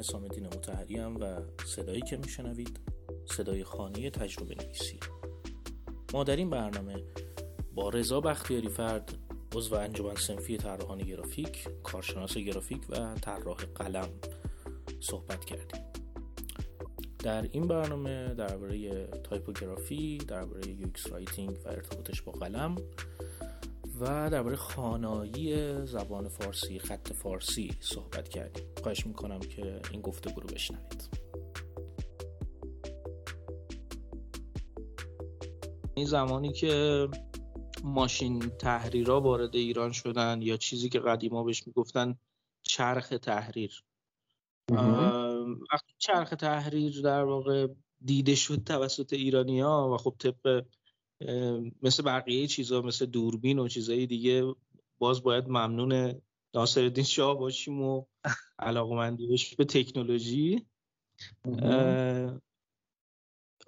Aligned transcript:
حسام 0.00 0.22
الدین 0.22 0.46
مطهری 0.46 1.00
و 1.00 1.40
صدایی 1.66 2.00
که 2.00 2.16
میشنوید 2.16 2.80
صدای 3.26 3.64
خانه 3.64 4.10
تجربه 4.10 4.54
نویسی. 4.64 5.00
ما 6.12 6.24
در 6.24 6.36
این 6.36 6.50
برنامه 6.50 7.04
با 7.74 7.88
رضا 7.88 8.20
بختیاری 8.20 8.68
فرد 8.68 9.14
عضو 9.54 9.74
انجمن 9.74 10.14
صنفی 10.14 10.56
طراحان 10.56 10.98
گرافیک 10.98 11.68
کارشناس 11.82 12.36
گرافیک 12.36 12.90
و 12.90 13.14
طراح 13.14 13.56
قلم 13.74 14.08
صحبت 15.00 15.44
کردیم. 15.44 15.82
در 17.18 17.48
این 17.52 17.68
برنامه 17.68 18.34
درباره 18.34 19.06
تایپوگرافی 19.06 20.18
درباره 20.18 20.68
UX 20.68 21.06
writing 21.06 21.58
و 21.64 21.68
ارتباطش 21.68 22.22
با 22.22 22.32
قلم 22.32 22.76
و 24.00 24.30
درباره 24.30 24.56
خوانایی 24.56 25.72
زبان 25.86 26.28
فارسی 26.28 26.78
خط 26.78 27.12
فارسی 27.12 27.76
صحبت 27.80 28.28
کردیم. 28.28 28.64
خواهش 28.82 29.06
می‌کنم 29.06 29.40
که 29.40 29.80
این 29.90 30.00
گفتگو 30.00 30.40
رو 30.40 30.46
بشنوید. 30.46 31.08
این 35.94 36.06
زمانی 36.06 36.52
که 36.52 37.08
ماشین 37.84 38.38
تحریرها 38.38 39.20
وارد 39.20 39.56
ایران 39.56 39.92
شدن 39.92 40.42
یا 40.42 40.56
چیزی 40.56 40.88
که 40.88 41.00
قدیما 41.00 41.44
بهش 41.44 41.66
می‌گفتن 41.66 42.18
چرخ 42.62 43.08
تحریر. 43.08 43.84
وقتی 45.72 45.94
چرخ 45.98 46.30
تحریر 46.30 47.00
در 47.02 47.24
واقع 47.24 47.66
دیده 48.04 48.34
شد 48.34 48.64
توسط 48.64 49.12
ایرانی 49.12 49.60
ها 49.60 49.94
و 49.94 49.96
خب 49.96 50.14
طبق 50.18 50.64
مثل 51.82 52.02
بقیه 52.02 52.46
چیزها 52.46 52.82
مثل 52.82 53.06
دوربین 53.06 53.58
و 53.58 53.68
چیزهای 53.68 54.06
دیگه 54.06 54.54
باز 54.98 55.22
باید 55.22 55.48
ممنون 55.48 56.20
ناصر 56.54 57.02
شاه 57.02 57.38
باشیم 57.38 57.82
و 57.82 58.04
علاقمندیش 58.58 59.56
به 59.56 59.64
تکنولوژی. 59.64 60.66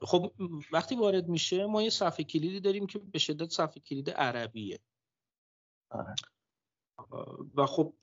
خب 0.02 0.32
وقتی 0.72 0.94
وارد 0.94 1.28
میشه 1.28 1.66
ما 1.66 1.82
یه 1.82 1.90
صفحه 1.90 2.24
کلیدی 2.24 2.60
داریم 2.60 2.86
که 2.86 2.98
به 2.98 3.18
شدت 3.18 3.50
صفحه 3.50 3.82
کلید 3.82 4.10
عربیه. 4.10 4.78
آره. 5.90 6.14
و 7.54 7.66
خب 7.66 7.94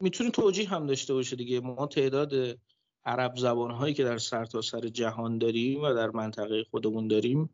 می‌تونه 0.00 0.30
توجیه 0.30 0.68
هم 0.68 0.86
داشته 0.86 1.14
باشه 1.14 1.36
دیگه. 1.36 1.60
ما 1.60 1.86
تعداد 1.86 2.58
عرب 3.04 3.36
زبان 3.36 3.70
هایی 3.70 3.94
که 3.94 4.04
در 4.04 4.18
سرتاسر 4.18 4.80
سر 4.80 4.88
جهان 4.88 5.38
داریم 5.38 5.82
و 5.82 5.94
در 5.94 6.10
منطقه 6.10 6.64
خودمون 6.70 7.08
داریم 7.08 7.50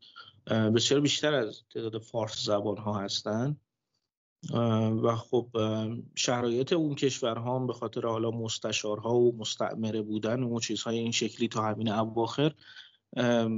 بسیار 0.47 1.00
بیشتر 1.00 1.34
از 1.34 1.62
تعداد 1.70 1.98
فارس 1.98 2.45
زبان 2.45 2.77
ها 2.77 2.98
هستن 2.98 3.56
و 5.03 5.17
خب 5.17 5.48
شرایط 6.14 6.73
اون 6.73 6.95
کشورها 6.95 7.56
هم 7.56 7.67
به 7.67 7.73
خاطر 7.73 8.06
حالا 8.06 8.31
مستشارها 8.31 9.15
و 9.15 9.37
مستعمره 9.37 10.03
بودن 10.03 10.42
و 10.42 10.61
چیزهای 10.61 10.98
این 10.98 11.12
شکلی 11.12 11.48
تا 11.48 11.62
همین 11.62 11.89
اواخر 11.89 12.55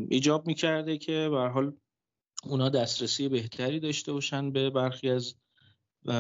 ایجاب 0.09 0.47
می‌کرده 0.47 0.99
که 0.99 1.29
به 1.31 1.39
حال 1.39 1.73
اونا 2.45 2.69
دسترسی 2.69 3.29
بهتری 3.29 3.81
داشته 3.81 4.13
باشن 4.13 4.53
به 4.53 4.71
برخی 4.71 5.11
از 5.11 5.35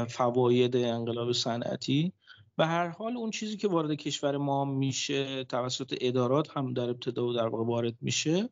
فواید 0.08 0.76
انقلاب 0.76 1.32
صنعتی. 1.32 2.12
و 2.58 2.66
هر 2.66 2.88
حال 2.88 3.16
اون 3.16 3.30
چیزی 3.30 3.56
که 3.56 3.68
وارد 3.68 3.94
کشور 3.94 4.36
ما 4.36 4.64
میشه 4.64 5.44
توسط 5.44 5.94
ادارات 6.00 6.56
هم 6.56 6.72
در 6.72 6.90
ابتدا 6.90 7.26
و 7.26 7.32
در 7.32 7.46
واقع 7.46 7.64
وارد 7.64 7.94
میشه. 8.00 8.48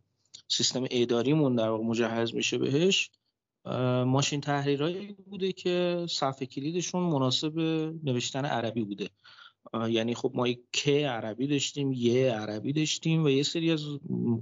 سیستم 0.48 0.84
اداریمون 0.90 1.56
در 1.56 1.68
واقع 1.68 1.84
مجهز 1.84 2.34
میشه 2.34 2.58
بهش. 2.58 3.10
ماشین 4.06 4.40
تحریرهایی 4.40 5.12
بوده 5.12 5.52
که 5.52 6.06
صفحه 6.10 6.46
کلیدشون 6.46 7.02
مناسب 7.02 7.58
نوشتن 8.04 8.44
عربی 8.44 8.84
بوده. 8.84 9.10
یعنی 9.88 10.14
خب 10.14 10.32
ما 10.34 10.48
که 10.72 11.08
عربی 11.08 11.46
داشتیم 11.46 11.92
یه 11.92 12.32
عربی 12.32 12.72
داشتیم 12.72 13.24
و 13.24 13.28
یه 13.28 13.42
سری 13.42 13.70
از 13.70 13.84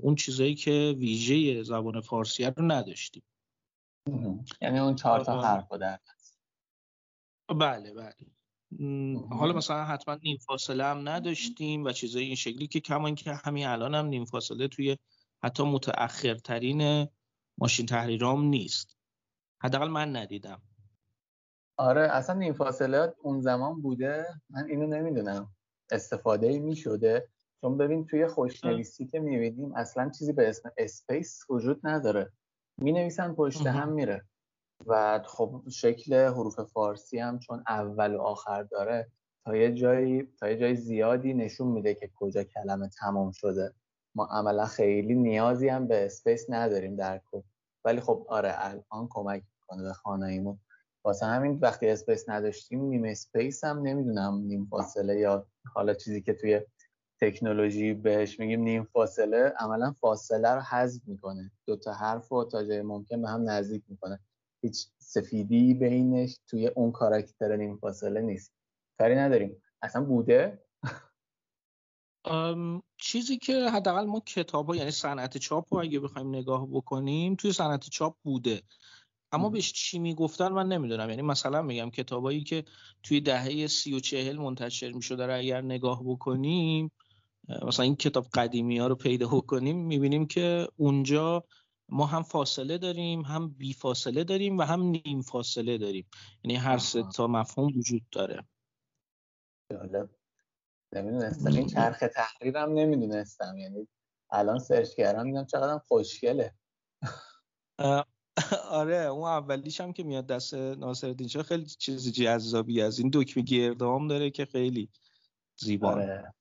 اون 0.03 0.15
چیزایی 0.15 0.55
که 0.55 0.94
ویژه 0.99 1.62
زبان 1.62 2.00
فارسی 2.00 2.45
رو 2.45 2.65
نداشتیم. 2.65 3.22
یعنی 4.62 4.78
اون 4.78 4.95
چهار 4.95 5.25
تا 5.25 5.43
حرف 5.43 5.72
در 5.72 5.99
بله 7.49 7.95
بله. 7.95 8.15
حالا 9.31 9.53
مثلا 9.53 9.84
حتما 9.84 10.19
نیم 10.22 10.37
فاصله 10.37 10.84
هم 10.84 11.09
نداشتیم 11.09 11.84
و 11.84 11.93
چیزای 11.93 12.25
این 12.25 12.34
شکلی 12.34 12.66
که 12.66 12.81
کمان 12.81 13.15
که 13.15 13.34
همین 13.34 13.66
الان 13.66 13.95
هم 13.95 14.06
نیم 14.06 14.25
فاصله 14.25 14.69
توی 14.69 14.97
حتی 15.44 15.62
متأخرترین 15.62 17.08
ماشین 17.58 17.86
تحریرام 17.86 18.44
نیست. 18.44 18.97
حداقل 19.62 19.88
من 19.88 20.16
ندیدم. 20.16 20.62
آره 21.76 22.00
اصلا 22.00 22.38
نیم 22.38 22.53
فاصله 22.53 23.14
اون 23.22 23.41
زمان 23.41 23.82
بوده. 23.82 24.26
من 24.50 24.64
اینو 24.64 24.86
نمی‌دونم. 24.86 25.54
استفاده 25.91 26.47
ای 26.47 26.58
می 26.58 26.76
شده 26.76 27.28
چون 27.60 27.76
ببین 27.76 28.06
توی 28.06 28.26
خوشنویسی 28.26 29.06
که 29.06 29.20
می‌بینیم 29.20 29.75
اصلا 29.75 30.10
چیزی 30.19 30.32
به 30.32 30.48
اسم 30.48 30.70
space 30.77 31.41
وجود 31.50 31.80
نداره. 31.84 32.32
می 32.78 32.92
نویسن 32.92 33.34
پشت 33.34 33.66
هم 33.66 33.92
میره. 33.92 34.24
و 34.86 35.22
خب 35.26 35.62
شکل 35.72 36.14
حروف 36.14 36.60
فارسی 36.60 37.19
هم 37.19 37.38
چون 37.38 37.64
اول 37.69 38.14
و 38.14 38.20
آخر 38.20 38.62
داره 38.62 39.10
تا 39.44 39.56
یه 39.56 39.74
جایی 39.74 40.28
تا 40.41 40.50
یه 40.50 40.56
جای 40.56 40.76
زیادی 40.76 41.34
نشون 41.34 41.69
میده 41.69 41.94
که 41.94 42.10
کجا 42.14 42.44
کلمه 42.44 42.88
تمام 42.88 43.30
شده. 43.30 43.74
ما 44.15 44.28
عملا 44.31 44.67
خیلی 44.67 45.15
نیازی 45.15 45.69
هم 45.69 45.87
به 45.87 46.05
space 46.06 46.47
نداریم 46.49 46.97
در 46.97 47.21
کد 47.33 47.45
ولی 47.84 48.00
خب 48.00 48.27
آره 48.28 48.55
الان 48.56 49.09
کمک 49.11 49.43
می‌کنه 49.61 49.83
به 49.83 49.93
خواناییمون 49.93 50.59
واسه 51.05 51.27
همین 51.27 51.59
وقتی 51.62 51.89
space 51.88 52.28
نداشتیم 52.28 52.84
نیم 52.84 53.05
space 53.05 53.65
هم 53.65 53.78
نمی‌دونم 53.78 54.39
نیم 54.47 54.67
فاصله 54.71 55.19
یا 55.19 55.47
حالا 55.75 55.95
چیزی 55.95 56.22
که 56.22 56.33
توی 56.34 56.61
تکنولوژی 57.21 57.95
بهش 57.95 58.41
میگیم 58.41 58.61
نیم 58.62 58.84
فاصله 58.84 59.53
عملا 59.59 59.93
فاصله 59.93 60.49
رو 60.51 60.61
حذف 60.61 61.01
می‌کنه. 61.06 61.51
دو 61.67 61.77
تا 61.77 61.93
حرف 61.93 62.28
رو 62.28 62.45
تا 62.45 62.65
جای 62.65 62.83
ممکن 62.83 63.22
به 63.22 63.28
هم 63.28 63.51
نزدیک 63.51 63.83
می‌کنه. 63.89 64.21
هیچ 64.62 64.89
سفیدی 64.99 65.75
بینش 65.75 66.39
توی 66.47 66.67
اون 66.69 66.93
کاراکتر 66.93 67.56
نیم 67.56 67.77
فاصله 67.77 68.21
نیست. 68.21 68.53
کاری 68.99 69.15
نداریم. 69.15 69.62
اصلا 69.83 70.05
بوده؟ 70.05 70.59
چیزی 72.98 73.38
که 73.38 73.70
حداقل 73.70 74.04
ما 74.04 74.20
کتاب 74.20 74.66
ها 74.66 74.76
یعنی 74.76 74.91
صنعت 74.91 75.38
چاپ 75.38 75.75
رو 75.75 75.81
اگه 75.81 76.00
بخوایم 76.00 76.28
نگاه 76.28 76.66
بکنیم 76.70 77.34
توی 77.34 77.53
صنعت 77.53 77.91
چاپ 77.91 78.16
بوده. 78.22 78.62
اما 79.32 79.48
بهش 79.48 79.72
چی 79.72 79.98
می‌گفتن 79.98 80.48
من 80.48 80.69
نمی‌دونم. 80.69 81.10
یعنی 81.10 81.22
مثلا 81.22 81.62
میگم 81.62 81.91
کتابایی 81.91 82.44
که 82.44 82.65
توی 83.03 83.21
دهه 83.21 83.66
سی 83.66 83.94
و 83.94 84.00
چهل 84.00 84.37
منتشر 84.37 84.92
می‌شده 84.92 85.26
رو 85.26 85.38
اگر 85.38 85.60
نگاه 85.60 86.03
بکنیم 86.04 86.91
مثلا 87.62 87.84
این 87.84 87.97
کتاب 87.97 88.26
قدیمی 88.34 88.78
ها 88.78 88.87
رو 88.87 88.94
پیدا 88.94 89.28
بکنیم 89.28 89.87
می‌بینیم 89.87 90.26
که 90.26 90.69
اونجا 90.76 91.44
ما 91.88 92.06
هم 92.06 92.22
فاصله 92.22 92.78
داریم 92.78 93.21
هم 93.22 93.48
بی 93.48 93.72
فاصله 93.72 94.25
داریم 94.25 94.59
و 94.59 94.62
هم 94.62 94.81
نیم 94.82 95.22
فاصله 95.22 95.78
داریم. 95.78 96.06
یعنی 96.44 96.56
هر 96.56 96.78
سه 96.78 97.03
تا 97.15 97.26
مفهوم 97.26 97.66
وجود 97.66 98.03
داره. 98.12 98.44
جالب. 99.71 100.22
نمی‌دونستم 100.92 101.53
این 101.53 101.66
چرخ 101.66 102.04
تحریرم 102.14 102.72
نمی‌دونستم. 102.72 103.58
یعنی 103.58 103.88
الان 104.30 104.58
سرچ 104.58 104.94
کردم 104.94 105.25
دیدم 105.25 105.44
چقدر 105.44 105.78
خوشگله. 105.78 106.54
آره 108.70 108.97
اون 108.97 109.28
اولیش 109.28 109.80
هم 109.80 109.92
که 109.92 110.03
میاد 110.03 110.26
دست 110.26 110.54
ناصر 110.54 111.26
شاه 111.26 111.42
خیلی 111.42 111.64
چیز 111.64 112.12
جذابی 112.12 112.82
از 112.82 112.98
این 112.98 113.10
دکمه 113.12 113.42
گردام 113.42 114.08
داره 114.08 114.30
که 114.30 114.44
خیلی 114.44 114.88
زیبا. 115.56 115.91
آره. 115.91 116.34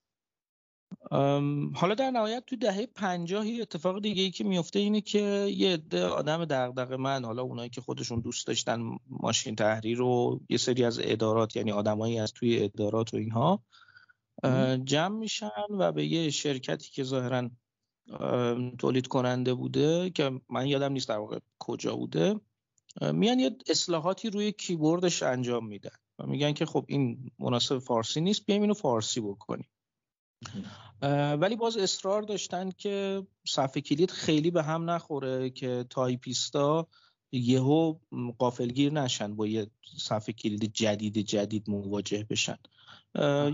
حالا 1.76 1.96
در 1.98 2.12
نهایت 2.12 2.44
تو 2.46 2.56
دهه 2.56 2.86
پنجاه 2.86 3.46
اتفاق 3.62 4.02
دیگه 4.02 4.24
ای 4.24 4.32
که 4.32 4.44
میفته 4.44 4.80
اینه 4.80 5.02
که 5.02 5.20
یه 5.56 5.74
عده 5.74 6.06
آدم 6.06 6.46
دغدغه 6.46 6.98
من 6.98 7.26
حالا 7.26 7.42
اونایی 7.42 7.70
که 7.70 7.82
خودشون 7.82 8.20
دوست 8.20 8.48
داشتن 8.48 8.98
ماشین 9.10 9.56
تحریر 9.56 10.02
و 10.02 10.40
یه 10.50 10.58
سری 10.58 10.84
از 10.86 11.00
ادارات 11.04 11.56
یعنی 11.56 11.72
آدمایی 11.72 12.20
از 12.20 12.34
توی 12.34 12.64
ادارات 12.64 13.14
و 13.14 13.18
اینها 13.18 13.64
جمع 14.84 15.18
میشن 15.18 15.50
و 15.70 15.92
به 15.92 16.06
یه 16.06 16.30
شرکتی 16.30 16.92
که 16.92 17.04
ظاهرا 17.04 17.50
تولید 18.80 19.08
کننده 19.08 19.54
بوده 19.54 20.10
که 20.10 20.42
من 20.50 20.68
یادم 20.68 20.92
نیست 20.92 21.10
در 21.10 21.18
واقع 21.18 21.40
کجا 21.60 21.96
بوده 21.96 22.36
میان 23.02 23.40
یه 23.40 23.58
اصلاحاتی 23.70 24.30
روی 24.30 24.52
کیبوردش 24.52 25.24
انجام 25.24 25.68
میدن 25.68 25.96
و 26.20 26.28
میگن 26.28 26.54
که 26.54 26.66
خب 26.66 26.86
این 26.88 27.32
مناسب 27.40 27.80
فارسی 27.80 28.22
نیست 28.22 28.46
بیایم 28.46 28.62
اینو 28.62 28.74
فارسی 28.74 29.22
بکنیم. 29.22 29.70
ولی 31.42 31.56
باز 31.56 31.78
اصرار 31.78 32.22
داشتن 32.22 32.72
که 32.72 33.28
صفحه 33.48 33.82
کلید 33.82 34.12
خیلی 34.12 34.52
به 34.52 34.64
هم 34.64 34.90
نخوره 34.90 35.50
که 35.50 35.86
تایپیستا 35.90 36.88
یهو 37.32 37.96
قافلگیر 38.38 38.94
نشن 38.94 39.36
با 39.36 39.48
یه 39.48 39.68
صفحه 39.98 40.34
کلید 40.34 40.74
جدید 40.74 41.18
جدید 41.18 41.70
مواجه 41.70 42.26
بشن. 42.30 42.58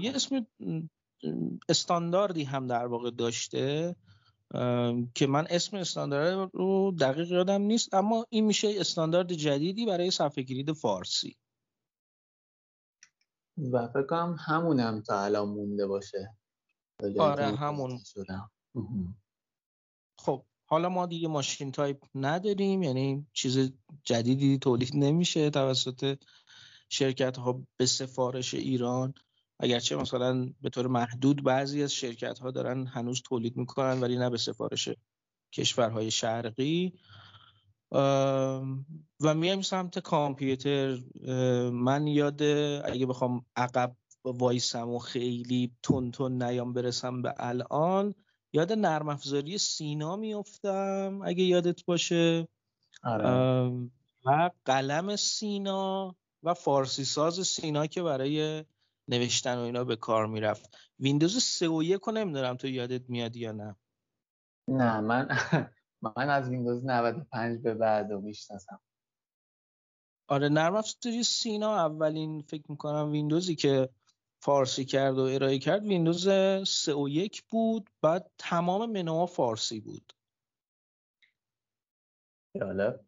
یه 0.01 0.12
اسم 0.15 0.48
استانداردی 1.69 2.44
هم 2.44 2.68
در 2.68 2.86
واقع 2.86 3.12
داشته 3.12 3.95
که 5.15 5.27
من 5.30 5.48
اسم 5.50 5.77
استاندارد 5.77 6.50
رو 6.54 6.92
دقیق 7.00 7.31
یادم 7.31 7.62
نیست 7.62 7.94
اما 7.94 8.25
این 8.30 8.45
میشه 8.45 8.74
استاندارد 8.77 9.33
جدیدی 9.33 9.86
برای 9.86 10.12
صفحه 10.12 10.44
کلید 10.44 10.71
فارسی. 10.71 11.38
و 13.74 13.88
فکر 13.88 14.04
کنم 14.04 14.36
همونم 14.39 15.01
تا 15.01 15.21
الان 15.21 15.50
مونده 15.50 15.88
باشه. 15.88 16.36
آره 17.19 17.45
همون. 17.45 18.00
خب 20.19 20.44
حالا 20.65 20.89
ما 20.89 21.06
دیگه 21.06 21.27
ماشین 21.27 21.71
تایپ 21.71 22.03
نداریم 22.15 22.83
یعنی 22.83 23.27
چیز 23.33 23.71
جدیدی 24.03 24.57
تولید 24.57 24.92
نمیشه 24.95 25.50
توسط 25.50 26.19
شرکت 26.89 27.38
ها 27.38 27.63
به 27.77 27.86
سفارش 27.86 28.53
ایران. 28.53 29.13
اگرچه 29.59 29.95
مثلا 29.95 30.54
به 30.62 30.69
طور 30.69 30.88
محدود 30.88 31.44
بعضی 31.44 31.83
از 31.83 31.94
شرکت 31.94 32.39
ها 32.39 32.51
دارن 32.51 32.88
هنوز 32.88 33.21
تولید 33.21 33.57
می‌کنن 33.57 34.01
ولی 34.01 34.18
نه 34.18 34.30
به 34.30 34.38
سفارش 34.38 34.89
کشورهای 35.54 36.12
شرقی. 36.12 36.94
و 39.21 39.33
میایم 39.36 39.62
سمت 39.62 40.00
کامپیوتر. 40.00 40.98
من 41.71 42.07
یاد 42.07 42.44
اگه 42.83 43.06
بخوام 43.06 43.45
عقب 43.56 43.95
وایسم 44.24 44.89
و 44.89 45.00
خیلی 45.00 45.71
تون 45.83 46.12
تون 46.12 46.44
نیام 46.44 46.74
برسم 46.74 47.21
به 47.21 47.33
الان 47.38 48.15
یاد 48.53 48.71
نرم 48.74 49.10
افزاری 49.10 49.57
سینا 49.57 50.15
میفتم 50.15 51.19
اگه 51.24 51.44
یادت 51.44 51.86
باشه. 51.86 52.48
آره. 53.03 53.89
و 54.25 54.50
قلم 54.65 55.15
سینا 55.15 56.15
و 56.44 56.53
فارسی 56.53 57.03
ساز 57.03 57.48
سینا 57.48 57.88
که 57.88 58.01
برای 58.03 58.63
نوشتن 59.07 59.57
و 59.57 59.62
اینا 59.62 59.83
به 59.83 59.95
کار 59.95 60.27
می‌رفت. 60.27 60.77
ویندوز 61.00 61.44
3 61.44 61.68
و 61.68 61.83
1 61.83 62.09
نمی‌دونم 62.09 62.56
تو 62.57 62.68
یادت 62.68 63.09
میاد 63.09 63.36
یا 63.36 63.51
نه. 63.51 63.75
نه 64.68 65.00
من 65.00 65.27
من 66.01 66.30
از 66.30 66.50
ویندوز 66.50 66.86
95 66.86 67.62
به 67.62 67.74
بعد 67.74 68.12
رو 68.12 68.21
می‌شناسم. 68.21 68.81
آره 70.27 70.50
نرم 70.50 70.75
افزاری 70.75 71.24
سینا 71.24 71.75
اولین 71.75 72.42
فکر 72.42 72.71
می‌کنم 72.71 73.12
ویندوزی 73.12 73.56
که 73.56 73.89
فارسی 74.42 74.86
کرد 74.86 75.18
و 75.18 75.21
ارائه 75.21 75.60
کرد. 75.60 75.83
ویندوز 75.83 76.30
3 76.68 76.94
و 76.94 77.10
1 77.10 77.44
بود 77.50 77.89
بعد 78.01 78.31
تمام 78.38 78.92
منوها 78.92 79.25
فارسی 79.25 79.80
بود. 79.80 80.13
جالب. 82.60 83.06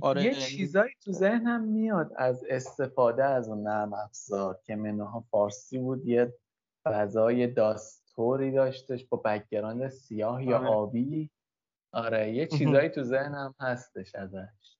آره 0.00 0.24
یه 0.24 0.34
چیزایی 0.34 0.92
تو 1.04 1.12
ذهنم 1.12 1.64
میاد 1.64 2.12
از 2.16 2.44
استفاده 2.48 3.24
از 3.24 3.48
اون 3.48 3.62
نرم 3.62 3.94
افزار 3.94 4.60
که 4.64 4.76
منوها 4.76 5.24
فارسی 5.30 5.78
بود 5.78 6.06
یه 6.06 6.34
فضای 6.84 7.46
DOS 7.46 7.91
طوری 7.91 8.52
داشتش 8.52 9.04
با 9.04 9.16
background 9.24 9.88
سیاه 9.88 10.44
یا 10.44 10.58
آره. 10.58 10.68
آبی. 10.68 11.30
آره 11.92 12.34
یه 12.34 12.46
چیزایی 12.46 12.88
تو 12.88 13.02
ذهنم 13.02 13.54
هستش 13.60 14.14
ازش. 14.14 14.76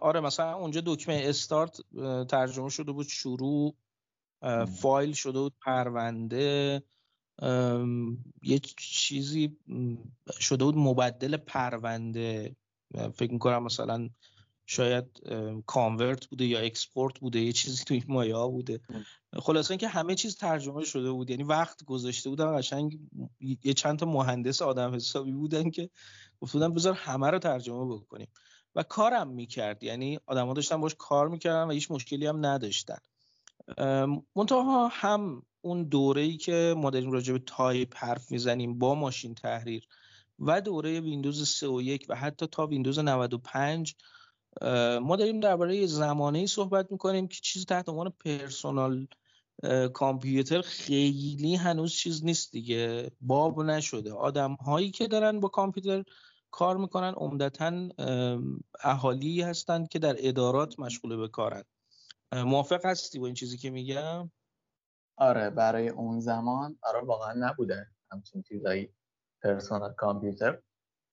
آره 0.00 0.20
مثلا 0.20 0.54
اونجا 0.54 0.82
دکمه 0.86 1.22
استارت 1.24 1.80
ترجمه 2.28 2.68
شده 2.68 2.92
بود 2.92 3.06
شروع 3.06 3.74
فایل 4.80 5.12
شده 5.12 5.38
بود 5.38 5.54
پرونده. 5.64 6.82
یه 8.42 8.58
چیزی 8.76 9.58
شده 10.40 10.64
بود 10.64 10.76
مبدل 10.76 11.36
پرونده. 11.36 12.56
فکر 13.14 13.32
می‌کنم 13.32 13.62
مثلا 13.62 14.08
شاید 14.66 15.04
کانورت 15.66 16.26
بوده 16.26 16.44
یا 16.44 16.60
اکسپورت 16.60 17.18
بوده 17.18 17.40
یه 17.40 17.52
چیزی 17.52 17.84
توی 17.84 18.02
مایه 18.08 18.36
ها 18.36 18.48
بوده. 18.48 18.80
خلاصه 19.38 19.70
اینکه 19.70 19.88
همه 19.88 20.14
چیز 20.14 20.36
ترجمه 20.36 20.84
شده 20.84 21.10
بود. 21.10 21.30
یعنی 21.30 21.42
وقت 21.42 21.84
گذاشته 21.84 22.30
بودن 22.30 22.58
قشنگ 22.58 22.98
یه 23.40 23.74
چند 23.74 23.98
تا 23.98 24.06
مهندس 24.06 24.62
آدم 24.62 24.94
حسابی 24.94 25.32
بودن 25.32 25.70
که 25.70 25.90
گفتن 26.40 26.74
بذار 26.74 26.94
همه 26.94 27.30
رو 27.30 27.38
ترجمه 27.38 27.94
بکنیم. 27.94 28.28
و 28.74 28.82
کارم 28.82 29.28
می‌کرد. 29.28 29.82
یعنی 29.82 30.18
آدما 30.26 30.52
داشتن 30.52 30.80
باش 30.80 30.94
کار 30.98 31.28
می‌کردن 31.28 31.64
و 31.64 31.70
هیچ 31.70 31.90
مشکلی 31.90 32.26
هم 32.26 32.46
نداشتن. 32.46 32.98
منتها 34.36 34.88
هم 34.88 35.42
اون 35.60 35.84
دوره 35.84 36.22
ای 36.22 36.36
که 36.36 36.74
ما 36.76 36.90
داریم 36.90 37.12
راجع 37.12 37.32
به 37.32 37.38
تایپ 37.38 37.96
حرف 37.96 38.32
می‌زنیم 38.32 38.78
با 38.78 38.94
ماشین 38.94 39.34
تحریر 39.34 39.88
و 40.38 40.60
دوره 40.60 41.00
ویندوز 41.00 41.48
3 41.48 41.68
و 41.68 41.80
1 41.80 42.06
و 42.08 42.14
حتی 42.14 42.46
تا 42.46 42.66
ویندوز 42.66 42.98
95 42.98 43.94
ما 45.02 45.16
داریم 45.16 45.40
درباره 45.40 45.86
زمانه 45.86 46.38
ای 46.38 46.46
صحبت 46.46 46.92
می‌کنیم 46.92 47.28
که 47.28 47.38
چیزی 47.42 47.64
تحت 47.64 47.88
عنوان 47.88 48.12
personal 48.24 49.06
computer 49.94 50.62
خیلی 50.62 51.54
هنوز 51.54 51.92
چیز 51.92 52.24
نیست 52.24 52.52
دیگه. 52.52 53.10
باب 53.20 53.60
نشده. 53.62 54.12
آدم 54.12 54.54
هایی 54.54 54.90
که 54.90 55.06
دارن 55.06 55.40
با 55.40 55.48
کامپیوتر 55.48 56.04
کار 56.50 56.76
می‌کنن 56.76 57.14
عمدتا 57.16 57.88
اهالی 58.80 59.42
هستند 59.42 59.88
که 59.88 59.98
در 59.98 60.16
ادارات 60.18 60.78
مشغول 60.78 61.16
به 61.16 61.28
کارن. 61.28 61.64
موافق 62.32 62.86
هستی 62.86 63.18
با 63.18 63.26
این 63.26 63.34
چیزی 63.34 63.58
که 63.58 63.70
میگم؟ 63.70 64.30
آره 65.16 65.50
برای 65.50 65.88
اون 65.88 66.20
زمان 66.20 66.78
آره 66.82 67.00
واقعا 67.00 67.34
نبوده. 67.38 67.86
همچین 68.10 68.42
چیزایی 68.42 68.90
پرسونال 69.44 69.94
کامپیوتر. 69.94 70.58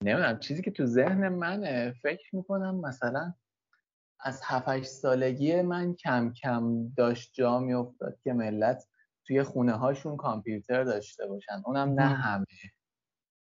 نمی‌دونم 0.02 0.38
چیزی 0.38 0.62
که 0.62 0.70
تو 0.70 0.86
ذهن 0.86 1.28
منه 1.28 1.94
فکر 2.02 2.36
می‌کنم 2.36 2.80
مثلا 2.80 3.34
از 4.20 4.40
7 4.44 4.82
سالگی 4.82 5.62
من 5.62 5.94
کم 5.94 6.32
کم 6.32 6.88
داشت 6.96 7.34
جا 7.34 7.58
میافتاد 7.58 8.20
که 8.20 8.32
ملت 8.32 8.88
توی 9.26 9.42
خونه 9.42 9.72
هاشون 9.72 10.16
کامپیوتر 10.16 10.84
داشته 10.84 11.26
باشن. 11.26 11.62
اونم 11.66 11.88
نه 12.00 12.06
همه. 12.06 12.46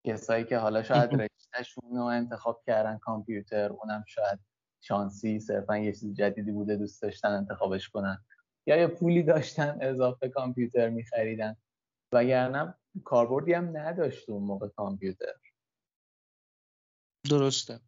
کسایی 0.06 0.44
که 0.44 0.58
حالا 0.58 0.84
شاید 0.84 1.10
رشتهشون 1.14 1.98
رو 1.98 2.04
انتخاب 2.04 2.62
کردن 2.66 2.98
کامپیوتر 2.98 3.70
اونم 3.72 4.04
شاید 4.08 4.40
شانسی 4.82 5.40
صرفا 5.40 5.78
یه 5.78 5.92
چیز 5.92 6.14
جدیدی 6.14 6.52
بوده 6.52 6.76
دوست 6.76 7.02
داشتن 7.02 7.28
انتخابش 7.30 7.90
کنن. 7.90 8.18
یا 8.68 8.76
یه 8.76 8.88
پولی 8.88 9.24
داشتن 9.24 9.78
اضافه 9.82 10.30
کامپیوتر 10.30 10.90
میخریدن. 10.90 11.56
وگرنه 12.16 12.74
کاربردی 13.04 13.54
هم 13.54 13.78
نداشت 13.78 14.30
اون 14.30 14.44
موقع 14.44 14.68
کامپیوتر. 14.68 15.34
درسته. 17.30 17.80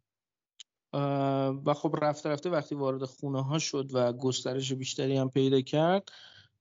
و 1.64 1.74
خب 1.74 1.96
رفته 2.02 2.28
رفته 2.28 2.50
وقتی 2.50 2.74
وارد 2.74 3.04
خونه 3.04 3.44
ها 3.44 3.58
شد 3.58 3.90
و 3.94 4.12
گسترش 4.12 4.72
بیشتری 4.72 5.16
هم 5.16 5.30
پیدا 5.30 5.60
کرد 5.60 6.08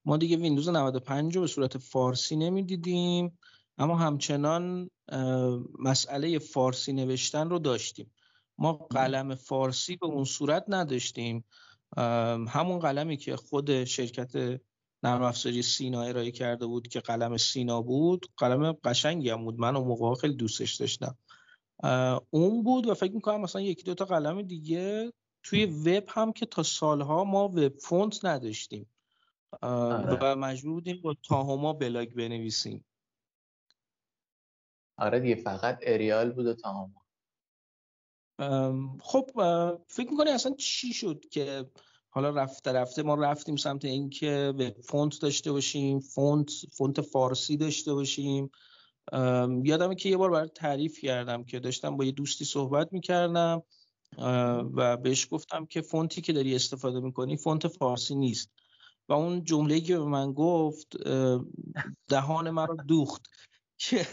ما 0.06 0.18
دیگه 0.18 0.38
ویندوز 0.38 0.69
95 0.69 1.36
رو 1.36 1.42
به 1.42 1.48
صورت 1.48 1.78
فارسی 1.78 2.36
نمی‌دیدیم 2.36 3.40
اما 3.78 3.96
همچنان 3.96 4.90
مسئله 5.80 6.40
فارسی 6.40 6.94
نوشتن 6.94 7.50
رو 7.50 7.59
داشتیم. 7.59 8.14
ما 8.57 8.74
قلم 8.74 9.36
فارسی 9.36 9.95
به 9.95 10.06
اون 10.06 10.24
صورت 10.24 10.66
نداشتیم. 10.68 11.45
همون 12.47 12.80
قلمی 12.80 13.18
که 13.18 13.36
خود 13.36 13.83
شرکت 13.83 14.62
نرم 15.04 15.21
افزاری 15.21 15.61
سینا 15.61 16.01
ارائه 16.01 16.31
کرده 16.31 16.66
بود 16.66 16.87
که 16.87 16.99
قلم 16.99 17.37
سینا 17.37 17.81
بود. 17.81 18.25
قلم 18.37 18.71
قشنگی 18.83 19.30
هم 19.30 19.44
بود. 19.44 19.59
من 19.59 19.75
اون 19.75 19.87
موقع 19.87 20.16
خیلی 20.21 20.35
دوستش 20.35 20.75
داشتم. 20.75 21.18
اون 22.30 22.63
بود 22.63 22.87
و 22.87 22.94
فکر 22.94 23.13
می‌کنم 23.13 23.42
مثلا 23.42 23.61
یکی 23.61 23.83
دو 23.83 23.94
تا 23.94 24.06
قلم 24.06 24.42
دیگه 24.42 25.13
توی 25.44 25.66
وب 25.66 26.04
هم 26.07 26.31
که 26.31 26.45
تا 26.45 26.63
سالها 26.63 27.23
ما 27.23 27.47
وب 27.47 27.77
فونت 27.77 28.25
نداشتیم. 28.25 28.89
آره. 29.61 30.18
و 30.21 30.35
مجبور 30.35 30.73
بودیم 30.73 31.01
با 31.01 31.16
تاهما 31.23 31.73
بلاگ 31.73 32.13
بنویسیم. 32.13 32.85
آره 34.97 35.19
دیگه 35.19 35.35
فقط 35.35 35.80
Arial 35.81 36.31
بود 36.31 36.45
و 36.45 36.54
Tahoma. 36.54 37.02
خب 39.01 39.30
فکر 39.87 40.09
می‌کنی 40.11 40.30
اصلا 40.30 40.56
چی 40.57 40.94
شد 40.94 41.25
که 41.31 41.66
حالا 42.18 42.30
رفته 42.30 42.71
رفته 42.71 43.04
ما 43.04 43.16
رفتیم 43.16 43.56
سمت 43.56 43.86
اینکه 43.86 44.54
فونت 44.83 45.21
داشته 45.21 45.52
باشیم 45.52 46.00
فونت 46.00 46.52
فونت 46.74 47.02
فارسی 47.02 47.57
داشته 47.57 47.94
باشیم. 47.94 48.52
یادمه 49.64 49.95
که 49.95 50.09
یه 50.09 50.18
بار 50.18 50.31
برای 50.31 50.47
تعریف 50.47 51.00
کردم 51.00 51.44
که 51.44 51.59
داشتم 51.59 51.97
با 51.97 52.06
یه 52.06 52.12
دوستی 52.12 52.45
صحبت 52.45 52.94
می‌کردم 52.94 53.64
و 54.74 54.97
بهش 54.97 55.28
گفتم 55.31 55.66
که 55.66 55.81
فونتی 55.81 56.21
که 56.21 56.33
داری 56.33 56.56
استفاده 56.56 57.00
می‌کنی 57.00 57.38
فونت 57.38 57.68
فارسی 57.68 58.16
نیست. 58.16 58.52
و 59.09 59.14
اون 59.14 59.44
جمله 59.44 59.80
که 59.80 59.97
به 59.97 60.06
من 60.06 60.33
گفت 60.33 60.97
دهان 62.07 62.50
من 62.50 62.68
رو 62.68 62.76
دوخت. 62.76 63.26
که 63.78 64.07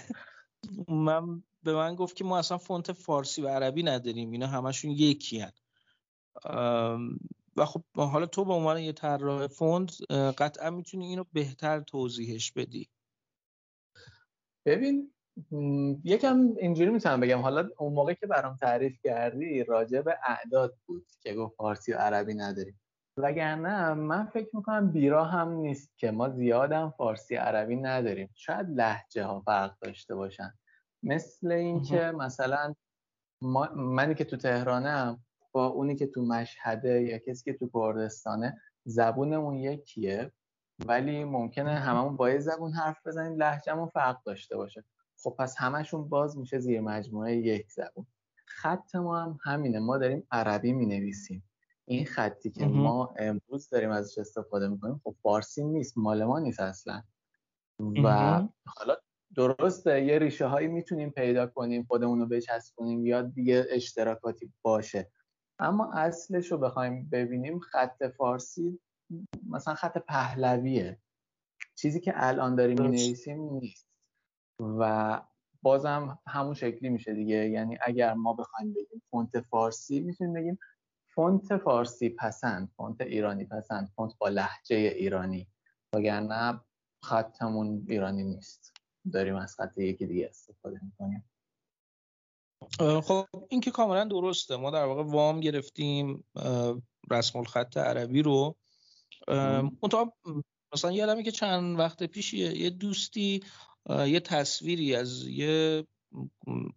من 0.89 1.43
به 1.63 1.75
من 1.75 1.95
گفت 1.95 2.17
که 2.17 2.25
ما 2.25 2.39
اصلا 2.39 2.59
فونت 2.59 2.93
فارسی 2.93 3.43
و 3.43 3.49
عربی 3.49 3.83
نداریم 3.83 4.31
اینا 4.31 4.47
همشون 4.47 4.91
یکی 4.91 5.39
هن. 5.41 5.53
و 7.57 7.65
خب 7.65 7.83
حالا 7.97 8.27
تو 8.27 8.45
به 8.45 8.53
عنوان 8.53 8.79
یه 8.79 8.93
طراح 8.93 9.47
فونت 9.47 10.13
قطعا 10.13 10.71
می‌تونی 10.71 11.07
اینو 11.07 11.25
بهتر 11.33 11.81
توضیحش 11.81 12.53
بدی. 12.53 12.89
ببین 14.67 15.11
یکم 16.05 16.55
اینجوری 16.59 16.91
می‌تونم 16.91 17.21
بگم. 17.21 17.41
حالا 17.41 17.69
اون 17.79 17.93
موقع 17.93 18.15
که 18.15 18.27
برام 18.27 18.57
تعریف 18.57 19.01
کردی 19.03 19.65
راجع 19.65 20.01
به 20.01 20.19
اعداد 20.27 20.77
بود 20.87 21.07
که 21.21 21.35
گفت 21.35 21.57
فارسی 21.57 21.93
و 21.93 21.97
عربی 21.97 22.35
نداریم 22.35 22.81
وگرنه 23.19 23.95
من 23.95 24.27
فکر 24.27 24.49
می‌کنم 24.53 24.93
بیرا 24.93 25.25
هم 25.25 25.49
نیست 25.53 25.99
که 25.99 26.11
ما 26.11 26.29
زیادم 26.29 26.95
فارسی 26.99 27.37
عربی 27.37 27.77
نداریم. 27.77 28.31
شاید 28.35 28.71
لحجه 28.71 29.25
ها 29.25 29.41
فرق 29.41 29.79
داشته 29.81 30.15
باشن. 30.15 30.55
مثل 31.03 31.53
اینکه 31.53 32.13
مثلا 32.17 32.75
منی 33.77 34.15
که 34.15 34.25
تو 34.25 34.37
تهرانم 34.37 35.24
با 35.55 35.67
اونی 35.67 35.97
که 35.97 36.07
تو 36.07 36.23
مشهده 36.23 37.03
یا 37.03 37.19
کسی 37.19 37.45
که 37.45 37.59
تو 37.59 37.71
کردستانه 37.75 38.61
زبونمون 38.85 39.57
یکیه 39.57 40.33
ولی 40.87 41.25
ممکنه 41.25 41.75
هممون 41.75 42.17
با 42.17 42.31
یه 42.31 42.39
زبون 42.39 42.73
حرف 42.73 43.07
بزنیم 43.07 43.37
لهجهمون 43.37 43.89
فرق 43.89 44.23
داشته 44.23 44.57
باشه. 44.57 44.85
خب 45.23 45.37
پس 45.39 45.55
همشون 45.59 46.09
باز 46.09 46.39
میشه 46.39 46.59
زیر 46.59 46.81
مجموعه 46.81 47.37
یک 47.37 47.73
زبون. 47.73 48.07
خط 48.47 48.95
ما 48.95 49.23
هم 49.23 49.39
همینه 49.43 49.79
ما 49.79 49.99
داریم 49.99 50.27
عربی 50.31 50.73
می 50.73 50.87
نویسیم 50.87 51.43
این 51.85 52.07
خطی 52.07 52.51
که 52.51 52.67
ما 52.67 53.15
امروز 53.19 53.69
داریم 53.69 53.91
ازش 53.91 54.19
استفاده 54.19 54.69
می‌کنیم 54.69 55.01
خب 55.05 55.15
فارسی 55.23 55.65
نیست 55.65 55.99
مال 55.99 56.25
ما 56.25 56.39
نیست 56.39 56.61
اصلا. 56.61 57.03
و 58.05 58.09
حالا 58.67 58.97
درسته 59.37 60.05
یه 60.05 60.19
ریشه 60.19 60.47
هایی 60.47 60.69
می‌تونیم 60.69 61.11
پیدا 61.11 61.47
کنیم 61.47 61.85
خودمون 61.85 62.21
رو 62.21 62.27
بچسبونیم 62.27 63.07
یا 63.07 63.23
دیگه 63.23 63.67
اشتراکاتی 63.71 64.53
باشه. 64.63 65.11
اما 65.59 65.93
اصلش 65.93 66.53
رو 66.53 66.59
بخوایم 66.59 67.09
ببینیم 67.13 67.59
خط 67.59 68.03
فارسی 68.17 68.81
مثلا 69.49 69.75
خط 69.75 69.99
پهلویه. 69.99 70.99
چیزی 71.75 72.01
که 72.01 72.13
الان 72.17 72.55
داریم 72.55 72.83
می 72.83 72.89
نویسیم 72.89 73.41
نیست. 73.41 73.89
و 74.61 75.23
بازم 75.63 76.19
همون 76.27 76.55
شکلی 76.55 76.89
میشه 76.89 77.15
دیگه. 77.15 77.37
یعنی 77.49 77.79
اگر 77.81 78.15
ما 78.15 78.33
بخوایم 78.33 78.73
بگیم 78.73 79.03
فونت 79.11 79.41
فارسی 79.41 80.01
می‌تونیم 80.01 80.33
بگیم 80.33 80.59
فونت 81.15 81.57
فارسی 81.57 82.09
پسند 82.09 82.69
فونت 82.77 83.01
ایرانی 83.01 83.45
پسند 83.45 83.89
فونت 83.97 84.13
با 84.19 84.29
لهجه 84.29 84.77
ایرانی. 84.77 85.49
وگرنه 85.95 86.61
خطمون 87.05 87.87
ایرانی 87.89 88.25
نیست. 88.25 88.73
داریم 89.13 89.37
از 89.37 89.55
خط 89.55 89.79
یکی 89.79 90.07
دیگه 90.07 90.29
استفاده 90.29 90.81
می‌کنیم. 90.85 91.25
خب 92.79 93.27
این 93.49 93.61
که 93.61 93.71
کاملا 93.71 94.05
درسته. 94.05 94.57
ما 94.57 94.71
در 94.71 94.85
واقع 94.85 95.03
وام 95.03 95.41
گرفتیم 95.41 96.25
رسم 97.11 97.39
الخط 97.39 97.77
عربی 97.77 98.23
رو. 98.23 98.57
منتها 99.29 100.13
مثلا 100.75 100.93
یادمه 100.93 101.23
که 101.23 101.31
چند 101.31 101.79
وقت 101.79 102.03
پیش 102.03 102.35
یه 102.35 102.71
دوستی 102.71 103.41
یه 103.91 104.21
تصویری 104.21 104.95
از 104.95 105.27
یه 105.27 105.87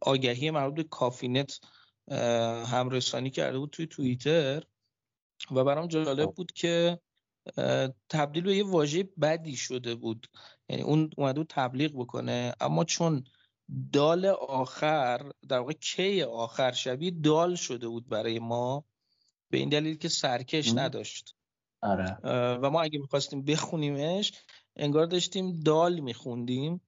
آگهی 0.02 0.52
مربوط 0.52 0.76
به 0.76 0.84
کافینت 0.84 1.60
هم 2.68 2.90
رسانی 2.90 3.30
کرده 3.30 3.60
بود 3.60 3.70
توی 3.70 3.88
توییتر 3.88 4.64
و 5.52 5.64
برام 5.64 5.88
جالب 5.88 6.32
بود 6.32 6.52
که 6.52 7.00
تبدیل 8.10 8.44
به 8.44 8.56
یه 8.56 8.64
واژه 8.64 9.04
بدی 9.04 9.56
شده 9.56 9.96
بود. 9.96 10.28
یعنی 10.70 10.82
اون 10.82 11.10
اومده 11.18 11.40
بود 11.40 11.48
تبلیغ 11.50 11.92
بکنه. 11.92 12.54
اما 12.60 12.84
چون 12.84 13.24
دال 13.94 14.26
آخر 14.50 15.32
در 15.50 15.60
واقع 15.60 15.74
کی 15.74 16.22
آخر 16.22 16.72
شبیه 16.72 17.12
دال 17.12 17.56
شده 17.56 17.88
بود 17.88 18.10
برای 18.10 18.40
ما 18.40 18.84
به 19.50 19.58
این 19.58 19.70
دلیل 19.70 19.98
که 19.98 20.10
سرکش 20.10 20.74
نداشت. 20.76 21.36
آره. 21.82 22.18
و 22.58 22.70
ما 22.70 22.82
اگه 22.82 23.00
می‌خواستیم 23.00 23.44
بخونیمش 23.44 24.34
انگار 24.76 25.06
داشتیم 25.06 25.60
دال 25.60 26.00
میخوندیم. 26.00 26.82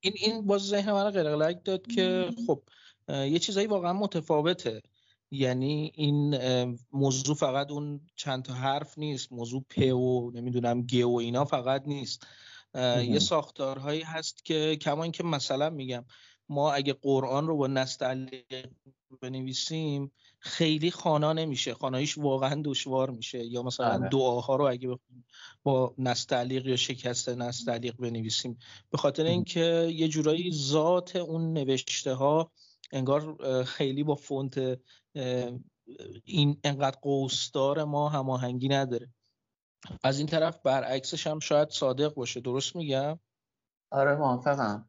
این 0.00 0.12
این 0.14 0.46
باز 0.46 0.62
ذهن 0.68 0.92
من 0.92 1.10
قلقلک 1.10 1.64
داد 1.64 1.86
که 1.86 2.30
خب 2.46 2.62
یه 3.08 3.38
چیزایی 3.38 3.66
واقعا 3.66 3.92
متفاوته. 3.92 4.82
یعنی 5.30 5.92
این 5.94 6.34
موضوع 6.92 7.34
فقط 7.34 7.70
اون 7.70 8.00
چند 8.16 8.44
تا 8.44 8.54
حرف 8.54 8.98
نیست. 8.98 9.32
موضوع 9.32 9.64
پ 9.70 9.94
و 9.94 10.30
نمی‌دونم 10.34 10.82
گ 10.82 11.06
و 11.06 11.16
اینا 11.16 11.44
فقط 11.44 11.82
نیست. 11.86 12.26
یه 12.74 13.18
ساختارهایی 13.18 14.02
هست 14.02 14.44
که 14.44 14.76
کما 14.76 15.02
اینکه 15.02 15.24
مثلا 15.24 15.70
میگم 15.70 16.04
ما 16.48 16.72
اگه 16.72 16.92
قرآن 16.92 17.46
رو 17.46 17.56
با 17.56 17.66
نستعلیق 17.66 18.68
بنویسیم 19.20 20.12
خیلی 20.38 20.90
خانا 20.90 21.32
نمیشه. 21.32 21.74
خاناییش 21.74 22.18
واقعا 22.18 22.62
دشوار 22.64 23.10
میشه. 23.10 23.44
یا 23.44 23.62
مثلا 23.62 23.94
آره. 23.94 24.08
دعاها 24.08 24.56
رو 24.56 24.64
اگه 24.64 24.98
با 25.62 25.94
نستعلیق 25.98 26.66
یا 26.66 26.76
شکست 26.76 27.28
نستعلیق 27.28 27.96
بنویسیم. 27.96 28.58
به 28.90 28.98
خاطر 28.98 29.24
اینکه 29.24 29.92
یه 29.94 30.08
جورایی 30.08 30.52
ذات 30.52 31.16
اون 31.16 31.52
نوشته 31.52 32.14
ها 32.14 32.52
انگار 32.92 33.64
خیلی 33.64 34.02
با 34.02 34.14
فونت 34.14 34.78
این 36.24 36.60
انقدر 36.64 36.98
قوسدار 37.02 37.84
ما 37.84 38.08
هماهنگی 38.08 38.68
نداره. 38.68 39.08
از 40.04 40.18
این 40.18 40.26
طرف 40.26 40.58
برعکسش 40.58 41.26
هم 41.26 41.38
شاید 41.38 41.70
صادق 41.70 42.14
باشه. 42.14 42.40
درست 42.40 42.76
میگم؟ 42.76 43.18
آره 43.90 44.16
موافقم. 44.16 44.88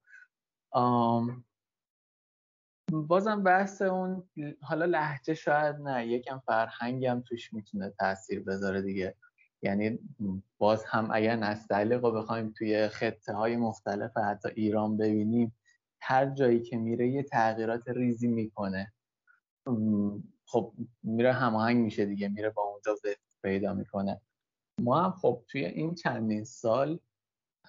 بازم 2.92 3.44
بحث 3.44 3.82
اون 3.82 4.30
حالا 4.62 4.86
لحجه 4.86 5.34
شاید 5.34 5.76
نه. 5.76 6.08
یکم 6.08 6.40
فرهنگی 6.46 7.06
هم 7.06 7.22
توش 7.22 7.54
می‌تونه 7.54 7.94
تاثیر 8.00 8.44
بذاره 8.44 8.82
دیگه. 8.82 9.16
یعنی 9.62 10.00
باز 10.58 10.86
هم 10.86 11.10
اگر 11.12 11.36
نستعلیق 11.36 12.06
رو 12.06 12.12
بخوایم 12.12 12.54
توی 12.58 12.88
خطه 12.88 13.34
های 13.34 13.56
مختلف 13.56 14.18
حتی 14.18 14.50
ایران 14.50 14.98
ببینیم 14.98 15.56
هر 16.02 16.26
جایی 16.26 16.62
که 16.62 16.78
میره 16.78 17.08
یه 17.08 17.24
تغییرات 17.24 17.88
ریزی 17.88 18.28
می‌کنه. 18.28 18.94
خب 20.46 20.74
میره 21.04 21.34
هماهنگ 21.34 21.78
میشه 21.78 22.06
دیگه. 22.06 22.28
میره 22.28 22.50
با 22.50 22.62
اونجا 22.62 22.96
پیدا 23.44 23.74
می‌کنه. 23.74 24.22
ما 24.82 25.02
هم 25.02 25.12
خب 25.12 25.44
توی 25.48 25.66
این 25.66 25.96
چندین 25.96 26.44
سال 26.44 27.00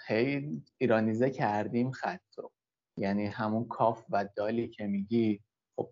هی 0.07 0.63
ایرانیزه 0.79 1.31
کردیم 1.31 1.91
خط 1.91 2.21
رو. 2.37 2.53
یعنی 2.97 3.27
همون 3.27 3.69
کاف 3.69 4.05
و 4.11 4.29
دالی 4.37 4.69
که 4.69 4.87
میگی 4.87 5.41
خب 5.77 5.91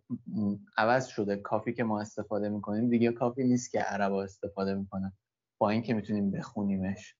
عوض 0.76 1.06
شده. 1.06 1.36
کافی 1.36 1.72
که 1.72 1.84
ما 1.84 2.00
استفاده 2.00 2.48
می‌کنیم 2.48 2.88
دیگه 2.88 3.12
کافی 3.12 3.44
نیست 3.44 3.70
که 3.70 3.80
عربا 3.80 4.22
استفاده 4.22 4.74
می‌کنن. 4.74 5.12
با 5.58 5.70
اینکه 5.70 5.94
می‌تونیم 5.94 6.30
بخونیمش. 6.30 7.16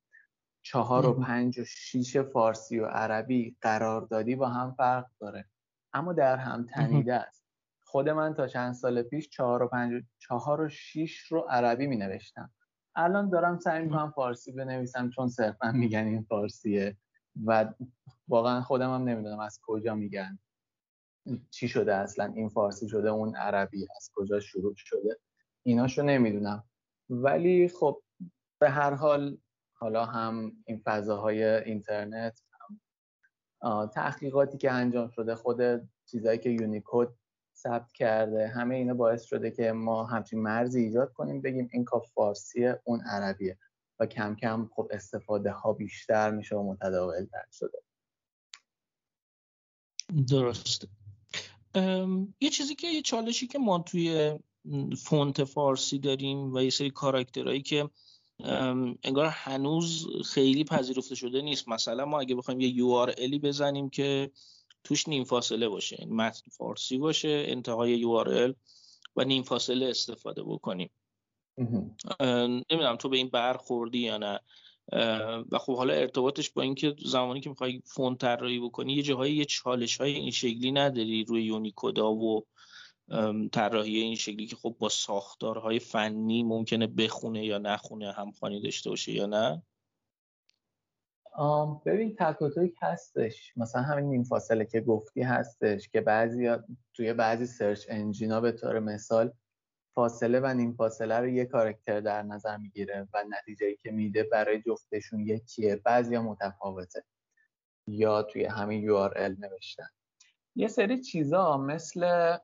چهار 0.65 1.07
و 1.07 1.13
پنج 1.13 1.59
و 1.59 1.65
شیش 1.65 2.17
فارسی 2.17 2.79
و 2.79 2.87
عربی 2.87 3.57
قراردادی 3.61 4.37
با 4.37 4.49
هم 4.49 4.75
فرق 4.75 5.07
داره. 5.21 5.45
اما 5.93 6.13
در 6.13 6.37
هم 6.37 6.67
تنیده 6.67 7.15
است. 7.15 7.45
خود 7.85 8.09
من 8.09 8.35
تا 8.35 8.47
چند 8.47 8.73
سال 8.73 9.03
پیش 9.03 9.29
چهار 9.29 9.63
و 9.63 9.69
پنج 9.69 9.93
و 9.93 10.01
چهار 10.19 10.61
و 10.61 10.69
شیش 10.69 11.19
رو 11.19 11.41
عربی 11.41 11.87
می 11.87 11.97
نوشتم 11.97 12.51
الان 12.97 13.31
دارم 13.31 13.59
سعی 13.59 13.83
می‌کنم 13.83 14.11
فارسی 14.11 14.53
بنویسم 14.53 15.11
چون 15.11 15.29
صرفا 15.29 15.73
میگن 15.73 16.05
این 16.05 16.23
فارسیه 16.23 16.97
و 17.45 17.75
واقعا 18.29 18.61
خودم 18.61 18.95
هم 18.95 19.09
نمی‌دونم 19.09 19.41
از 19.41 19.59
کجا 19.63 19.95
میگن. 19.95 20.39
چی 21.51 21.69
شده 21.69 21.95
اصلا؟ 21.95 22.33
این 22.37 22.49
فارسی 22.49 22.89
شده 22.89 23.09
اون 23.09 23.37
عربی 23.37 23.87
از 23.97 24.11
کجا 24.15 24.41
شروع 24.41 24.75
شده؟ 24.77 25.19
ایناشو 25.63 26.03
نمی‌دونم. 26.03 26.65
ولی 27.11 27.69
خب 27.69 28.03
به 28.59 28.71
هر 28.71 28.95
حال 28.95 29.39
حالا 29.73 30.05
هم 30.05 30.53
این 30.67 30.83
فضاهای 30.85 31.45
اینترنت 31.45 32.43
هم 32.53 33.87
تحقیقاتی 33.87 34.59
که 34.59 34.73
انجام 34.73 35.09
شده 35.09 35.35
خود 35.35 35.89
چیزهایی 36.07 36.39
که 36.39 36.51
یونیکود 36.51 37.19
ثبت 37.55 37.93
کرده. 37.93 38.49
همه 38.49 38.75
اینا 38.75 38.95
باعث 38.95 39.23
شده 39.25 39.51
که 39.51 39.73
ما 39.73 40.05
همچین 40.05 40.43
مرزی 40.43 40.81
ایجاد 40.81 41.13
کنیم 41.13 41.41
بگیم 41.41 41.69
این 41.73 41.85
کاف 41.85 42.11
فارسیه 42.15 42.81
اون 42.85 43.01
عربیه. 43.01 43.59
و 44.01 44.07
کم 44.07 44.35
کم 44.35 44.71
خب 44.75 44.89
استفاده 44.91 45.51
ها 45.51 45.73
بیشتر 45.73 46.31
میشه 46.31 46.57
و 46.57 46.73
متداول 46.73 47.25
تر 47.33 47.45
شده. 47.53 47.79
درسته. 50.29 50.89
یه 52.41 52.51
چیزی 52.51 52.75
که 52.75 52.87
یه 52.87 53.03
چالشی 53.03 53.47
که 53.47 53.59
ما 53.59 53.79
توی 53.79 54.39
فونت 54.99 55.45
فارسی 55.45 55.99
داریم 55.99 56.55
و 56.55 56.61
یه 56.61 56.71
سری 56.71 56.91
کاراکترهایی 56.91 57.63
که 57.63 57.91
انگار 59.03 59.27
هنوز 59.27 60.07
خیلی 60.25 60.65
پذیرفته 60.65 61.15
شده 61.15 61.43
نیست. 61.43 61.69
مثلا 61.69 62.05
ما 62.05 62.21
اگه 62.21 62.35
بخوایم 62.35 62.61
یه 62.61 62.85
URLی 62.85 63.41
بزنیم 63.41 63.91
که 63.91 64.31
توش 64.85 65.09
نیم 65.09 65.25
فاصله 65.25 65.69
باشه 65.69 65.97
این 65.99 66.17
متن 66.17 66.51
فارسی 66.51 66.99
باشه 66.99 67.45
انتهای 67.49 68.03
URL 68.03 68.55
و 69.17 69.25
نیم 69.25 69.43
فاصله 69.43 69.87
استفاده 69.87 70.43
بکنیم. 70.43 70.91
نمی‌دونم 72.41 72.97
تو 72.97 73.09
به 73.09 73.17
این 73.17 73.29
برخوردی 73.29 73.99
یا 73.99 74.19
نه. 74.19 74.41
و 75.53 75.59
خب 75.59 75.77
حالا 75.77 75.95
ارتباطش 75.95 76.51
با 76.51 76.63
اینکه 76.63 76.97
زمانی 77.05 77.41
که 77.41 77.49
می‌خوای 77.49 77.83
فونت 77.85 78.19
طراحی 78.19 78.61
بکنی 78.61 78.93
یه 78.93 79.03
جاهایی 79.03 79.37
یه 79.37 79.45
چالش 79.45 79.97
های 79.97 80.15
این 80.15 80.31
شکلی 80.31 80.73
نداری 80.73 81.25
روی 81.25 81.45
یونیکودا 81.45 82.13
و 82.13 82.47
طراحی 83.53 83.99
این 83.99 84.15
شکلی 84.15 84.47
که 84.47 84.57
خب 84.57 84.77
با 84.79 84.89
ساختارهای 84.89 85.79
فنی 85.79 86.43
ممکنه 86.43 86.87
بخونه 86.87 87.47
یا 87.47 87.59
نخونه 87.59 88.13
همخوانی 88.13 88.61
داشته 88.61 88.91
باشه 88.91 89.13
یا 89.13 89.27
نه. 89.27 89.63
ببین 91.87 92.17
تک 92.19 92.37
هستش. 92.83 93.53
مثلا 93.57 93.83
همین 93.83 94.05
نیم 94.05 94.25
فاصله 94.25 94.65
که 94.65 94.81
گفتی 94.81 95.23
هستش 95.23 95.89
که 95.89 96.01
بعضی 96.01 96.57
توی 96.95 97.13
بعضی 97.13 97.47
سرچ 97.47 97.87
انجینا 97.89 98.41
به 98.41 98.53
طور 98.53 98.79
مثال 98.79 99.33
فاصله 99.95 100.41
و 100.41 100.55
نیم 100.55 100.73
فاصله 100.73 101.19
رو 101.19 101.29
یه 101.29 101.45
کارکتر 101.45 102.01
در 102.01 102.23
نظر 102.23 102.57
می‌گیره 102.57 103.09
و 103.15 103.25
نتیجه 103.29 103.77
که 103.77 103.91
میده 103.91 104.23
برای 104.23 104.63
جفتشون 104.63 105.21
یکیه. 105.21 105.77
بعضی 105.77 106.19
متفاوته. 106.19 107.05
یا 107.87 108.23
توی 108.23 108.45
همین 108.45 108.89
URL 108.91 109.39
نوشتن. 109.41 109.89
یه 110.57 110.69
سری 110.69 111.01
چیزا 111.01 111.59
مثل 111.59 112.37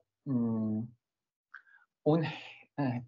اون 2.03 2.27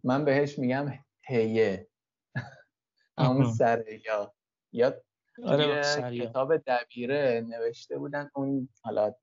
من 0.05 0.25
بهش 0.25 0.59
میگم 0.59 0.93
هیه. 1.27 1.89
همون 3.19 3.53
سر 3.53 3.85
یا. 4.07 4.35
یا 4.73 5.03
آره 5.45 5.83
کتاب 6.11 6.57
دبیره 6.57 7.47
نوشته 7.49 7.99
بودن 7.99 8.31
اون 8.35 8.69
حالا 8.83 9.15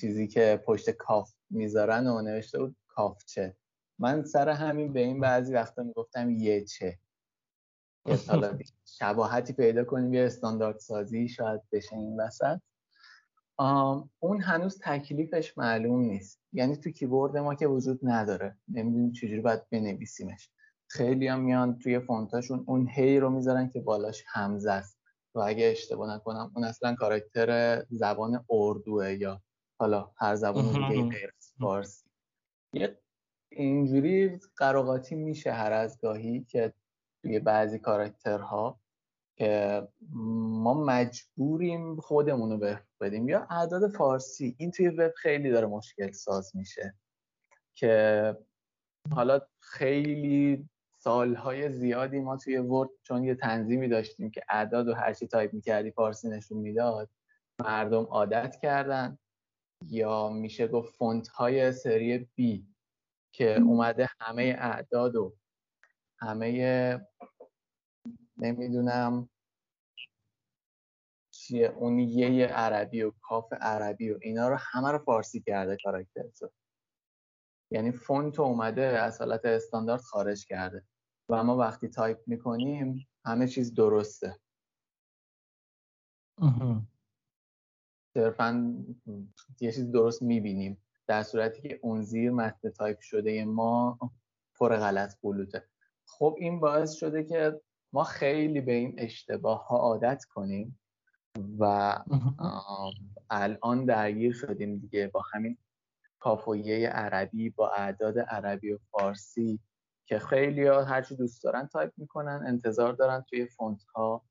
چیزی 0.00 0.28
که 0.28 0.62
پشت 0.66 0.90
کاف 0.90 1.32
می‌ذارن 1.50 2.06
و 2.06 2.22
نوشته 2.22 2.58
بود 2.58 2.76
کافچه 2.88 3.56
من 3.98 4.22
سر 4.22 4.48
همین 4.48 4.92
به 4.92 5.00
این 5.00 5.20
بعضی 5.20 5.54
وقتا 5.54 5.82
می‌گفتم 5.82 6.30
یه 6.30 6.64
چه. 6.64 6.98
حالا 8.28 8.58
شباهتی 8.98 9.52
پیدا 9.52 9.84
کنیم 9.84 10.14
یه 10.14 10.24
استاندارد 10.24 10.78
سازی 10.78 11.28
شاید 11.28 11.60
بشه 11.72 11.96
این 11.96 12.20
وسط. 12.20 12.60
اون 14.18 14.40
هنوز 14.40 14.78
تکلیفش 14.82 15.58
معلوم 15.58 16.00
نیست. 16.00 16.40
یعنی 16.52 16.76
تو 16.76 16.90
کیبورد 16.90 17.36
ما 17.36 17.54
که 17.54 17.66
وجود 17.66 18.00
نداره. 18.02 18.56
نمی‌دونیم 18.68 19.12
چجوری 19.12 19.40
باید 19.40 19.68
بنویسیمش. 19.70 20.50
خیلی 20.90 21.28
هم 21.28 21.40
میان 21.40 21.78
توی 21.78 22.00
فونتاشون. 22.00 22.64
اون 22.66 22.88
هی 22.88 23.20
رو 23.20 23.30
می‌ذارن 23.30 23.68
که 23.68 23.80
بالاش 23.80 24.24
همزه 24.28 24.70
است. 24.70 24.98
و 25.34 25.40
اگه 25.40 25.66
اشتباه 25.66 26.14
نکنم 26.14 26.52
اون 26.54 26.64
اصلا 26.64 26.94
کاراکتر 26.94 27.82
زبان 27.90 28.44
اردوه 28.50 29.12
یا 29.12 29.42
حالا 29.80 30.10
هر 30.16 30.34
زبان 30.34 30.88
دیگه 30.88 31.08
غیر 31.08 31.32
فارسی. 31.60 32.08
یه 32.72 32.98
اینجوری 33.52 34.40
قراقاتی 34.56 35.14
میشه 35.14 35.52
هر 35.52 35.72
از 35.72 36.00
گاهی 36.00 36.44
که 36.44 36.72
توی 37.22 37.38
بعضی 37.38 37.78
کاراکترها 37.78 38.80
که 39.36 39.88
ما 40.14 40.74
مجبوریم 40.74 41.96
خودمون 42.00 42.50
رو 42.50 42.76
بدیم. 43.00 43.28
یا 43.28 43.46
اعداد 43.50 43.90
فارسی. 43.90 44.54
این 44.58 44.70
توی 44.70 44.88
وب 44.88 45.12
خیلی 45.16 45.50
داره 45.50 45.66
مشکل 45.66 46.12
ساز 46.12 46.56
میشه. 46.56 46.94
که 47.74 48.36
حالا 49.10 49.40
خیلی 49.60 50.68
سالهای 51.08 51.72
زیادی 51.72 52.20
ما 52.20 52.36
توی 52.36 52.58
ورد 52.58 52.90
چون 53.02 53.24
یه 53.24 53.34
تنظیمی 53.34 53.88
داشتیم 53.88 54.30
که 54.30 54.42
اعداد 54.48 54.88
و 54.88 54.94
هرچی 54.94 55.26
تایپ 55.26 55.54
می‌کردی 55.54 55.90
فارسی 55.90 56.28
نشون 56.28 56.58
می‌داد 56.58 57.10
مردم 57.60 58.02
عادت 58.02 58.56
کردن. 58.62 59.18
یا 59.86 60.28
میشه 60.28 60.68
گفت 60.68 60.96
فونت 60.96 61.28
های 61.28 61.72
سری 61.72 62.18
B 62.34 62.66
که 63.34 63.60
اومده 63.60 64.08
همه 64.20 64.56
اعداد 64.58 65.16
و 65.16 65.36
همه 66.18 67.00
نمی‌دونم 68.36 69.28
چیه 71.34 71.68
اون 71.68 71.98
ی 71.98 72.46
عربی 72.46 73.02
و 73.02 73.12
کاف 73.22 73.52
عربی 73.52 74.10
و 74.10 74.18
اینا 74.22 74.48
رو 74.48 74.56
همه 74.60 74.90
رو 74.90 74.98
فارسی 74.98 75.40
کرده 75.40 75.76
کاراکترا 75.84 76.35
رو 76.35 76.50
یعنی 77.70 77.92
فونت 77.92 78.40
اومده 78.40 78.82
از 78.82 79.18
حالت 79.20 79.44
استاندارد 79.44 80.00
خارج 80.00 80.46
کرده. 80.46 80.84
و 81.28 81.44
ما 81.44 81.56
وقتی 81.56 81.88
تایپ 81.88 82.18
می‌کنیم 82.26 83.08
همه 83.24 83.48
چیز 83.48 83.74
درسته. 83.74 84.38
صرفا 88.14 88.74
یه 89.60 89.72
چیز 89.72 89.90
درست 89.92 90.22
می‌بینیم. 90.22 90.82
در 91.06 91.22
صورتی 91.22 91.68
که 91.68 91.78
اون 91.82 92.02
زیر 92.02 92.30
متن 92.30 92.70
تایپ 92.70 93.00
شده 93.00 93.44
ما 93.44 93.98
پر 94.54 94.76
غلط 94.76 95.20
غلوطه. 95.22 95.68
خب 96.06 96.36
این 96.38 96.60
باعث 96.60 96.92
شده 96.92 97.24
که 97.24 97.60
ما 97.92 98.04
خیلی 98.04 98.60
به 98.60 98.72
این 98.72 98.94
اشتباه 98.98 99.66
ها 99.66 99.76
عادت 99.76 100.24
کنیم 100.24 100.80
و 101.58 101.94
الان 103.30 103.84
درگیر 103.84 104.32
شدیم 104.32 104.78
دیگه 104.78 105.06
با 105.08 105.22
همین 105.32 105.58
کاف 106.18 106.60
و 106.60 106.74
ی 106.74 106.88
عربی 106.88 107.50
با 107.50 107.70
اعداد 107.70 108.18
عربی 108.18 108.72
و 108.72 108.78
فارسی. 108.90 109.60
که 110.08 110.18
خیلی 110.18 110.66
ها 110.66 110.84
هرچی 110.84 111.16
دوست 111.16 111.44
دارن 111.44 111.66
تایپ 111.66 111.92
می‌کنن 111.96 112.44
انتظار 112.46 112.92
دارن 112.92 113.24
توی 113.28 113.46
فونت 113.46 113.84
ها 113.84 114.24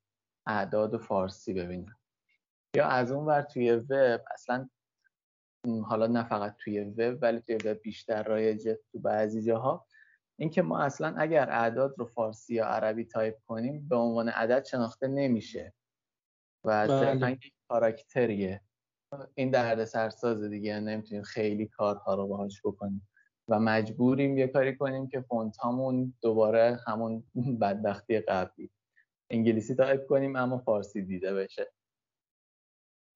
اعداد 0.45 0.93
و 0.93 0.97
فارسی 0.97 1.53
ببینن. 1.53 1.95
یا 2.75 2.87
از 2.87 3.11
اون 3.11 3.25
ور 3.25 3.41
توی 3.41 3.71
وب 3.71 4.21
اصلا 4.33 4.69
حالا 5.83 6.07
نه 6.07 6.23
فقط 6.23 6.55
توی 6.57 6.79
وب 6.79 7.17
ولی 7.21 7.39
توی 7.39 7.55
وب 7.55 7.81
بیشتر 7.81 8.23
رایجه 8.23 8.79
تو 8.91 8.99
بعضی 8.99 9.41
جاها. 9.41 9.87
اینکه 10.39 10.61
ما 10.61 10.79
اصلا 10.79 11.15
اگر 11.17 11.49
اعداد 11.49 11.95
رو 11.97 12.05
فارسی 12.05 12.53
یا 12.53 12.65
عربی 12.65 13.05
تایپ 13.05 13.35
کنیم 13.47 13.87
به 13.87 13.95
عنوان 13.95 14.29
عدد 14.29 14.65
شناخته 14.65 15.07
نمیشه. 15.07 15.73
و 16.63 16.87
صرفا 16.87 17.29
یک 17.29 17.53
کاراکتریه. 17.69 18.61
این 19.35 19.51
دردسرساز 19.51 20.43
دیگه 20.43 20.79
نمی‌تونیم 20.79 21.23
خیلی 21.23 21.67
کارها 21.67 22.15
رو 22.15 22.27
باهاش 22.27 22.61
بکنیم. 22.65 23.09
و 23.47 23.59
مجبوریم 23.59 24.37
یه 24.37 24.47
کاری 24.47 24.75
کنیم 24.75 25.07
که 25.07 25.21
فونت 25.21 25.57
همون 25.63 26.13
دوباره 26.21 26.79
همون 26.87 27.23
بدبختی 27.61 28.19
قبلی. 28.19 28.71
انگلیسی 29.29 29.75
تایپ 29.75 30.07
کنیم 30.07 30.35
اما 30.35 30.57
فارسی 30.57 31.01
دیده 31.01 31.33
بشه. 31.33 31.71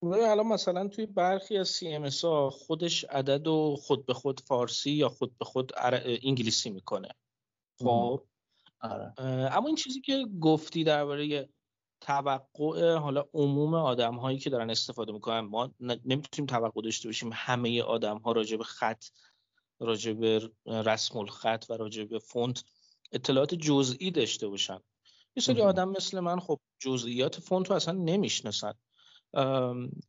الان 0.03 0.47
مثلا 0.47 0.87
توی 0.87 1.05
برخی 1.05 1.57
از 1.57 1.71
CMS 1.77 2.23
ها 2.23 2.49
خودش 2.49 3.03
عدد 3.03 3.47
و 3.47 3.75
خود 3.75 4.05
به 4.05 4.13
خود 4.13 4.39
فارسی 4.39 4.91
یا 4.91 5.09
خود 5.09 5.37
به 5.37 5.45
خود 5.45 5.71
انگلیسی 6.23 6.69
می‌کنه. 6.69 7.09
خب؟ 7.79 8.23
آره. 8.79 9.13
اما 9.57 9.67
این 9.67 9.75
چیزی 9.75 10.01
که 10.01 10.25
گفتی 10.41 10.83
درباره 10.83 11.49
توقع 12.01 12.95
حالا 12.95 13.25
عموم 13.33 13.73
آدم 13.73 14.15
هایی 14.15 14.37
که 14.39 14.49
دارن 14.49 14.69
استفاده 14.69 15.11
می‌کنن 15.11 15.39
ما 15.39 15.71
نمی‌تونیم 15.79 16.45
توقع 16.47 16.81
داشته 16.81 17.07
باشیم 17.07 17.29
همه 17.33 17.81
آدم 17.81 18.17
ها 18.17 18.31
راجع 18.31 18.57
به 18.57 18.63
خط 18.63 19.05
راجع 19.81 20.13
به 20.13 20.49
رسم 20.65 21.17
الخط 21.17 21.65
و 21.69 21.73
راجع 21.73 22.03
به 22.03 22.19
فونت 22.19 22.63
اطلاعات 23.11 23.55
جزئی 23.55 24.11
داشته 24.11 24.47
باشن. 24.47 24.79
یه 25.35 25.43
سری 25.43 25.61
آدم 25.61 25.89
مثل 25.89 26.19
من 26.19 26.39
خب 26.39 26.59
جزئیات 26.79 27.39
فونت 27.39 27.69
رو 27.69 27.75
اصلا 27.75 27.93
نمی‌شناسن. 27.93 28.73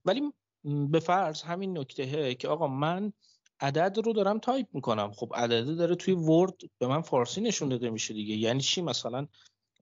ولی 0.05 0.33
به 0.65 1.01
فرض 1.01 1.43
همین 1.43 1.79
نکته 1.79 2.35
که 2.35 2.49
آقا 2.49 2.67
من 2.67 3.13
عدد 3.61 3.99
رو 4.05 4.13
دارم 4.13 4.39
تایپ 4.39 4.67
می‌کنم. 4.73 5.13
خب 5.13 5.33
عدد 5.35 5.77
داره 5.77 5.95
توی 5.95 6.15
ورد 6.15 6.55
به 6.79 6.87
من 6.87 7.03
فارسی 7.03 7.41
نشون 7.41 7.69
داده 7.69 7.91
میشه 7.91 8.15
دیگه. 8.15 8.35
یعنی 8.35 8.61
چی؟ 8.61 8.83
مثلا 8.83 9.27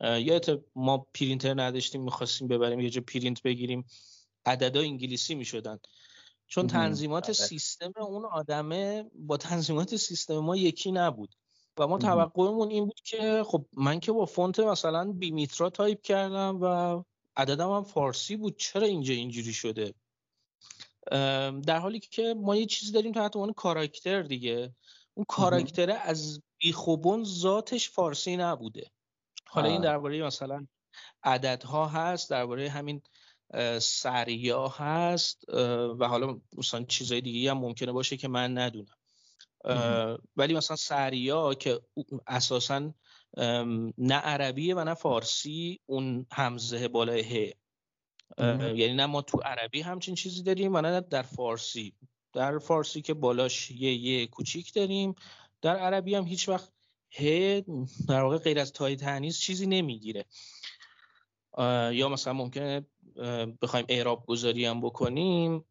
یادته 0.00 0.60
ما 0.74 0.98
پرینتر 0.98 1.62
نداشتیم 1.62 2.02
می‌خواستیم 2.02 2.48
ببریم 2.48 2.80
یه 2.80 2.90
جا 2.90 3.00
پرینت 3.00 3.42
بگیریم. 3.42 3.84
عددا 4.46 4.80
انگلیسی 4.80 5.34
می‌شدن. 5.34 5.78
چون 6.50 6.66
تنظیمات 6.66 7.24
بله. 7.24 7.32
سیستم 7.32 7.92
اون 7.96 8.24
آدمه 8.24 9.10
با 9.14 9.36
تنظیمات 9.36 9.96
سیستم 9.96 10.38
ما 10.38 10.56
یکی 10.56 10.92
نبود. 10.92 11.34
و 11.78 11.86
ما 11.86 11.98
توقعمون 11.98 12.70
این 12.70 12.84
بود 12.84 13.00
که 13.04 13.42
خب 13.46 13.66
من 13.76 14.00
که 14.00 14.12
با 14.12 14.26
فونت 14.26 14.60
مثلا 14.60 15.12
B 15.12 15.22
Mitra 15.22 15.70
تایپ 15.70 16.02
کردم 16.02 16.58
و 16.62 17.02
عددم 17.36 17.70
هم 17.70 17.84
فارسی 17.84 18.36
بود. 18.36 18.56
چرا 18.56 18.86
اینجا 18.86 19.14
اینجوری 19.14 19.52
شده؟ 19.52 19.94
در 21.66 21.78
حالی 21.78 22.00
که 22.00 22.34
ما 22.38 22.56
یه 22.56 22.66
چیزی 22.66 22.92
داریم 22.92 23.12
تحت 23.12 23.36
عنوان 23.36 23.52
کاراکتر 23.52 24.22
دیگه. 24.22 24.74
اون 25.14 25.26
کاراکتره 25.28 25.94
از 25.94 26.42
بیخوبون 26.58 27.24
ذاتش 27.24 27.90
فارسی 27.90 28.36
نبوده. 28.36 28.90
حالا 29.46 29.68
این 29.68 29.80
درباره 29.80 30.22
مثلا 30.22 30.66
عددها 31.22 31.86
هست 31.86 32.30
درباره 32.30 32.70
همین 32.70 33.02
سریا 33.80 34.68
هست. 34.68 35.44
و 35.98 36.08
حالا 36.08 36.40
مثلا 36.56 36.84
چیزای 36.84 37.20
دیگه 37.20 37.50
هم 37.50 37.58
ممکنه 37.58 37.92
باشه 37.92 38.16
که 38.16 38.28
من 38.28 38.58
ندونم. 38.58 38.96
ولی 40.36 40.54
مثلا 40.54 40.76
سریا 40.76 41.54
که 41.54 41.80
اساسا 42.26 42.94
نه 43.98 44.14
عربیه 44.14 44.74
و 44.74 44.84
نه 44.84 44.94
فارسی 44.94 45.80
اون 45.86 46.26
همزه 46.32 46.88
بالای 46.88 47.22
ه. 47.22 47.54
یعنی 48.38 48.94
نه 48.94 49.06
ما 49.06 49.22
تو 49.22 49.38
عربی 49.38 49.80
همچین 49.80 50.14
چیزی 50.14 50.42
داریم 50.42 50.74
و 50.74 50.80
نه 50.80 51.00
در 51.00 51.22
فارسی. 51.22 51.94
در 52.32 52.58
فارسی 52.58 53.02
که 53.02 53.14
بالاش 53.14 53.70
یه 53.70 53.94
یه 53.94 54.26
کوچیک 54.26 54.74
داریم 54.74 55.14
در 55.62 55.76
عربی 55.76 56.14
هم 56.14 56.24
هیچ 56.24 56.48
وقت 56.48 56.72
ه 57.12 57.60
در 58.08 58.22
واقع 58.22 58.38
غیر 58.38 58.58
از 58.58 58.72
تای 58.72 58.96
تنیز 58.96 59.38
چیزی 59.38 59.66
نمی‌گیره. 59.66 60.24
یا 61.92 62.08
مثلا 62.08 62.32
ممکنه 62.32 62.86
بخوایم 63.62 63.86
اعراب 63.88 64.26
گذاری 64.26 64.64
هم 64.64 64.80
بکنیم 64.80 65.64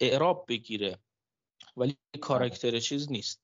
اعراب 0.00 0.44
بگیره 0.48 0.98
ولی 1.76 1.98
کاراکتر 2.20 2.78
چیز 2.78 3.10
نیست. 3.12 3.42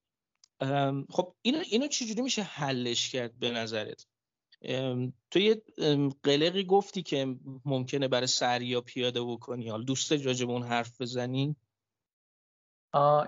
خب 1.11 1.35
اینو 1.43 1.59
اینو 1.71 1.87
چجوری 1.87 2.23
میشه 2.23 2.43
حلش 2.43 3.11
کرد 3.11 3.39
به 3.39 3.51
نظرت؟ 3.51 4.07
تو 5.31 5.39
یه 5.39 5.63
قلقی 6.23 6.65
گفتی 6.65 7.03
که 7.03 7.37
ممکنه 7.65 8.09
برای 8.09 8.27
سر 8.27 8.63
یا 8.63 8.81
پیاده 8.81 9.23
بکنی. 9.23 9.69
حالا 9.69 9.83
دوست 9.83 10.13
راجع 10.13 10.47
اون 10.47 10.63
حرف 10.63 11.01
بزنی؟ 11.01 11.57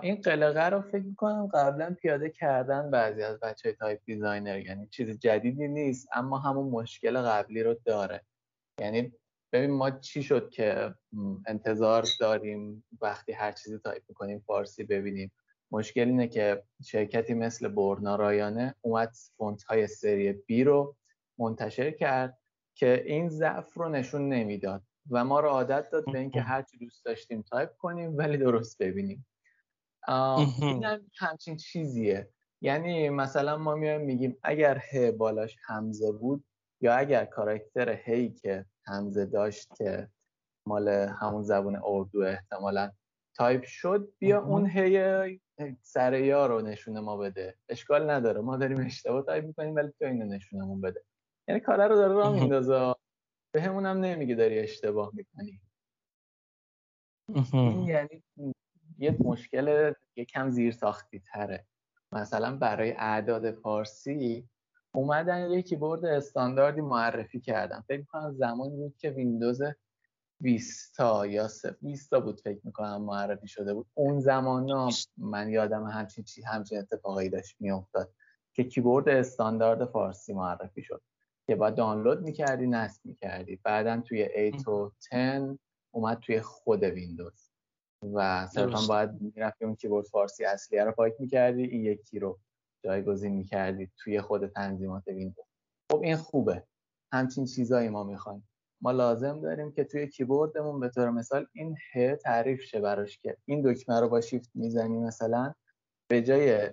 این 0.01 0.15
قلقه 0.15 0.69
رو 0.69 0.81
فکر 0.81 1.03
می‌کنم 1.03 1.47
قبلا 1.53 1.95
پیاده 2.01 2.29
کردن 2.29 2.91
بعضی 2.91 3.21
از 3.21 3.39
بچه 3.39 3.69
های 3.69 3.75
type 3.75 3.99
designer 4.05 4.59
یعنی 4.59 4.87
چیز 4.87 5.19
جدیدی 5.19 5.67
نیست 5.67 6.07
اما 6.13 6.37
همون 6.37 6.69
مشکل 6.69 7.21
قبلی 7.21 7.63
رو 7.63 7.75
داره. 7.85 8.25
یعنی 8.79 9.13
ببین 9.51 9.71
ما 9.71 9.91
چی 9.91 10.23
شد 10.23 10.49
که 10.49 10.95
انتظار 11.47 12.05
داریم 12.19 12.83
وقتی 13.01 13.31
هر 13.31 13.51
چیزی 13.51 13.77
تایپ 13.77 14.03
می‌کنیم 14.09 14.39
فارسی 14.39 14.83
ببینیم. 14.83 15.31
مشکل 15.71 16.07
اینه 16.07 16.27
که 16.27 16.63
شرکتی 16.85 17.33
مثل 17.33 17.67
برنا 17.67 18.15
رایانه 18.15 18.75
اومد 18.81 19.11
فونت 19.37 19.63
های 19.63 19.87
سری 19.87 20.33
B 20.33 20.63
رو 20.63 20.95
منتشر 21.37 21.91
کرد 21.91 22.37
که 22.75 23.03
این 23.05 23.29
ضعف 23.29 23.73
رو 23.73 23.89
نشون 23.89 24.29
نمی‌داد 24.29 24.81
و 25.09 25.25
ما 25.25 25.39
رو 25.39 25.49
عادت 25.49 25.89
داد 25.89 26.05
به 26.11 26.19
اینکه 26.19 26.41
هر 26.41 26.61
چی 26.61 26.77
دوست 26.77 27.05
داشتیم 27.05 27.41
تایپ 27.41 27.77
کنیم 27.77 28.17
ولی 28.17 28.37
درست 28.37 28.77
ببینیم. 28.77 29.25
این 30.07 30.83
هم 30.83 31.01
همچین 31.17 31.57
چیزیه. 31.57 32.29
یعنی 32.61 33.09
مثلا 33.09 33.57
ما 33.57 33.75
میایم 33.75 34.01
میگیم 34.01 34.37
اگر 34.43 34.77
ه 34.91 35.11
بالاش 35.11 35.55
همزه 35.65 36.11
بود 36.11 36.43
یا 36.81 36.93
اگر 36.93 37.25
کاراکتر 37.25 37.89
هی 37.89 38.29
که 38.29 38.65
همزه 38.87 39.25
داشت 39.25 39.75
که 39.77 40.07
مال 40.67 40.87
همون 40.89 41.43
زبون 41.43 41.81
اردو 41.83 42.21
احتمالا. 42.21 42.91
تایپ 43.35 43.63
شد 43.63 44.13
بیا 44.19 44.43
اون 44.43 44.69
هی 44.69 45.41
سر 45.81 46.13
یا 46.13 46.45
رو 46.45 46.61
نشونه 46.61 46.99
ما 46.99 47.17
بده. 47.17 47.57
اشکال 47.69 48.09
نداره 48.09 48.41
ما 48.41 48.57
داریم 48.57 48.85
اشتباه 48.85 49.25
تایپ 49.25 49.45
می‌کنیم 49.45 49.75
ولی 49.75 49.91
تو 49.99 50.05
اینو 50.05 50.25
نشونمون 50.25 50.81
بده. 50.81 51.03
یعنی 51.47 51.61
کاره 51.61 51.87
رو 51.87 51.95
داره 51.95 52.13
راه 52.13 52.33
میندازه. 52.33 52.95
به 53.53 53.61
همون 53.61 53.85
هم 53.85 53.97
نمیگه 53.97 54.35
داری 54.35 54.59
اشتباه 54.59 55.11
می‌کنی. 55.13 55.61
این 57.53 57.83
یعنی 57.83 58.23
یه 58.97 59.17
مشکل 59.19 59.93
یکم 60.15 60.49
زیر 60.49 60.71
ساختی 60.71 61.19
تره 61.19 61.65
مثلا 62.11 62.57
برای 62.57 62.91
اعداد 62.91 63.51
فارسی 63.51 64.49
اومدن 64.91 65.51
یه 65.51 65.61
کیبورد 65.61 66.05
استانداردی 66.05 66.81
معرفی 66.81 67.39
کردن. 67.39 67.83
فکر 67.87 67.99
می‌کنم 67.99 68.33
زمانی 68.33 68.75
بود 68.75 68.97
که 68.97 69.09
ویندوز 69.09 69.61
ویستا 70.41 71.25
یا 71.25 71.47
ویستا 71.81 72.19
بود 72.19 72.41
فکر 72.41 72.59
می‌کنم 72.63 73.01
معرفی 73.01 73.47
شده 73.47 73.73
بود. 73.73 73.87
اون 73.93 74.19
زمان 74.19 74.91
من 75.17 75.49
یادم 75.49 75.83
همچین 75.83 76.23
چی 76.23 76.41
همچین 76.41 76.79
اتفاقایی 76.79 77.29
داشت 77.29 77.55
میافتاد 77.59 78.13
که 78.53 78.63
کیبورد 78.63 79.09
استاندارد 79.09 79.85
فارسی 79.85 80.33
معرفی 80.33 80.83
شد 80.83 81.01
که 81.47 81.55
باید 81.55 81.75
دانلود 81.75 82.21
می‌کردی 82.21 82.67
نصب 82.67 83.01
می‌کردی. 83.05 83.59
بعدا 83.63 84.01
توی 84.01 84.21
8 84.21 84.67
و 84.67 84.91
10 85.11 85.57
اومد 85.91 86.19
توی 86.19 86.41
خود 86.41 86.83
ویندوز. 86.83 87.49
و 88.13 88.47
صرفا 88.47 88.79
باید 88.87 89.21
می‌رفتی 89.21 89.65
اون 89.65 89.75
کیبورد 89.75 90.05
فارسی 90.05 90.45
اصلیه 90.45 90.83
رو 90.83 90.91
پاک 90.91 91.13
می‌کردی 91.19 91.63
این 91.63 91.85
یکی 91.85 92.19
رو 92.19 92.39
جایگزین 92.83 93.33
می‌کردی 93.33 93.91
توی 93.97 94.21
خود 94.21 94.47
تنظیمات 94.47 95.07
ویندوز. 95.07 95.45
خب 95.91 96.01
این 96.01 96.15
خوبه. 96.15 96.63
همچین 97.13 97.45
چیزایی 97.45 97.89
ما 97.89 98.03
می‌خوایم. 98.03 98.49
ما 98.81 98.91
لازم 98.91 99.41
داریم 99.41 99.71
که 99.71 99.83
توی 99.83 100.07
کیبوردمون 100.07 100.79
به 100.79 100.89
طور 100.89 101.09
مثال 101.09 101.47
این 101.53 101.77
ه 101.93 102.15
تعریف 102.15 102.61
شه 102.61 102.79
براش 102.79 103.17
که 103.17 103.37
این 103.45 103.71
دکمه 103.71 103.99
رو 103.99 104.09
با 104.09 104.21
شیفت 104.21 104.49
می‌زنی 104.55 104.97
مثلا 104.97 105.53
به 106.09 106.21
جای 106.21 106.69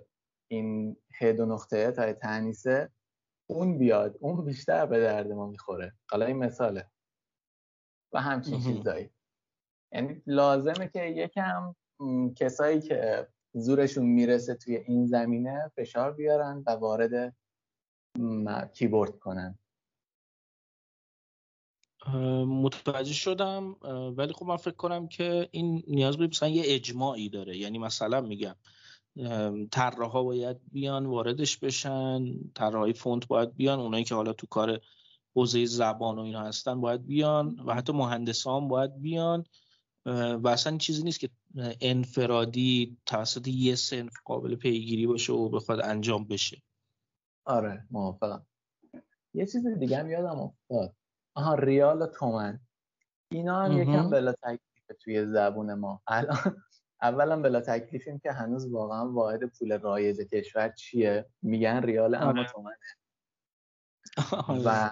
این 0.50 0.96
ه 1.20 1.32
دو 1.32 1.46
نقطه 1.46 1.90
تا 1.90 2.12
تنیسه 2.12 2.90
اون 3.50 3.78
بیاد 3.78 4.16
اون 4.20 4.44
بیشتر 4.44 4.86
به 4.86 5.00
درد 5.00 5.32
ما 5.32 5.46
می‌خوره. 5.46 5.92
حالا 6.10 6.26
این 6.26 6.36
مثاله. 6.36 6.90
و 8.14 8.20
همچین 8.20 8.60
چیزایی. 8.60 9.10
یعنی 9.92 10.22
لازمه 10.26 10.88
که 10.88 11.02
یکم 11.02 11.74
کسایی 12.36 12.80
که 12.80 13.28
زورشون 13.56 14.06
می‌رسه 14.06 14.54
توی 14.54 14.76
این 14.76 15.06
زمینه 15.06 15.70
فشار 15.76 16.12
بیارن 16.12 16.64
و 16.66 16.70
وارد 16.70 17.36
کیبورد 18.72 19.18
کنن. 19.18 19.58
متوجه 22.46 23.12
شدم 23.12 23.76
ولی 24.16 24.32
خب 24.32 24.46
من 24.46 24.56
فکر 24.56 24.74
کنم 24.74 25.08
که 25.08 25.48
این 25.50 25.82
نیاز 25.88 26.16
به 26.16 26.26
مثلا 26.26 26.48
یه 26.48 26.62
اجماعی 26.66 27.28
داره. 27.28 27.56
یعنی 27.56 27.78
مثلا 27.78 28.20
میگم 28.20 28.54
طراحا 29.70 30.22
باید 30.22 30.56
بیان 30.72 31.06
واردش 31.06 31.58
بشن 31.58 32.24
طراحای 32.54 32.92
فونت 32.92 33.28
باید 33.28 33.56
بیان 33.56 33.80
اونایی 33.80 34.04
که 34.04 34.14
حالا 34.14 34.32
تو 34.32 34.46
کار 34.46 34.80
حوزه 35.34 35.64
زبان 35.64 36.18
و 36.18 36.22
اینا 36.22 36.40
هستن 36.40 36.80
باید 36.80 37.06
بیان 37.06 37.60
و 37.66 37.74
حتی 37.74 37.92
مهندسان 37.92 38.68
باید 38.68 39.02
بیان 39.02 39.44
و 40.42 40.48
اصلا 40.48 40.78
چیزی 40.78 41.02
نیست 41.02 41.20
که 41.20 41.28
انفرادی 41.80 42.98
توسط 43.06 43.48
یه 43.48 43.74
سنف 43.74 44.12
قابل 44.24 44.56
پیگیری 44.56 45.06
باشه 45.06 45.32
و 45.32 45.48
بخواد 45.48 45.80
انجام 45.80 46.24
بشه. 46.24 46.62
آره 47.44 47.86
موافقم. 47.90 48.46
یه 49.34 49.46
چیز 49.46 49.66
دیگه 49.66 49.98
هم 49.98 50.10
یادم 50.10 50.40
افتاد. 50.40 50.94
آها 51.34 51.54
ریال 51.54 52.02
و 52.02 52.06
تومن. 52.06 52.60
اینا 53.30 53.62
هم 53.62 53.78
یکم 53.78 54.10
بلا 54.10 54.32
تکلیف 54.32 55.00
توی 55.00 55.26
زبون 55.26 55.74
ما. 55.74 56.02
الان 56.06 56.36
اولا 57.02 57.42
بلا 57.42 57.60
تکلیفیم 57.60 58.18
که 58.18 58.32
هنوز 58.32 58.72
واقعا 58.72 59.12
واحد 59.12 59.44
پول 59.44 59.78
رایج 59.78 60.20
کشور 60.20 60.68
چیه؟ 60.68 61.26
میگن 61.42 61.82
ریال 61.82 62.14
اما 62.14 62.26
آره. 62.26 62.46
تومنه. 62.46 62.76
و 64.64 64.90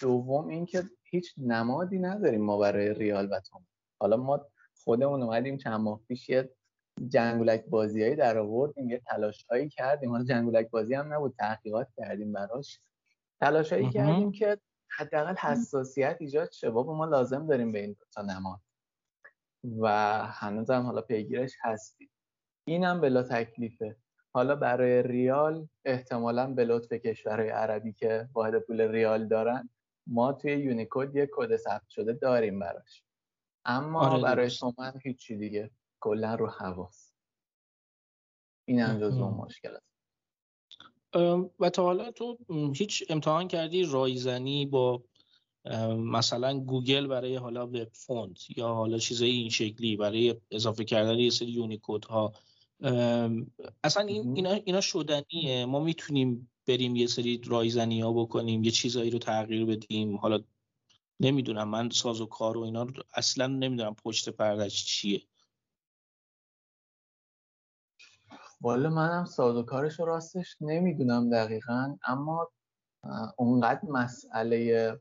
دوم 0.00 0.48
اینکه 0.48 0.90
هیچ 1.02 1.34
نمادی 1.38 1.98
نداریم 1.98 2.40
ما 2.40 2.58
برای 2.58 2.94
ریال 2.94 3.28
و 3.32 3.40
تومن. 3.40 3.66
حالا 4.00 4.16
ما 4.16 4.46
خودمون 4.88 5.22
اومدیم 5.22 5.56
چند 5.56 5.80
ماه 5.80 6.00
پیش 6.08 6.28
یه 6.28 6.50
جنگولک 7.08 7.64
بازیایی 7.64 8.16
در 8.16 8.38
آوردیم 8.38 8.90
یه 8.90 9.02
تلاش 9.06 9.44
هایی 9.44 9.68
کردیم. 9.68 10.10
حالا 10.10 10.24
جنگولک 10.24 10.70
بازی 10.70 10.94
هم 10.94 11.12
نبود 11.12 11.34
تحقیقات 11.38 11.88
کردیم 11.96 12.32
براش. 12.32 12.80
تلاش 13.40 13.72
هایی 13.72 13.90
کردیم 13.90 14.32
که 14.32 14.58
حداقل 14.98 15.34
حساسیت 15.34 16.16
ایجاد 16.20 16.50
شه. 16.52 16.70
بابا 16.70 16.94
ما 16.94 17.04
لازم 17.04 17.46
داریم 17.46 17.72
به 17.72 17.78
این 17.78 17.92
دو 17.92 18.04
تا 18.12 18.22
نماد. 18.22 18.60
و 19.78 19.88
هنوز 20.26 20.70
هم 20.70 20.82
حالا 20.82 21.00
پیگیرش 21.00 21.52
هستیم. 21.62 22.10
اینم 22.64 23.00
بلا 23.00 23.22
تکلیفه. 23.22 23.96
حالا 24.32 24.56
برای 24.56 25.02
ریال 25.02 25.68
احتمالا 25.84 26.46
به 26.46 26.64
لطف 26.64 26.92
کشورهای 26.92 27.48
عربی 27.48 27.92
که 27.92 28.28
واحد 28.32 28.58
پول 28.58 28.80
ریال 28.80 29.28
دارن 29.28 29.70
ما 30.06 30.32
توی 30.32 30.52
یونیکود 30.52 31.16
یه 31.16 31.28
کد 31.32 31.56
ثبت 31.56 31.88
شده 31.88 32.12
داریم 32.12 32.58
براش. 32.58 33.07
اما 33.68 34.00
آره 34.00 34.22
برای 34.22 34.50
شما 34.50 34.74
هیچی 35.04 35.36
دیگه. 35.36 35.70
کلا 36.00 36.34
رو 36.34 36.46
هواست. 36.46 37.12
این 38.64 38.80
هم 38.80 39.00
جزو 39.00 39.30
مشکلاست. 39.30 39.88
و 41.60 41.70
تا 41.70 41.82
حالا 41.82 42.10
تو 42.10 42.38
هیچ 42.74 43.04
امتحان 43.08 43.48
کردی 43.48 43.84
رایزنی 43.84 44.66
با 44.66 45.02
مثلا 45.98 46.58
گوگل 46.58 47.06
برای 47.06 47.36
حالا 47.36 47.66
web 47.66 47.92
font 47.92 48.58
یا 48.58 48.68
حالا 48.68 48.98
چیزای 48.98 49.30
این 49.30 49.50
شکلی 49.50 49.96
برای 49.96 50.40
اضافه 50.50 50.84
کردن 50.84 51.18
یه 51.18 51.30
سری 51.30 51.50
یونیکود 51.50 52.04
ها 52.04 52.32
اصلا 53.84 54.02
این 54.06 54.36
اینا, 54.36 54.52
اینا 54.52 54.80
شدنیه. 54.80 55.66
ما 55.66 55.80
می‌تونیم 55.80 56.50
بریم 56.66 56.96
یه 56.96 57.06
سری 57.06 57.40
رایزنی 57.46 58.00
ها 58.00 58.12
بکنیم 58.12 58.64
یه 58.64 58.70
چیزایی 58.70 59.10
رو 59.10 59.18
تغییر 59.18 59.64
بدیم. 59.64 60.16
حالا 60.16 60.40
نمی‌دونم 61.20 61.68
من 61.68 61.90
ساز 61.90 62.20
و 62.20 62.26
کار 62.26 62.58
و 62.58 62.62
اینا 62.62 62.82
رو 62.82 63.02
اصلا 63.14 63.46
نمی‌دونم 63.46 63.94
پشت 63.94 64.28
پردش 64.28 64.84
چیه. 64.84 65.22
والا 68.60 68.90
منم 68.90 69.24
ساز 69.24 69.56
و 69.56 69.62
کارش 69.62 70.00
رو 70.00 70.04
راستش 70.04 70.56
نمی‌دونم 70.60 71.30
دقیقا 71.30 71.96
اما 72.04 72.50
اونقدر 73.36 73.88
مسئله 73.88 75.00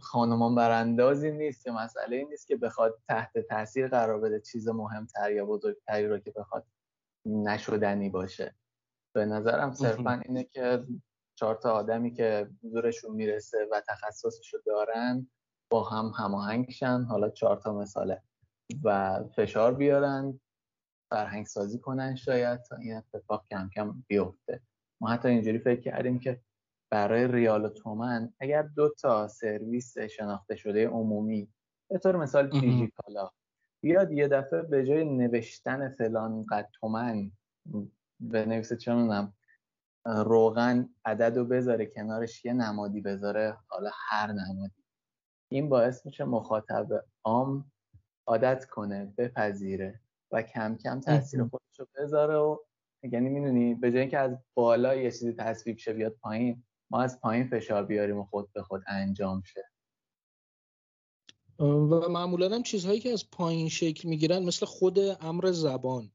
خانمان 0.00 0.54
براندازی 0.54 1.30
نیست 1.30 1.64
که 1.64 1.70
مسئله 1.70 2.16
این 2.16 2.28
نیست 2.28 2.46
که 2.46 2.56
بخواد 2.56 3.02
تحت 3.08 3.38
تاثیر 3.38 3.88
قرار 3.88 4.20
بده 4.20 4.40
چیز 4.40 4.68
مهمتر 4.68 5.32
یا 5.32 5.46
بزرگتری 5.46 6.08
رو 6.08 6.18
که 6.18 6.30
بخواد 6.30 6.66
نشدنی 7.26 8.08
باشه. 8.08 8.54
به 9.14 9.24
نظرم 9.24 9.72
صرفا 9.72 10.20
اینه 10.24 10.44
که 10.44 10.86
چهار 11.40 11.54
تا 11.54 11.72
آدمی 11.72 12.14
که 12.14 12.50
زورشون 12.62 13.14
می‌رسه 13.14 13.68
و 13.72 13.82
تخصصشو 13.88 14.58
دارن 14.66 15.30
با 15.70 15.84
هم 15.84 16.12
هماهنگ 16.18 16.70
شن. 16.70 17.02
حالا 17.02 17.30
چهار 17.30 17.56
تا 17.56 17.78
مثاله. 17.78 18.22
و 18.84 19.18
فشار 19.36 19.74
بیارن 19.74 20.40
فرهنگ 21.10 21.46
سازی 21.46 21.78
کنن 21.78 22.14
شاید 22.14 22.62
تا 22.62 22.76
این 22.76 22.96
اتفاق 22.96 23.46
کم 23.50 23.68
کم 23.74 24.04
بیفته. 24.06 24.60
ما 25.00 25.08
حتی 25.08 25.28
اینجوری 25.28 25.58
فکر 25.58 25.80
کردیم 25.80 26.18
که 26.18 26.40
برای 26.92 27.28
ریال 27.28 27.64
و 27.64 27.68
تومن 27.68 28.32
اگر 28.40 28.62
دو 28.62 28.88
تا 28.88 29.28
سرویس 29.28 29.98
شناخته 29.98 30.56
شده 30.56 30.88
عمومی 30.88 31.52
به 31.90 31.98
طور 31.98 32.16
مثال 32.16 32.50
دیجیکالا 32.50 33.30
بیاد 33.82 34.12
یه 34.12 34.28
دفعه 34.28 34.62
به 34.62 34.86
جای 34.86 35.04
نوشتن 35.04 35.88
فلان 35.88 36.46
قد 36.50 36.68
تومن 36.80 37.30
به 38.20 38.46
نویسه 38.46 38.76
چونم 38.76 39.34
روغن 40.06 40.88
عدد 41.04 41.38
رو 41.38 41.44
بذاره 41.44 41.86
کنارش 41.86 42.44
یه 42.44 42.52
نمادی 42.52 43.00
بذاره 43.00 43.58
حالا 43.66 43.90
هر 43.94 44.32
نمادی. 44.32 44.84
این 45.52 45.68
باعث 45.68 46.06
میشه 46.06 46.24
مخاطب 46.24 47.04
عام 47.24 47.72
عادت 48.26 48.64
کنه 48.64 49.14
بپذیره 49.18 50.00
و 50.32 50.42
کم 50.42 50.76
کم 50.76 51.00
تاثیر 51.00 51.44
خودش 51.44 51.78
رو 51.78 51.86
بذاره 51.98 52.36
و 52.36 52.56
یعنی 53.02 53.28
می‌دونی 53.28 53.74
به 53.74 53.90
جای 53.90 54.00
اینکه 54.00 54.18
از 54.18 54.38
بالا 54.54 54.94
یه 54.94 55.10
چیزی 55.10 55.32
تصویب 55.32 55.78
شه 55.78 55.92
بیاد 55.92 56.12
پایین 56.12 56.64
ما 56.90 57.02
از 57.02 57.20
پایین 57.20 57.48
فشار 57.48 57.84
بیاریم 57.84 58.18
و 58.18 58.24
خود 58.24 58.52
به 58.52 58.62
خود 58.62 58.82
انجام 58.86 59.42
شه. 59.42 59.64
و 61.60 62.08
معمولا 62.08 62.54
هم 62.54 62.62
چیزهایی 62.62 63.00
که 63.00 63.12
از 63.12 63.30
پایین 63.30 63.68
شکل 63.68 64.08
می‌گیرن 64.08 64.42
مثل 64.42 64.66
خود 64.66 64.98
امر 65.20 65.50
زبان. 65.52 66.10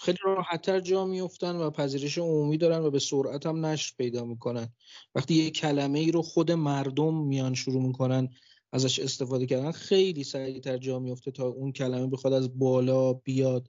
خیلی 0.00 0.18
راحتتر 0.24 0.80
جا 0.80 1.04
میفتن 1.04 1.56
و 1.56 1.70
پذیرش 1.70 2.18
عمومی 2.18 2.58
دارن 2.58 2.78
و 2.78 2.90
به 2.90 2.98
سرعت 2.98 3.46
هم 3.46 3.66
نشر 3.66 3.94
پیدا 3.98 4.24
می‌کنن. 4.24 4.68
وقتی 5.14 5.34
یه 5.34 5.50
کلمه 5.50 5.98
ای 5.98 6.10
رو 6.10 6.22
خود 6.22 6.52
مردم 6.52 7.14
میان 7.14 7.54
شروع 7.54 7.82
می‌کنن 7.82 8.28
ازش 8.72 8.98
استفاده 8.98 9.46
کردن 9.46 9.70
خیلی 9.72 10.24
سریعتر 10.24 10.78
جا 10.78 10.98
میفته 10.98 11.30
تا 11.30 11.46
اون 11.46 11.72
کلمه 11.72 12.06
بخواد 12.06 12.32
از 12.32 12.58
بالا 12.58 13.12
بیاد. 13.12 13.68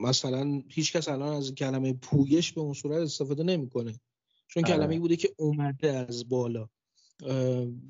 مثلا 0.00 0.62
هیچکس 0.68 1.08
الان 1.08 1.36
از 1.36 1.54
کلمه 1.54 1.92
پویش 1.92 2.52
به 2.52 2.60
اون 2.60 2.72
صورت 2.72 3.02
استفاده 3.02 3.42
نمی‌کنه. 3.42 4.00
چون 4.48 4.64
آره. 4.64 4.74
کلمه 4.74 4.98
بوده 4.98 5.16
که 5.16 5.34
اومده 5.36 5.92
از 5.92 6.28
بالا. 6.28 6.68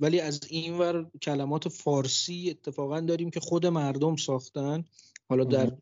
ولی 0.00 0.20
از 0.20 0.40
این 0.48 0.78
ور 0.78 1.10
کلمات 1.22 1.68
فارسی 1.68 2.50
اتفاقا 2.50 3.00
داریم 3.00 3.30
که 3.30 3.40
خود 3.40 3.66
مردم 3.66 4.16
ساختن. 4.16 4.84
حالا 5.30 5.44
در 5.44 5.72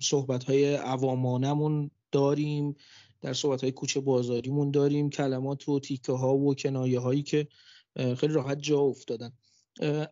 صحبت 0.00 0.44
های 0.44 0.74
عوامانمون 0.74 1.90
داریم 2.12 2.76
در 3.20 3.32
صحبت 3.32 3.62
های 3.62 3.72
کوچه 3.72 4.00
بازاریمون 4.00 4.70
داریم 4.70 5.10
کلمات 5.10 5.68
و 5.68 5.80
تیکه 5.80 6.12
ها 6.12 6.36
و 6.36 6.54
کنایه 6.54 7.00
هایی 7.00 7.22
که 7.22 7.48
خیلی 7.96 8.32
راحت 8.32 8.58
جا 8.58 8.80
افتادن. 8.80 9.32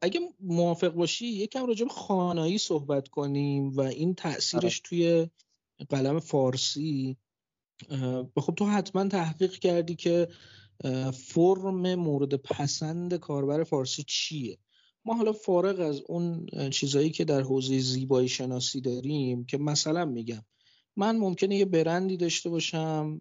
اگه 0.03 0.21
موافق 0.41 0.89
باشی 0.89 1.27
یکم 1.27 1.67
راجع 1.67 1.85
به 1.85 1.91
خانایی 1.91 2.59
صحبت 2.59 3.09
کنیم 3.09 3.71
و 3.71 3.81
این 3.81 4.15
تاثیرش 4.15 4.65
آره. 4.65 4.81
توی 4.85 5.29
قلم 5.89 6.19
فارسی. 6.19 7.17
خب 8.37 8.55
تو 8.57 8.67
حتما 8.67 9.09
تحقیق 9.09 9.53
کردی 9.53 9.95
که 9.95 10.29
فرم 11.13 11.95
مورد 11.95 12.35
پسند 12.35 13.15
کاربر 13.15 13.65
فارسی 13.65 14.05
چیه؟ 14.07 14.59
ما 15.05 15.15
حالا 15.15 15.33
فارغ 15.33 15.81
از 15.81 16.03
اون 16.09 16.47
چیزایی 16.71 17.11
که 17.11 17.25
در 17.25 17.41
حوزه 17.41 17.79
زیبایی 17.79 18.29
شناسی 18.29 18.81
داریم 18.81 19.45
که 19.45 19.59
مثلا 19.59 20.05
میگم 20.05 20.45
من 20.97 21.17
ممکنه 21.17 21.57
یه 21.57 21.65
برندی 21.65 22.17
داشته 22.17 22.51
باشم 22.51 23.21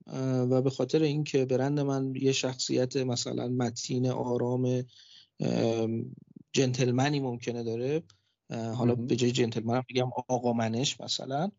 و 0.52 0.62
به 0.62 0.70
خاطر 0.70 1.02
اینکه 1.02 1.46
برند 1.46 1.80
من 1.80 2.14
یه 2.16 2.32
شخصیت 2.32 2.98
مثلا 2.98 3.48
متین 3.48 4.08
آرام 4.08 4.84
جنتلمنی 6.54 7.20
ممکنه 7.20 7.64
داره 7.64 8.04
حالا 8.50 8.96
به 8.96 9.16
جای 9.16 9.32
جنتلمن 9.32 9.84
میگم 9.90 10.10
آقا 10.28 10.54
منش 10.54 11.02
مثلا 11.02 11.52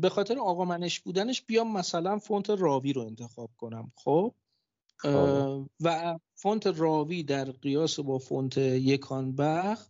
به 0.00 0.08
خاطر 0.08 0.38
آقا 0.38 0.64
منش 0.64 1.00
بودنش 1.00 1.42
بیام 1.42 1.72
مثلا 1.72 2.18
فونت 2.18 2.50
راوی 2.50 2.92
رو 2.92 3.02
انتخاب 3.02 3.50
کنم 3.56 3.92
خب, 3.96 4.02
خب. 4.04 4.47
و 5.80 6.18
فونت 6.34 6.66
راوی 6.66 7.22
در 7.22 7.50
قیاس 7.50 8.00
با 8.00 8.18
فونت 8.18 8.58
یکان 8.58 9.36
بخ 9.36 9.88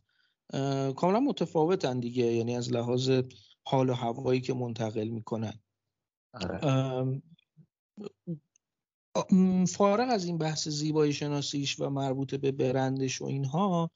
کاملا 0.96 1.20
متفاوتن 1.20 2.00
دیگه 2.00 2.24
یعنی 2.24 2.56
از 2.56 2.72
لحاظ 2.72 3.10
حال 3.64 3.90
و 3.90 3.94
هوایی 3.94 4.40
که 4.40 4.54
منتقل 4.54 5.08
می‌کنن. 5.08 5.60
آره. 6.34 7.20
فارغ 9.66 10.08
از 10.10 10.24
این 10.24 10.38
بحث 10.38 10.68
زیبایی 10.68 11.12
شناسیش 11.12 11.80
و 11.80 11.90
مربوط 11.90 12.34
به 12.34 12.52
برندش 12.52 13.22
و 13.22 13.24
اینها 13.24 13.90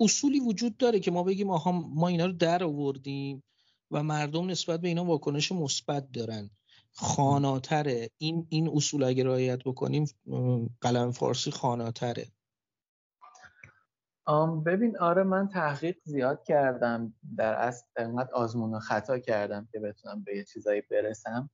اصولی 0.00 0.40
وجود 0.40 0.76
داره 0.76 1.00
که 1.00 1.10
ما 1.10 1.22
بگیم 1.22 1.50
آها 1.50 1.72
ما 1.72 2.08
اینا 2.08 2.26
رو 2.26 2.32
در 2.32 2.64
آوردیم 2.64 3.42
و 3.90 4.02
مردم 4.02 4.50
نسبت 4.50 4.80
به 4.80 4.88
اینا 4.88 5.04
واکنش 5.04 5.52
مثبت 5.52 6.12
دارن. 6.12 6.50
خاناتره. 6.94 8.10
این 8.18 8.46
این 8.48 8.70
اصول 8.74 9.02
اگه 9.02 9.24
رعایت 9.24 9.58
بکنیم 9.64 10.04
قلم 10.80 11.12
فارسی 11.12 11.50
خاناتره. 11.50 12.26
ببین 14.66 14.98
آره 14.98 15.22
من 15.22 15.48
تحقیق 15.48 15.96
زیاد 16.04 16.44
کردم. 16.44 17.14
در 17.36 17.54
اصل 17.54 17.86
انقدر 17.96 18.34
آزمون 18.34 18.74
و 18.74 18.78
خطا 18.78 19.18
کردم 19.18 19.68
که 19.72 19.80
بتونم 19.80 20.24
به 20.24 20.36
یه 20.36 20.44
چیزایی 20.44 20.82
برسم. 20.90 21.50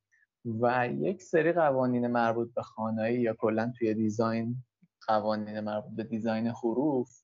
و 0.60 0.88
یک 0.92 1.22
سری 1.22 1.52
قوانین 1.52 2.06
مربوط 2.06 2.54
به 2.54 2.62
خانایی 2.62 3.20
یا 3.20 3.34
کلا 3.34 3.72
توی 3.78 3.94
دیزاین 3.94 4.64
قوانین 5.06 5.60
مربوط 5.60 5.96
به 5.96 6.04
دیزاین 6.04 6.46
حروف 6.46 7.22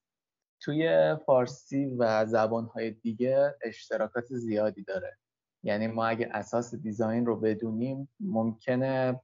توی 0.60 1.16
فارسی 1.26 1.86
و 1.86 2.26
زبانهای 2.26 2.90
دیگه 2.90 3.54
اشتراکات 3.62 4.24
زیادی 4.24 4.82
داره. 4.82 5.18
یعنی 5.64 5.86
ما 5.86 6.06
اگه 6.06 6.28
اساس 6.32 6.74
دیزاین 6.74 7.26
رو 7.26 7.36
بدونیم 7.36 8.08
ممکنه 8.20 9.20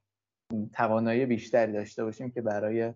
توانایی 0.73 1.25
بیشتری 1.25 1.73
داشته 1.73 2.03
باشیم 2.03 2.31
که 2.31 2.41
برای 2.41 2.93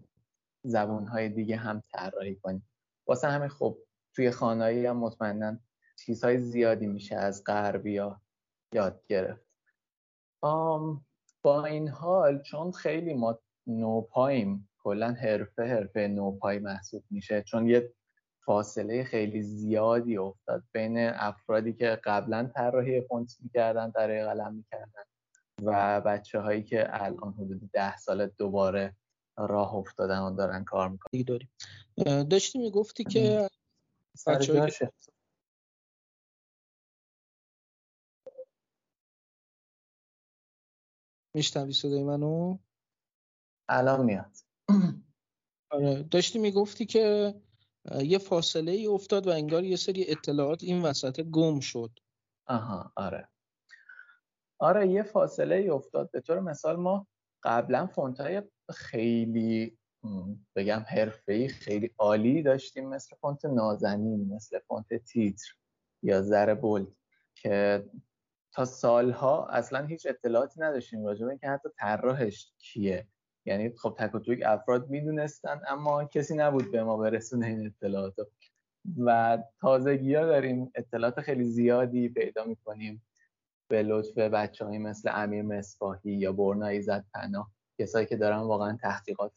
زبانهای 0.63 1.29
دیگه 1.29 1.55
هم 1.55 1.83
طراحی 1.93 2.35
کنیم. 2.35 2.67
واسه 3.07 3.27
همین 3.27 3.49
خب 3.49 3.77
توی 4.15 4.31
خانایی 4.31 4.85
هم 4.85 4.97
مطمئنا 4.97 5.57
چیزهای 5.95 6.37
زیادی 6.37 6.87
میشه 6.87 7.15
از 7.15 7.43
غربی 7.43 7.97
ها 7.97 8.21
یاد 8.73 9.03
گرفت. 9.07 9.45
با 11.41 11.65
این 11.65 11.87
حال 11.87 12.41
چون 12.41 12.71
خیلی 12.71 13.13
ما 13.13 13.39
نوپاییم 13.67 14.69
کلا 14.83 15.11
حرفه 15.11 15.63
حرفه 15.63 16.07
نوپای 16.07 16.59
محسوب 16.59 17.03
میشه 17.09 17.41
چون 17.41 17.67
یه 17.67 17.93
فاصله 18.45 19.03
خیلی 19.03 19.41
زیادی 19.41 20.17
افتاد 20.17 20.63
بین 20.71 20.97
افرادی 20.99 21.73
که 21.73 21.99
قبلا 22.03 22.51
طراحی 22.55 23.01
فونت 23.01 23.35
می‌کردن 23.43 23.89
در 23.89 24.25
قلم 24.25 24.53
می‌کردن 24.55 25.03
و 25.63 26.01
بچه 26.01 26.39
هایی 26.39 26.63
که 26.63 27.03
الان 27.03 27.33
حدود 27.33 27.71
ده 27.73 27.97
سال 27.97 28.27
دوباره 28.27 28.95
راه 29.37 29.75
افتادن 29.75 30.19
و 30.19 30.35
دارن 30.35 30.63
کار 30.63 30.89
می‌کنن. 30.89 31.23
داریم. 31.23 31.49
داشتی 32.29 32.59
می‌گفتی 32.59 33.03
که 33.03 33.49
بچه 34.27 34.91
میشتم 41.35 41.71
صدای 41.71 42.03
منو؟ 42.03 42.57
الان 43.69 44.05
میاد. 44.05 44.31
آره. 45.71 46.03
داشتی 46.03 46.39
می‌گفتی 46.39 46.85
که 46.85 47.35
یه 48.03 48.17
فاصله 48.17 48.71
ای 48.71 48.87
افتاد 48.87 49.27
و 49.27 49.29
انگار 49.29 49.63
یه 49.63 49.75
سری 49.75 50.05
اطلاعات 50.07 50.63
این 50.63 50.81
وسط 50.81 51.21
گم 51.21 51.59
شد. 51.59 51.99
آها 52.47 52.91
آره. 52.95 53.29
آره 54.59 54.87
یه 54.87 55.03
فاصله 55.03 55.55
ای 55.55 55.69
افتاد. 55.69 56.11
به 56.11 56.21
طور 56.21 56.39
مثال 56.39 56.75
ما 56.75 57.07
قبلا 57.43 57.87
فونت 57.87 58.19
های 58.19 58.41
خیلی 58.75 59.77
بگم 60.55 60.85
حرفه‌ای 60.87 61.47
خیلی 61.47 61.91
عالی 61.97 62.43
داشتیم 62.43 62.89
مثل 62.89 63.15
فونت 63.15 63.45
نازنین 63.45 64.33
مثل 64.33 64.59
فونت 64.59 64.93
تیتر 64.93 65.53
یا 66.03 66.21
زر 66.21 66.53
bold 66.53 66.87
که 67.35 67.85
تا 68.53 68.65
سالها 68.65 69.47
اصلا 69.47 69.85
هیچ 69.85 70.07
اطلاعاتی 70.07 70.59
نداشتیم 70.61 71.05
راجع 71.05 71.25
به 71.27 71.37
که 71.37 71.47
حتی 71.49 71.69
طراحش 71.79 72.53
کیه. 72.57 73.07
یعنی 73.45 73.69
خب 73.69 73.95
تک 73.99 74.15
و 74.15 74.19
توک 74.19 74.39
افراد 74.45 74.89
می‌دونستن 74.89 75.61
اما 75.67 76.05
کسی 76.05 76.35
نبود 76.35 76.71
به 76.71 76.83
ما 76.83 76.97
برسونه 76.97 77.45
این 77.47 77.65
اطلاعات 77.65 78.15
و 78.97 79.37
تازگی 79.61 80.15
ها 80.15 80.25
داریم 80.25 80.71
اطلاعات 80.75 81.21
خیلی 81.21 81.43
زیادی 81.43 82.09
پیدا 82.09 82.43
می‌کنیم 82.45 83.05
به 83.67 83.83
لطف 83.83 84.17
بچه 84.17 84.65
مثل 84.65 85.09
امیر 85.13 85.41
مصباحی 85.41 86.11
یا 86.11 86.33
برنا 86.33 86.67
ایزد 86.67 87.05
پناه. 87.13 87.51
کسایی 87.79 88.05
که 88.05 88.17
دارن 88.17 88.37
واقعا 88.37 88.77
تحقیقات 88.81 89.33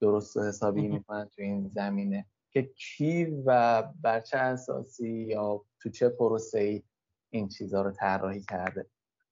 درست 0.00 0.36
و 0.36 0.42
حسابی 0.42 0.88
می‌کنن 0.88 1.24
تو 1.24 1.42
این 1.42 1.68
زمینه. 1.74 2.26
که 2.50 2.62
کی 2.62 3.24
و 3.46 3.82
بر 4.02 4.20
چه 4.20 4.38
اساسی 4.38 5.08
یا 5.10 5.64
تو 5.80 5.90
چه 5.90 6.08
پروسه 6.08 6.58
ای 6.58 6.82
این 7.30 7.48
چیزها 7.48 7.82
رو 7.82 7.90
طراحی 7.90 8.40
کرده. 8.40 8.86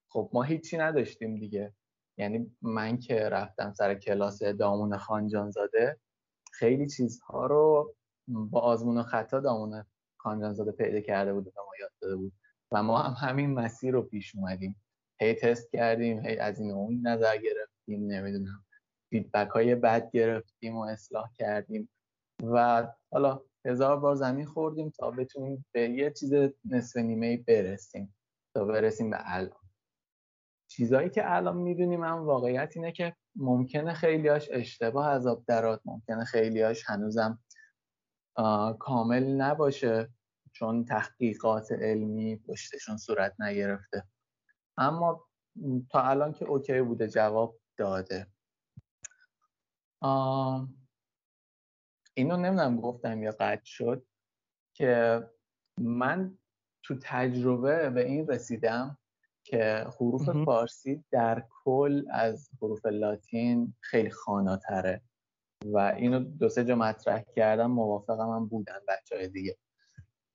خب 0.09 0.31
ما 0.33 0.43
هیچی 0.43 0.77
نداشتیم 0.77 1.37
دیگه. 1.39 1.73
یعنی 2.19 2.57
من 2.63 2.99
که 2.99 3.29
رفتم 3.29 3.73
سر 3.73 3.95
کلاس 3.95 4.43
دامون 4.43 4.97
خانجانزاده 4.97 5.99
خیلی 6.53 6.89
چیزها 6.89 7.47
رو 7.47 7.95
با 8.29 8.61
آزمون 8.61 8.99
و 8.99 9.03
خطا 9.03 9.41
دامون 9.41 9.85
خانجانزاده 10.17 10.73
پیدا 10.73 11.01
کرده 11.01 11.33
بود 11.33 11.47
و 11.47 11.51
ما 11.57 11.73
یاد 11.81 11.93
داده 12.01 12.17
بود. 12.17 12.33
و 12.73 12.83
ما 12.83 12.99
هم 12.99 13.29
همین 13.29 13.55
مسیر 13.55 13.93
رو 13.93 14.03
پیش 14.03 14.37
اومدیم. 14.37 14.77
هی 15.21 15.35
تست 15.35 15.71
کردیم 15.73 16.27
هی 16.27 16.37
از 16.37 16.61
این 16.61 16.71
اون 16.71 17.07
نظر 17.07 17.37
گرفتیم 17.37 18.07
نمی‌دونم 18.07 18.65
فیدبک 19.11 19.49
های 19.49 19.75
بد 19.75 20.11
گرفتیم 20.11 20.77
و 20.77 20.81
اصلاح 20.81 21.31
کردیم. 21.39 21.89
و 22.43 22.87
حالا 23.13 23.41
هزار 23.65 24.01
بار 24.01 24.15
زمین 24.15 24.47
خوردیم 24.47 24.91
تا 24.91 25.11
بتونیم 25.11 25.67
به 25.73 25.81
یه 25.91 26.11
چیز 26.11 26.33
نصف 26.65 26.97
نیمه 26.97 27.37
برسیم. 27.37 28.15
تا 28.55 28.65
برسیم 28.65 29.11
به 29.11 29.17
الان. 29.21 29.64
چیزایی 30.77 31.11
که 31.11 31.35
الان 31.35 31.57
می‌دونیم 31.57 32.05
هم 32.05 32.25
واقعیت 32.27 32.73
اینه 32.77 32.93
که 32.93 33.17
ممکنه 33.37 33.93
خیلیاش 33.93 34.49
اشتباه 34.53 35.09
از 35.09 35.27
آب 35.27 35.45
درات 35.47 35.81
ممکنه 35.85 36.25
خیلیاش 36.25 36.85
هنوزم 36.87 37.39
کامل 38.79 39.25
نباشه 39.25 40.09
چون 40.53 40.85
تحقیقات 40.85 41.73
علمی 41.73 42.37
پشتشون 42.37 42.97
صورت 42.97 43.41
نگرفته. 43.41 44.05
اما 44.77 45.25
تا 45.91 46.03
الان 46.03 46.33
که 46.33 46.45
اوکی 46.45 46.83
بوده 46.83 47.09
جواب 47.09 47.61
داده. 47.77 48.27
اینو 52.15 52.37
نمی‌دونم 52.37 52.81
گفتم 52.81 53.23
یا 53.23 53.31
قطع 53.31 53.65
شد 53.65 54.07
که 54.77 55.23
من 55.81 56.39
تو 56.83 56.99
تجربه 57.03 57.91
به 57.91 58.05
این 58.05 58.29
رسیدم 58.29 58.99
که 59.45 59.87
حروف 60.01 60.45
فارسی 60.45 61.05
در 61.11 61.45
کل 61.65 62.05
از 62.11 62.51
حروف 62.63 62.87
لاتین 62.87 63.75
خیلی 63.81 64.11
خاناتره. 64.11 65.03
و 65.65 65.79
اینو 65.79 66.21
دو 66.21 66.49
سه 66.49 66.65
جا 66.65 66.77
مطرح 66.77 67.23
کردم 67.37 67.71
موافقم 67.71 68.31
هم 68.31 68.47
بودن 68.47 68.79
بچه 68.89 69.17
های 69.17 69.29
دیگه. 69.29 69.57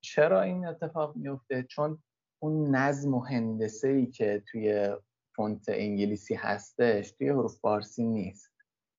چرا 0.04 0.42
این 0.42 0.66
اتفاق 0.66 1.16
میفته؟ 1.16 1.64
چون 1.64 2.04
اون 2.42 2.76
نظم 2.76 3.14
و 3.14 3.20
هندسه 3.20 3.88
ای 3.88 4.06
که 4.06 4.44
توی 4.52 4.96
فونت 5.36 5.66
انگلیسی 5.68 6.36
هستش 6.36 7.12
توی 7.12 7.30
حروف 7.30 7.60
فارسی 7.60 8.04
نیست. 8.04 8.52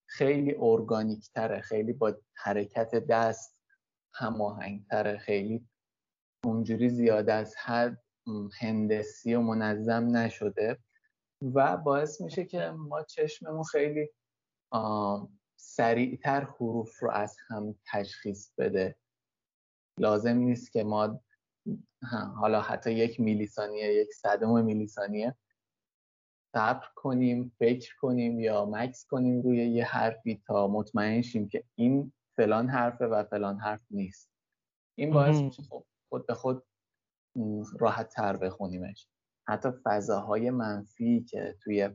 خیلی 0.06 0.54
ارگانیک 0.58 1.30
تره 1.34 1.60
خیلی 1.60 1.92
با 1.92 2.14
حرکت 2.34 2.94
دست 2.94 3.60
هماهنگ 4.14 4.86
تره 4.86 5.18
خیلی 5.18 5.68
اونجوری 6.44 6.88
زیاد 6.88 7.30
از 7.30 7.56
حد 7.56 8.02
هندسی 8.60 9.34
و 9.34 9.40
منظم 9.40 10.16
نشده 10.16 10.78
و 11.54 11.76
باعث 11.76 12.20
میشه 12.20 12.44
که 12.44 12.70
ما 12.70 13.02
چشممون 13.02 13.64
خیلی 13.64 14.10
سریعتر 15.56 16.40
حروف 16.40 17.02
رو 17.02 17.10
از 17.10 17.36
هم 17.48 17.74
تشخیص 17.92 18.50
بده. 18.58 18.96
لازم 19.98 20.36
نیست 20.36 20.72
که 20.72 20.84
ما 20.84 21.20
حالا 22.36 22.60
حتی 22.60 22.92
یک 22.92 23.20
میلی 23.20 23.46
ثانیه 23.46 23.94
یک 23.94 24.12
صدم 24.12 24.64
میلی 24.64 24.86
ثانیه 24.86 25.34
صبر 26.52 26.86
کنیم 26.94 27.52
فکر 27.58 27.96
کنیم 28.00 28.40
یا 28.40 28.64
مکس 28.64 29.06
کنیم 29.06 29.42
روی 29.42 29.68
یه 29.68 29.84
حرفی 29.84 30.42
تا 30.46 30.68
مطمئن 30.68 31.22
شیم 31.22 31.48
که 31.48 31.64
این 31.74 32.12
فلان 32.36 32.68
حرفه 32.68 33.06
و 33.06 33.24
فلان 33.24 33.58
حرف 33.58 33.86
نیست. 33.90 34.30
این 34.98 35.10
باعث 35.10 35.36
میشه 35.36 35.62
خب 35.62 35.86
خود 36.08 36.26
به 36.26 36.34
خود 36.34 36.64
راحت 37.78 38.08
تر 38.08 38.36
بخونیمش. 38.36 39.08
حتی 39.48 39.68
فضاهای 39.84 40.50
منفی 40.50 41.24
که 41.24 41.56
توی 41.62 41.90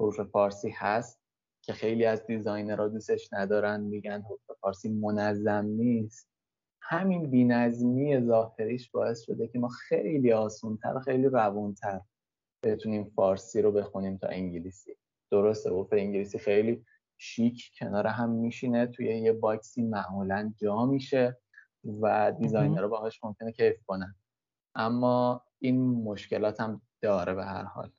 حروف 0.00 0.20
فارسی 0.20 0.70
هست 0.70 1.20
که 1.62 1.72
خیلی 1.72 2.04
از 2.04 2.26
دیزاینرها 2.26 2.88
دوستش 2.88 3.28
ندارن 3.32 3.80
میگن 3.80 4.22
حروف 4.22 4.40
فارسی 4.60 4.88
منظم 4.88 5.64
نیست. 5.64 6.30
همین 6.82 7.30
بینظمی 7.30 8.20
ظاهریش 8.20 8.90
باعث 8.90 9.20
شده 9.20 9.48
که 9.48 9.58
ما 9.58 9.68
خیلی 9.68 10.32
آسونتر 10.32 10.96
و 10.96 11.00
خیلی 11.00 11.26
روونتر 11.26 12.00
بتونیم 12.64 13.04
فارسی 13.16 13.62
رو 13.62 13.72
بخونیم 13.72 14.16
تا 14.16 14.28
انگلیسی. 14.28 14.96
درسته 15.30 15.70
حروف 15.70 15.92
انگلیسی 15.92 16.38
خیلی 16.38 16.84
شیک 17.18 17.70
کنار 17.78 18.06
هم 18.06 18.30
میشینه 18.30 18.86
توی 18.86 19.06
یه 19.06 19.32
باکسی 19.32 19.82
معمولا 19.82 20.52
جا 20.56 20.86
میشه 20.86 21.38
و 22.00 22.32
designer 22.40 22.83
ها 22.83 22.88
باهاش 22.88 23.24
ممکنه 23.24 23.52
کیف 23.52 23.76
کنن. 23.86 24.14
اما 24.74 25.44
این 25.58 25.80
مشکلات 25.90 26.60
هم 26.60 26.82
داره 27.02 27.34
به 27.34 27.44
هر 27.44 27.64
حال. 27.64 27.92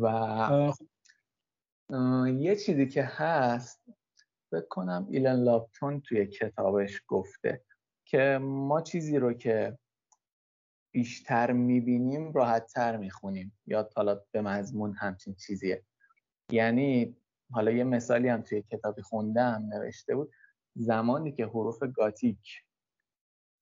و 0.00 0.10
یه 2.28 2.56
چیزی 2.56 2.88
که 2.88 3.02
هست 3.02 3.84
فکر 4.50 4.66
کنم 4.70 5.06
الن 5.10 5.42
لاپتون 5.42 6.00
توی 6.00 6.26
کتابش 6.26 7.02
گفته 7.08 7.64
که 8.04 8.38
ما 8.42 8.80
چیزی 8.80 9.18
رو 9.18 9.32
که 9.32 9.78
بیشتر 10.94 11.52
می‌بینیم 11.52 12.32
راحتتر 12.32 12.96
می‌خونیم. 12.96 13.58
یا 13.66 13.90
حالا 13.96 14.20
به 14.32 14.42
مضمون 14.42 14.94
همچین 14.94 15.34
چیزیه. 15.34 15.84
یعنی 16.50 17.16
حالا 17.52 17.70
یه 17.70 17.84
مثالی 17.84 18.28
هم 18.28 18.42
توی 18.42 18.62
کتابی 18.62 19.02
خوندم 19.02 19.68
نوشته 19.72 20.14
بود 20.14 20.32
زمانی 20.74 21.32
که 21.32 21.46
حروف 21.46 21.82
گاتیک 21.94 22.64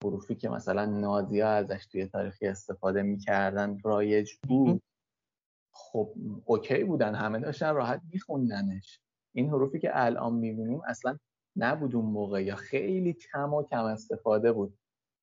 حروفی 0.04 0.34
که 0.34 0.48
مثلا 0.48 0.84
نازیا 0.84 1.48
ازش 1.48 1.87
توی 1.87 2.06
تاریخی 2.06 2.46
استفاده 2.46 3.02
می‌کردن 3.02 3.78
رایج 3.84 4.32
بود. 4.48 4.82
خب 5.72 6.12
اوکی 6.44 6.84
بودن 6.84 7.14
همه 7.14 7.38
داشتن 7.38 7.74
راحت 7.74 8.00
میخوندنش. 8.12 9.00
این 9.34 9.48
حروفی 9.48 9.78
که 9.78 9.90
الان 9.92 10.34
می‌بینیم 10.34 10.80
اصلا 10.87 11.18
نبود 11.56 11.96
اون 11.96 12.04
موقع 12.04 12.44
یا 12.44 12.56
خیلی 12.56 13.12
کم 13.12 13.54
و 13.54 13.62
کم 13.62 13.84
استفاده 13.84 14.52
بود. 14.52 14.78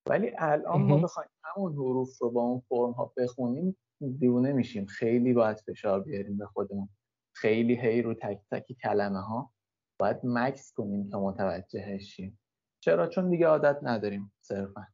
ولی 0.10 0.32
الان 0.38 0.82
ما 0.82 0.98
بخوایم 0.98 1.30
همون 1.44 1.74
حروف 1.74 2.18
رو 2.18 2.32
با 2.32 2.42
اون 2.42 2.60
فرم 2.60 2.92
ها 2.92 3.14
بخونیم 3.18 3.78
دیونه 4.20 4.54
میشیم. 4.54 4.86
خیلی 4.86 5.34
باید 5.34 5.58
فشار 5.58 6.02
بیاریم 6.02 6.38
به 6.38 6.46
خودمون. 6.46 6.90
خیلی 7.36 7.76
هی 7.76 8.02
رو 8.02 8.14
تک 8.14 8.42
تک 8.52 8.72
کلمه 8.84 9.20
ها 9.22 9.52
باید 10.00 10.18
مکث 10.24 10.74
کنیم 10.74 11.10
تا 11.10 11.20
متوجهش 11.20 12.16
شیم. 12.16 12.40
چرا؟ 12.80 13.08
چون 13.08 13.30
دیگه 13.30 13.48
عادت 13.48 13.80
نداریم. 13.82 14.32
صرفا. 14.46 14.88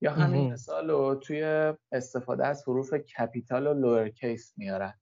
یا 0.00 0.12
همین 0.12 0.52
مثال 0.52 0.90
رو 0.90 1.14
توی 1.14 1.72
استفاده 1.92 2.46
از 2.46 2.68
حروف 2.68 2.94
capital 2.94 3.66
و 3.66 3.74
lowercase 3.74 4.52
میارن. 4.56 5.00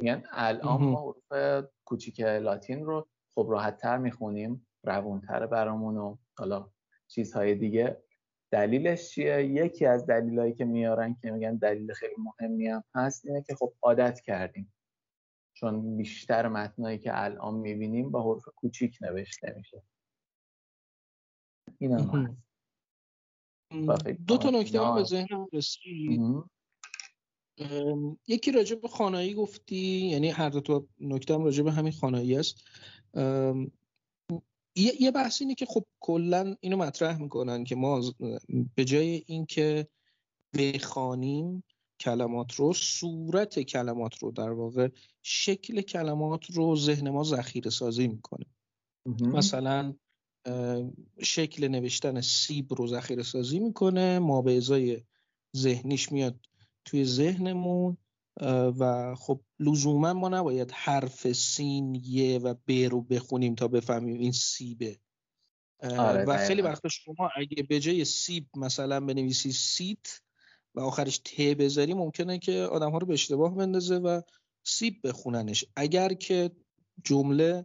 میگن 0.00 0.22
الان 0.30 0.82
ما 0.82 1.00
حروف 1.00 1.64
کوچیک 1.84 2.20
لاتین 2.20 2.84
رو 2.84 3.08
خب 3.34 3.46
راحت 3.50 3.76
تر 3.76 3.98
می‌خونیم 3.98 4.66
روونتر 4.84 5.46
برامون 5.46 5.96
و 5.96 6.16
حالا 6.38 6.70
چیزهای 7.08 7.54
دیگه. 7.54 8.02
دلیلش 8.50 9.10
چیه؟ 9.10 9.44
یکی 9.44 9.86
از 9.86 10.06
دلیلایی 10.06 10.54
که 10.54 10.64
میارن 10.64 11.14
که 11.14 11.30
میگن 11.30 11.56
دلیل 11.56 11.92
خیلی 11.92 12.14
مهمی 12.18 12.68
هم 12.68 12.84
هست 12.94 13.26
اینه 13.26 13.42
که 13.42 13.54
خب 13.54 13.72
عادت 13.82 14.20
کردیم. 14.20 14.74
چون 15.52 15.96
بیشتر 15.96 16.48
متنایی 16.48 16.98
که 16.98 17.24
الان 17.24 17.54
می‌بینیم 17.54 18.10
با 18.10 18.22
حروف 18.22 18.48
کوچیک 18.56 18.98
نوشته 19.00 19.54
میشه. 19.56 19.82
این 21.78 21.92
هم 21.92 22.36
دو 24.26 24.36
تا 24.36 24.50
نکته 24.50 24.92
به 24.94 25.02
ذهنم 25.02 25.46
رسید. 25.52 26.20
یکی 28.26 28.52
راجع 28.52 28.76
به 28.76 28.88
خانایی 28.88 29.34
گفتی 29.34 29.76
یعنی 30.06 30.28
هر 30.28 30.48
دو 30.48 30.60
تا 30.60 30.86
نکته 31.00 31.34
هم 31.34 31.44
راجع 31.44 31.62
به 31.62 31.72
همین 31.72 31.92
خانایی 31.92 32.36
است. 32.36 32.64
یه 34.76 35.10
بحث 35.14 35.42
اینه 35.42 35.54
که 35.54 35.66
خب 35.66 35.84
کلا 36.00 36.56
اینو 36.60 36.76
مطرح 36.76 37.22
می‌کنن 37.22 37.64
که 37.64 37.76
ما 37.76 38.02
به 38.74 38.84
جای 38.84 39.22
اینکه 39.26 39.88
بخوانیم 40.58 41.64
کلمات 42.00 42.54
رو 42.54 42.72
صورت 42.72 43.60
کلمات 43.60 44.18
رو 44.18 44.30
در 44.30 44.50
واقع 44.50 44.88
شکل 45.22 45.80
کلمات 45.80 46.50
رو 46.50 46.76
ذهن 46.76 47.10
ما 47.10 47.24
ذخیره 47.24 47.70
سازی 47.70 48.08
می‌کنه 48.08 48.46
مثلا 49.20 49.94
شکل 51.22 51.68
نوشتن 51.68 52.20
سیب 52.20 52.74
رو 52.74 52.86
ذخیره 52.86 53.22
سازی 53.22 53.58
می‌کنه. 53.58 54.18
ما 54.18 54.42
به 54.42 54.56
ازای 54.56 55.02
ذهنیش 55.56 56.12
میاد 56.12 56.40
توی 56.84 57.04
ذهنمون 57.04 57.96
و 58.78 59.14
خب 59.14 59.40
لزوما 59.60 60.12
ما 60.12 60.28
نباید 60.28 60.70
حرف 60.70 61.32
سین 61.32 61.94
یه 62.04 62.38
و 62.38 62.54
ب 62.68 62.72
رو 62.72 63.02
بخونیم 63.02 63.54
تا 63.54 63.68
بفهمیم 63.68 64.18
این 64.18 64.32
سیبه 64.32 64.98
آره 65.82 66.24
و 66.24 66.36
خیلی 66.36 66.62
وقت 66.62 66.88
شما 66.88 67.30
اگه 67.36 67.62
به 67.62 67.80
جای 67.80 68.04
سیب 68.04 68.46
مثلا 68.56 69.00
بنویسی 69.00 69.52
سیت 69.52 70.20
و 70.74 70.80
آخرش 70.80 71.18
ت 71.18 71.40
بذاری 71.40 71.94
ممکنه 71.94 72.38
که 72.38 72.52
آدم 72.52 72.90
ها 72.90 72.98
رو 72.98 73.06
به 73.06 73.14
اشتباه 73.14 73.54
بندازه 73.54 73.96
و 73.96 74.20
سیب 74.64 74.94
بخوننش. 75.04 75.64
اگر 75.76 76.12
که 76.12 76.50
جمله 77.04 77.64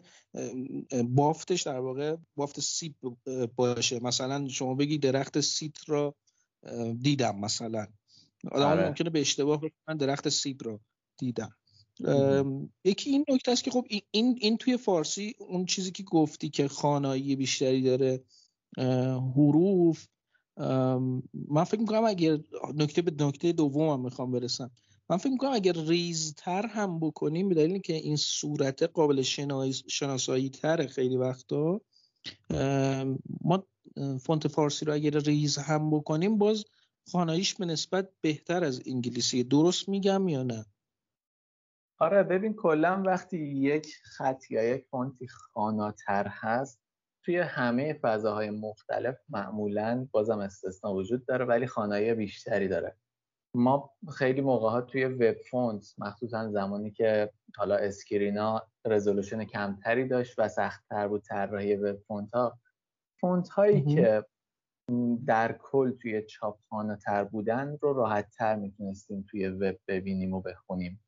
بافتش 1.05 1.61
در 1.61 1.79
واقع 1.79 2.15
بافت 2.35 2.59
سیب 2.59 2.95
باشه. 3.55 3.99
مثلا 3.99 4.47
شما 4.47 4.75
بگی 4.75 4.97
درخت 4.97 5.39
سیت 5.39 5.89
را 5.89 6.15
دیدم 7.01 7.39
مثلا. 7.39 7.87
آدم 8.51 8.65
آره. 8.65 8.87
ممکنه 8.87 9.09
به 9.09 9.21
اشتباه 9.21 9.61
من 9.87 9.97
درخت 9.97 10.29
سیب 10.29 10.63
را 10.63 10.79
دیدم. 11.17 11.55
یکی 12.83 13.09
این 13.09 13.25
نکته 13.29 13.51
است 13.51 13.63
که 13.63 13.71
خب 13.71 13.87
این 14.11 14.37
این 14.41 14.57
توی 14.57 14.77
فارسی 14.77 15.35
اون 15.39 15.65
چیزی 15.65 15.91
که 15.91 16.03
گفتی 16.03 16.49
که 16.49 16.67
خوانایی 16.67 17.35
بیشتری 17.35 17.81
داره 17.81 18.23
حروف 19.35 20.07
من 21.49 21.63
فکر 21.63 21.79
می‌کنم 21.79 22.03
اگر 22.05 22.39
نکته 22.75 23.01
به 23.01 23.25
نکته 23.25 23.51
دوم 23.51 23.89
هم 23.89 23.99
می‌خوام 23.99 24.31
برسم. 24.31 24.71
من 25.09 25.17
فکر 25.17 25.31
می‌کنم 25.31 25.53
اگر 25.53 25.73
ریزتر 25.73 26.65
هم 26.65 26.99
بکنیم 26.99 27.49
به 27.49 27.55
دلیل 27.55 27.81
که 27.81 27.93
این 27.93 28.15
صورت 28.15 28.83
قابل 28.83 29.21
شناسایی 29.87 30.49
تر 30.49 30.87
خیلی 30.87 31.17
وقتا 31.17 31.81
ما 33.41 33.67
فونت 34.19 34.47
فارسی 34.47 34.85
رو 34.85 34.93
اگر 34.93 35.11
ریز 35.11 35.57
هم 35.57 35.89
بکنیم 35.89 36.37
باز 36.37 36.65
خاناییش 37.11 37.55
به 37.55 37.65
نسبت 37.65 38.09
بهتر 38.21 38.63
از 38.63 38.81
انگلیسی. 38.85 39.43
درست 39.43 39.89
میگم 39.89 40.27
یا 40.27 40.43
نه؟ 40.43 40.65
آره 41.99 42.23
ببین 42.23 42.53
کلا 42.53 43.03
وقتی 43.05 43.37
یک 43.37 43.95
خط 44.03 44.51
یا 44.51 44.63
یک 44.63 44.85
فونتی 44.91 45.27
خاناتر 45.27 46.27
هست 46.27 46.79
توی 47.25 47.39
همه 47.39 47.93
فضاهای 47.93 48.49
مختلف 48.49 49.17
معمولا 49.29 50.07
بازم 50.11 50.39
استثنا 50.39 50.93
وجود 50.93 51.25
داره 51.25 51.45
ولی 51.45 51.67
خوانایی 51.67 52.13
بیشتری 52.13 52.67
داره. 52.67 52.97
ما 53.55 53.91
خیلی 54.17 54.41
موقع 54.41 54.69
ها 54.69 54.81
توی 54.81 55.05
وب 55.05 55.37
فونت 55.37 55.95
مخصوصا 55.97 56.51
زمانی 56.51 56.91
که 56.91 57.31
حالا 57.57 57.75
screen 57.75 58.61
ا 58.85 58.90
resolution 58.90 59.43
کمتری 59.43 60.07
داشت 60.07 60.39
و 60.39 60.47
سختتر 60.47 61.07
بود 61.07 61.21
طراحی 61.21 61.75
وب 61.75 61.97
فونت 62.07 62.33
ها 62.33 62.59
فونت 63.19 63.49
هایی 63.49 63.81
که 63.95 64.25
در 65.27 65.57
کل 65.61 65.91
توی 65.91 66.21
چاپ 66.21 66.95
خواناتر 66.95 67.23
بودن 67.23 67.77
رو 67.81 67.93
راحت 67.93 68.29
تر 68.37 68.55
می‌تونستیم 68.55 69.25
توی 69.29 69.47
وب 69.47 69.79
ببینیم 69.87 70.33
و 70.33 70.41
بخونیم. 70.41 71.03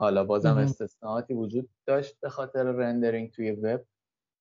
حالا 0.00 0.24
بازم 0.24 0.56
استثناءاتی 0.56 1.34
وجود 1.34 1.68
داشت 1.86 2.20
به 2.20 2.28
خاطر 2.28 2.62
rendering 2.62 3.30
توی 3.30 3.50
وب 3.50 3.84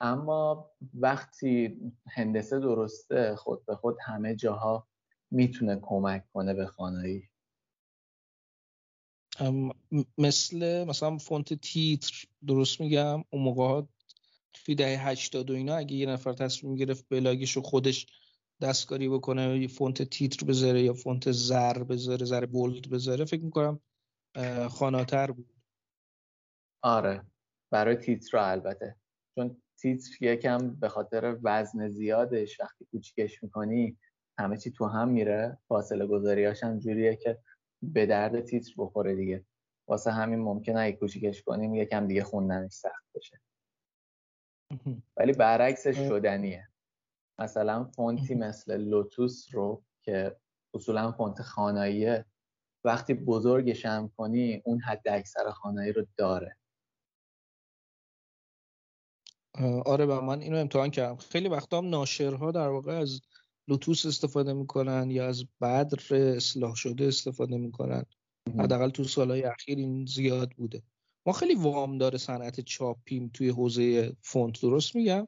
اما 0.01 0.71
وقتی 0.93 1.81
هندسه 2.07 2.59
درسته 2.59 3.35
خود 3.35 3.65
به 3.65 3.75
خود 3.75 3.97
همه 4.01 4.35
جاها 4.35 4.87
می‌تونه 5.31 5.79
کمک 5.81 6.23
کنه 6.33 6.53
به 6.53 6.65
خوانایی 6.65 7.29
مثل 10.17 10.83
مثلا 10.83 11.17
فونت 11.17 11.53
تیتر 11.53 12.25
درست 12.47 12.81
میگم؟ 12.81 13.23
اون 13.29 13.43
موقع 13.43 13.63
ها 13.63 13.89
توی 14.53 14.75
دهه 14.75 15.07
80 15.07 15.51
و 15.51 15.53
اینا 15.53 15.75
اگه 15.75 15.95
یه 15.95 16.05
نفر 16.05 16.33
تصمیم 16.33 16.75
گرفت 16.75 17.05
بلاگش 17.09 17.51
رو 17.51 17.61
خودش 17.61 18.05
دستکاری 18.61 19.09
بکنه 19.09 19.59
یه 19.59 19.67
فونت 19.67 20.03
تیتر 20.03 20.45
بذاره 20.45 20.81
یا 20.81 20.93
فونت 20.93 21.31
زر 21.31 21.83
بذاره 21.83 22.25
زر 22.25 22.45
bold 22.45 22.89
بذاره 22.89 23.25
فکر 23.25 23.43
می‌کنم 23.43 23.79
خواناتر 24.69 25.31
بود. 25.31 25.53
آره. 26.81 27.25
برای 27.71 27.95
تیتر 27.95 28.37
البته. 28.37 28.95
چون 29.35 29.61
تیتر 29.77 30.09
یکم 30.21 30.75
به 30.75 30.89
خاطر 30.89 31.37
وزن 31.43 31.89
زیادش 31.89 32.59
وقتی 32.59 32.85
کوچیکش 32.91 33.43
می‌کنی 33.43 33.97
همه 34.37 34.57
چی 34.57 34.71
تو 34.71 34.85
هم 34.85 35.09
میره. 35.09 35.57
فاصله 35.67 36.07
گذاریاش 36.07 36.63
هم 36.63 36.79
جوریه 36.79 37.15
که 37.15 37.39
به 37.83 38.05
درد 38.05 38.41
تیتر 38.41 38.73
بخوره 38.77 39.15
دیگه. 39.15 39.45
واسه 39.87 40.11
همین 40.11 40.39
ممکنه 40.39 40.79
اگه 40.79 40.95
کوچیکش 40.95 41.43
کنیم 41.43 41.75
یکم 41.75 42.07
دیگه 42.07 42.23
خوندنش 42.23 42.71
سخت 42.71 43.05
بشه. 43.15 43.41
ولی 45.17 45.33
برعکسش 45.33 45.97
شدنیه. 45.97 46.67
مثلا 47.39 47.83
فونتی 47.83 48.35
مثل 48.35 48.77
لوتوس 48.77 49.47
رو 49.51 49.83
که 50.01 50.37
اصولا 50.73 51.11
فونت 51.11 51.41
خاناییه 51.41 52.25
وقتی 52.83 53.13
بزرگش 53.13 53.85
هم 53.85 54.11
کنی 54.17 54.61
اون 54.65 54.81
حد 54.81 55.07
اکثر 55.07 55.51
خانایی 55.51 55.91
رو 55.91 56.05
داره. 56.17 56.57
آره 59.85 60.05
و 60.05 60.21
من 60.21 60.41
اینو 60.41 60.57
امتحان 60.57 60.91
کردم. 60.91 61.15
خیلی 61.15 61.49
وقتا 61.49 61.77
هم 61.77 61.89
ناشرها 61.89 62.51
در 62.51 62.67
واقع 62.67 62.93
از 62.93 63.21
لوتوس 63.67 64.05
استفاده 64.05 64.53
می‌کنن 64.53 65.11
یا 65.11 65.27
از 65.27 65.45
بدر 65.61 66.15
اصلاح 66.15 66.75
شده 66.75 67.05
استفاده 67.05 67.57
می‌کنن. 67.57 68.05
حداقل 68.59 68.89
تو 68.89 69.03
سالهای 69.03 69.43
اخیر 69.43 69.77
این 69.77 70.05
زیاد 70.05 70.51
بوده. 70.51 70.83
ما 71.25 71.33
خیلی 71.33 71.55
وام 71.55 71.97
داره 71.97 72.17
صنعت 72.17 72.59
چاپیم 72.59 73.31
توی 73.33 73.49
حوزه 73.49 74.15
فونت 74.21 74.61
درست 74.61 74.95
میگم؟ 74.95 75.27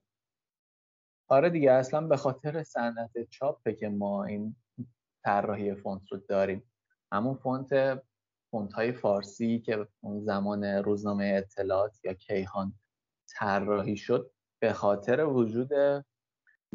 آره 1.30 1.50
دیگه 1.50 1.72
اصلا 1.72 2.02
به 2.02 2.18
خاطر 2.18 2.64
صنعت 2.64 3.30
چاپه 3.30 3.74
که 3.74 3.90
ما 3.90 4.24
این 4.24 4.56
طراحی 5.24 5.76
فونت 5.76 6.02
رو 6.12 6.18
داریم. 6.18 6.72
همون 7.12 7.36
فونت 7.36 8.02
فونت 8.52 8.74
های 8.74 8.92
فارسی 8.92 9.60
که 9.60 9.88
اون 10.02 10.26
زمان 10.26 10.64
روزنامه 10.64 11.26
اطلاعات 11.26 12.06
یا 12.06 12.14
کیهان 12.14 12.80
طراحی 13.30 13.98
شد 13.98 14.32
به 14.62 14.74
خاطر 14.74 15.26
وجود 15.26 15.70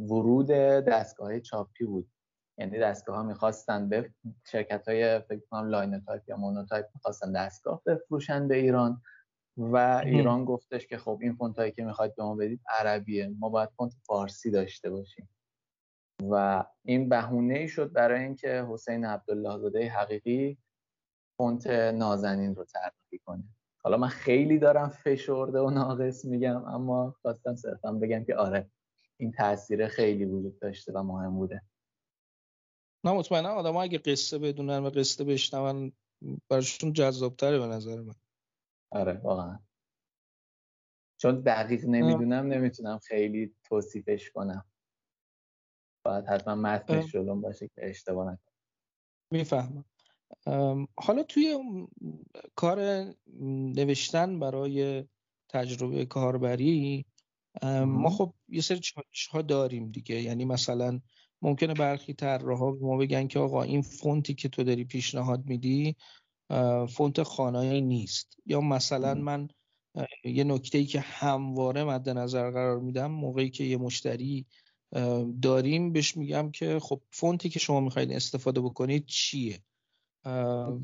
ورود 0.01 0.47
دستگاه 0.87 1.41
چاپی 1.41 1.85
بود. 1.85 2.11
یعنی 2.59 2.79
دستگاه 2.79 3.17
ها 3.17 3.23
می‌خواستن 3.23 3.89
به 3.89 4.11
شرکت 4.47 4.89
های 4.89 5.21
فکر 5.21 5.41
کنم 5.51 5.69
Linotype 5.69 6.23
یا 6.29 6.37
Monotype 6.37 6.87
می‌خواستن 6.95 7.33
دستگاه 7.33 7.83
بفروشن 7.87 8.49
به 8.49 8.57
ایران 8.57 9.03
و 9.57 10.03
ایران 10.05 10.45
گفتش 10.45 10.87
که 10.87 10.99
خب 10.99 11.19
این 11.23 11.33
فونت 11.33 11.59
هایی 11.59 11.73
که 11.73 11.85
می‌خواید 11.85 12.17
به 12.17 12.23
ما 12.23 12.35
بدید 12.35 12.61
عربیه. 12.69 13.35
ما 13.39 13.49
باید 13.49 13.69
فونت 13.77 13.93
فارسی 14.07 14.51
داشته 14.51 14.91
باشیم. 14.91 15.29
و 16.31 16.65
این 16.85 17.09
بهونه 17.09 17.55
ای 17.55 17.69
شد 17.69 17.93
برای 17.93 18.23
اینکه 18.23 18.67
حسین 18.71 19.05
عبدالله 19.05 19.59
زاده 19.59 19.89
حقیقی 19.89 20.59
فونت 21.37 21.67
نازنین 21.67 22.55
رو 22.55 22.65
طراحی 22.65 23.19
کنه. 23.25 23.45
حالا 23.83 23.97
من 23.97 24.09
خیلی 24.09 24.59
دارم 24.59 24.89
فشرده 24.89 25.61
و 25.61 25.71
ناقص 25.71 26.25
میگم 26.25 26.65
اما 26.65 27.15
خواستم 27.23 27.55
صرفا 27.55 27.93
بگم 27.93 28.25
که 28.25 28.37
آره. 28.37 28.71
این 29.21 29.33
تاثیر 29.33 29.89
خیلی 29.89 30.25
وجود 30.25 30.59
داشته 30.59 30.93
و 30.93 31.03
مهم 31.03 31.35
بوده. 31.35 31.63
نه 33.05 33.13
مطمئنا 33.13 33.49
آدم 33.49 33.77
اگه 33.77 33.99
قصه 33.99 34.39
بدونن 34.39 34.79
و 34.79 34.91
قصه 34.91 35.25
بشنون 35.25 35.93
براشون 36.49 36.93
جذابتره 36.93 37.59
به 37.59 37.67
نظر 37.67 38.01
من. 38.01 38.15
آره 38.93 39.13
واقعا. 39.13 39.59
چون 41.21 41.41
دقیق 41.41 41.85
نمی‌دونم 41.85 42.47
نمی‌تونم 42.47 42.99
خیلی 42.99 43.55
توصیفش 43.65 44.31
کنم. 44.31 44.65
باید 46.05 46.27
حتما 46.27 46.55
متنش 46.55 47.13
جلوم 47.13 47.41
باشه 47.41 47.69
که 47.69 47.91
اشتباه 47.91 48.33
نکنم. 48.33 48.55
می‌فهمم. 49.33 49.85
حالا 50.99 51.23
توی 51.29 51.59
کار 52.55 53.05
نوشتن 53.77 54.41
برای 54.41 55.05
تجربه 55.49 56.07
کاربری 56.07 57.07
ما 57.87 58.11
خب 58.11 58.35
یه 58.49 58.61
سری 58.61 58.81
چالش 58.81 59.27
ها 59.31 59.43
داریم 59.43 59.91
دیگه. 59.91 60.23
یعنی 60.23 60.45
مثلا 60.45 61.01
ممکنه 61.43 61.75
برخی 61.75 62.15
طراحا 62.15 62.71
به 62.71 62.87
ما 62.87 62.97
بگن 62.97 63.27
که 63.27 63.39
آقا 63.39 63.63
این 63.63 63.83
فونتی 63.83 64.35
که 64.35 64.49
تو 64.49 64.65
داری 64.65 64.85
پیشنهاد 64.85 65.47
میدی 65.47 65.97
فونت 66.89 67.23
خانایی 67.23 67.81
نیست. 67.81 68.37
یا 68.47 68.61
مثلا 68.61 69.15
من 69.15 69.49
یه 70.25 70.45
نکته 70.45 70.79
ای 70.79 70.85
که 70.87 71.01
همواره 71.01 71.85
مد 71.85 72.09
نظر 72.09 72.51
قرار 72.51 72.81
میدم 72.81 73.11
موقعی 73.11 73.51
که 73.51 73.65
یه 73.65 73.77
مشتری 73.77 74.47
داریم 75.43 75.93
بهش 75.93 76.17
میگم 76.17 76.51
که 76.51 76.79
خب 76.79 77.03
فونتی 77.11 77.49
که 77.49 77.59
شما 77.59 77.81
می‌خواید 77.81 78.13
استفاده 78.13 78.61
بکنید 78.61 79.07
چیه؟ 79.07 79.61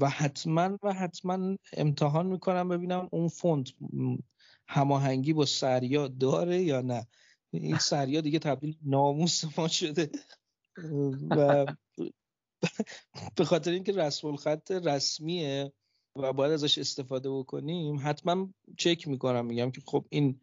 و 0.01 0.09
حتما 0.09 0.78
و 0.82 0.93
حتما 0.93 1.57
امتحان 1.72 2.26
می‌کنم 2.26 2.68
ببینم 2.68 3.09
اون 3.12 3.28
فونت 3.28 3.72
هماهنگی 4.68 5.32
با 5.32 5.47
سریا 5.47 6.09
داره 6.09 6.62
یا 6.62 6.80
نه. 6.80 7.07
این 7.51 7.78
سریا 7.78 8.20
دیگه 8.20 8.39
تبدیل 8.39 8.76
ناموس 8.84 9.59
ما 9.59 9.68
شده. 9.68 10.11
و 11.37 11.66
به 13.37 13.45
خاطر 13.45 13.70
اینکه 13.70 13.93
رسم 13.93 14.28
الخط 14.28 14.70
رسمیه 14.70 15.72
و 16.16 16.32
باید 16.32 16.53
ازش 16.53 16.78
استفاده 16.78 17.30
بکنیم 17.30 18.01
حتما 18.03 18.49
چک 18.78 19.09
می‌کنم 19.09 19.47
میگم 19.47 19.70
که 19.70 19.80
خب 19.87 20.07
این 20.11 20.41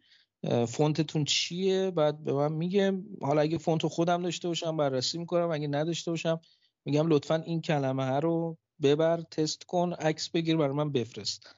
فونتتون 0.68 1.24
چیه؟ 1.24 1.90
بعد 1.90 2.24
به 2.24 2.32
من 2.32 2.52
میگه 2.52 3.02
حالا 3.20 3.40
اگه 3.40 3.58
فونت 3.58 3.86
خودم 3.86 4.22
داشته 4.22 4.48
باشم 4.48 4.76
بررسی 4.76 5.18
می‌کنم 5.18 5.50
اگه 5.50 5.68
نداشته 5.68 6.10
باشم 6.10 6.40
میگم 6.84 7.06
لطفا 7.06 7.34
این 7.34 7.60
کلمه 7.60 8.20
رو 8.20 8.58
ببر 8.82 9.22
تست 9.22 9.64
کن 9.64 9.92
عکس 9.92 10.28
بگیر 10.28 10.56
برای 10.56 10.74
من 10.74 10.92
بفرست. 10.92 11.56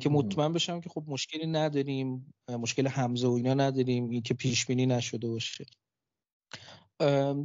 که 0.00 0.08
مطمئن 0.08 0.52
بشم 0.52 0.80
که 0.80 0.88
خب 0.88 1.04
مشکلی 1.06 1.46
نداریم 1.46 2.34
مشکل 2.48 2.86
همزه 2.86 3.26
و 3.28 3.30
اینا 3.32 3.54
نداریم 3.54 4.08
این 4.10 4.22
که 4.22 4.34
پیش 4.34 4.66
بینی 4.66 4.86
نشده 4.86 5.28
باشه. 5.28 5.66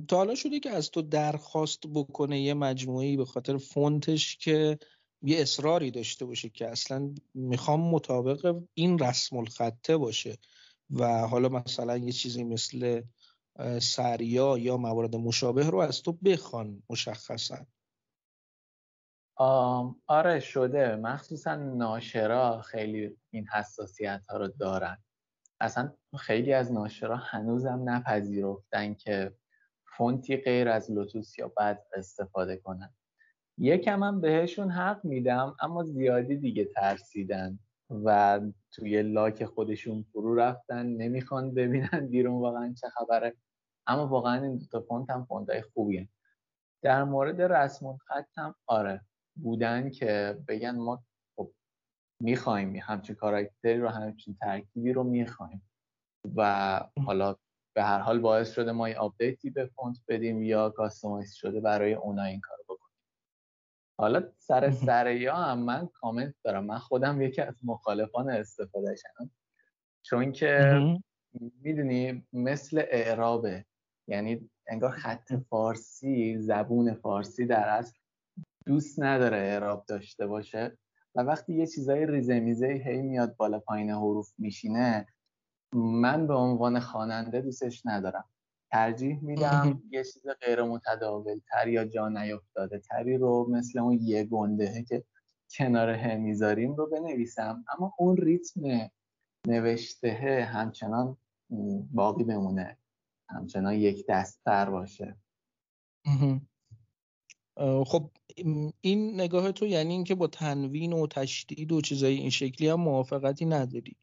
تا 0.08 0.18
حالا 0.18 0.36
شده 0.36 0.60
که 0.60 0.70
از 0.70 0.92
تو 0.92 1.02
درخواست 1.02 1.88
بکنه 1.88 2.42
یه 2.42 2.54
مجموعی 2.54 3.18
به 3.18 3.26
خاطر 3.26 3.58
فونتش 3.58 4.38
که 4.38 4.78
یه 5.22 5.42
اصراری 5.42 5.92
داشته 5.92 6.26
باشه 6.26 6.50
که 6.50 6.68
اصلا 6.70 7.14
می‌خوام 7.34 7.82
مطابق 7.82 8.62
این 8.74 9.00
رسم 9.00 9.38
الخطه 9.38 9.98
باشه 9.98 10.38
و 10.90 11.28
حالا 11.28 11.50
مثلا 11.50 11.98
یه 11.98 12.12
چیزی 12.12 12.44
مثل 12.44 13.02
سریا 13.82 14.58
یا 14.58 14.78
موارد 14.78 15.16
مشابه 15.16 15.70
رو 15.70 15.78
از 15.78 16.02
تو 16.02 16.12
بخوان 16.12 16.84
مشخصا. 16.90 17.66
آره 19.38 20.40
شده. 20.40 20.96
مخصوصا 20.96 21.56
ناشرا 21.56 22.62
خیلی 22.62 23.18
این 23.30 23.48
حساسیت 23.48 24.22
ها 24.30 24.38
رو 24.38 24.48
دارن. 24.48 24.98
اصلا 25.60 25.94
خیلی 26.20 26.54
از 26.54 26.72
ناشرا 26.72 27.16
هنوزم 27.16 27.90
نپذیرفتن 27.90 28.94
که 28.94 29.34
فونتی 29.98 30.38
غیر 30.38 30.70
از 30.70 30.92
لوتوس 30.92 31.40
یا 31.40 31.48
بعد 31.58 31.84
استفاده 31.94 32.58
کنن. 32.58 32.94
یکم 33.58 34.04
هم 34.04 34.22
بهشون 34.22 34.72
حق 34.72 35.06
میدم 35.06 35.56
اما 35.62 35.84
زیادی 35.84 36.38
دیگه 36.38 36.66
ترسیدن 36.66 37.60
و 37.90 38.40
توی 38.72 39.02
لاک 39.04 39.46
خودشون 39.46 40.04
فرو 40.14 40.36
رفتن 40.36 40.86
نمی‌خوان 40.86 41.54
ببینن 41.54 42.08
بیرون 42.12 42.42
واقعا 42.42 42.74
چه 42.82 42.90
خبره. 42.90 43.36
اما 43.88 44.08
واقعا 44.08 44.44
این 44.44 44.58
دوتا 44.58 44.82
فونت 44.82 45.10
هم 45.10 45.26
فونت 45.26 45.50
های 45.50 45.62
خوبیه. 45.62 46.10
در 46.82 47.04
مورد 47.04 47.42
رسم‌الخط 47.42 48.28
هم 48.38 48.56
آره. 48.68 49.02
بودن 49.44 49.90
که 49.90 50.38
بگن 50.48 50.76
ما 50.76 51.04
خب 51.36 51.52
می‌خوایم 52.20 52.76
همچین 52.76 53.16
کاراکتری 53.16 53.80
رو 53.80 53.90
همچین 53.90 54.38
ترکیبی 54.42 54.94
رو 54.94 55.04
می‌خوایم 55.04 55.70
و 56.36 56.82
حالا 57.06 57.36
به 57.76 57.84
هر 57.84 58.00
حال 58.00 58.20
باعث 58.20 58.52
شده 58.52 58.72
ما 58.72 58.90
یه 58.90 58.98
update 58.98 59.42
ی 59.42 59.50
به 59.50 59.66
فونت 59.66 59.98
بدیم 60.08 60.44
یا 60.44 60.70
customize 60.70 61.34
شده 61.34 61.60
برای 61.60 61.94
اونا 61.94 62.24
این 62.24 62.42
کار 62.42 62.58
بکنیم. 62.64 62.98
حالا 64.00 64.24
سر 64.38 64.72
سر 64.86 65.12
یا 65.12 65.36
هم 65.36 65.60
من 65.60 65.88
کامنت 65.94 66.36
دارم. 66.44 66.66
من 66.66 66.78
خودم 66.78 67.22
یکی 67.22 67.42
از 67.42 67.56
مخالفان 67.64 68.30
استفادهشم 68.30 69.32
چون 70.02 70.32
که 70.32 70.82
می‌دونی 71.62 72.28
مثل 72.34 72.84
اعرابه. 72.88 73.66
یعنی 74.08 74.50
انگار 74.68 74.92
خط 74.92 75.34
فارسی 75.34 76.38
زبون 76.38 76.94
فارسی 76.94 77.46
در 77.46 77.70
اصل 77.70 77.98
دوست 78.68 79.00
نداره 79.00 79.38
اعراب 79.38 79.86
داشته 79.88 80.28
باشه 80.28 80.78
و 81.16 81.22
وقتی 81.22 81.54
یه 81.54 81.68
چیزای 81.68 82.06
ریزه 82.06 82.40
میزه 82.40 82.68
هی 82.86 83.02
میاد 83.02 83.36
بالا 83.36 83.60
پایین 83.60 83.90
حروف 83.90 84.34
میشینه 84.38 85.08
من 85.74 86.28
به 86.28 86.34
عنوان 86.34 86.80
خواننده 86.80 87.42
دوستش 87.42 87.86
ندارم. 87.86 88.26
ترجیح 88.72 89.24
میدم 89.24 89.84
یه 89.90 90.04
چیز 90.04 90.28
غیر 90.42 90.64
متداول 90.64 91.40
تر 91.52 91.68
یا 91.68 91.86
جا 91.86 92.10
نیفتاده 92.10 92.80
تری 92.80 93.18
رو 93.18 93.48
مثل 93.52 93.80
اون 93.80 94.00
یه 94.02 94.24
گنده 94.24 94.84
که 94.84 95.04
کنار 95.58 95.90
هم 95.90 96.22
می‌ذاریم 96.22 96.76
رو 96.76 96.90
بنویسم. 96.90 97.66
اما 97.78 97.94
اون 97.98 98.18
ریتم 98.18 98.62
نوشته 99.48 100.48
همچنان 100.52 101.18
باقی 101.94 102.24
بمونه. 102.24 102.78
همچنان 103.30 103.74
یک 103.74 104.06
دست 104.10 104.42
تر 104.46 104.70
باشه 104.70 105.18
خب 107.86 108.10
این 108.82 109.14
نگاه 109.22 109.52
تو 109.52 109.66
یعنی 109.66 109.94
اینکه 109.94 110.16
با 110.16 110.28
تنوین 110.28 110.94
و 110.94 111.08
تشدید 111.08 111.72
و 111.72 111.82
چیزای 111.82 112.14
این 112.14 112.30
شکلی 112.30 112.70
هم 112.70 112.82
موافقتی 112.82 113.46
نداری؟ 113.46 113.96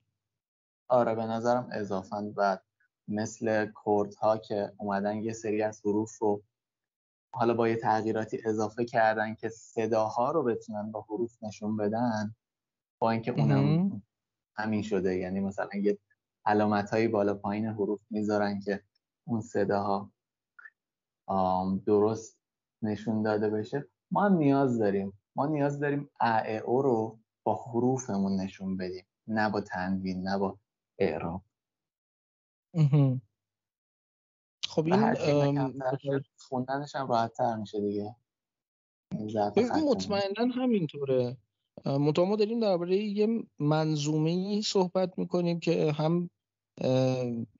آره 0.89 1.15
به 1.15 1.27
نظرم 1.27 1.69
اضافا 1.73 2.33
بعد 2.37 2.65
مثل 3.09 3.67
کورد 3.67 4.15
ها 4.15 4.39
که 4.39 4.73
اومدن 4.77 5.17
یه 5.17 5.33
سری 5.33 5.63
از 5.63 5.81
حروف 5.85 6.19
رو 6.19 6.43
حالا 7.35 7.55
با 7.55 7.69
یه 7.69 7.77
تغییراتی 7.77 8.39
اضافه 8.45 8.85
کردن 8.85 9.35
که 9.35 9.49
صداها 9.49 10.31
رو 10.31 10.43
بتونن 10.43 10.93
با 10.93 11.01
حروف 11.01 11.43
نشون 11.43 11.77
بدن 11.77 12.35
با 12.99 13.11
اینکه 13.11 13.31
اونم 13.31 14.03
همین 14.57 14.83
شده. 14.83 15.17
یعنی 15.17 15.41
مثلا 15.41 15.69
یه 15.83 15.99
علامت 16.47 16.91
هایی 16.91 17.09
بالا 17.09 17.35
پایین 17.35 17.67
حروف 17.67 18.01
می‌ذارن 18.11 18.61
که 18.61 18.83
اون 19.25 19.41
صداها 19.41 20.11
درست 21.87 22.44
نشون 22.85 23.23
داده 23.23 23.51
بشه 23.51 23.89
ما 24.11 24.25
هم 24.25 24.37
نیاز 24.37 24.79
داریم 24.79 25.21
ما 25.37 25.47
نیاز 25.47 25.81
داریم 25.81 26.11
ا 26.21 26.59
او 26.65 26.83
رو 26.83 27.19
با 27.45 27.65
حروفمون 27.65 28.41
نشون 28.41 28.77
بدیم 28.77 29.05
نه 29.27 29.51
با 29.51 29.61
تنوین 29.61 30.23
نه 30.29 30.39
با 30.39 30.59
اعراب. 30.99 31.43
خب 34.69 34.87
این 34.87 36.25
خوندنش 36.39 36.95
هم 36.97 37.09
راحت 37.09 37.33
تر 37.33 37.57
میشه 37.57 37.81
دیگه. 37.81 38.17
مطمئنا 39.85 40.55
همینطوره. 40.55 41.37
منتها 41.87 42.25
ما 42.25 42.37
داریم 42.37 42.61
درباره 42.61 42.97
یه 42.97 43.29
منظومه 43.59 44.31
ای 44.31 44.63
صحبت 44.63 45.19
می‌کنیم 45.19 45.61
که 45.61 45.93
هم 45.93 46.31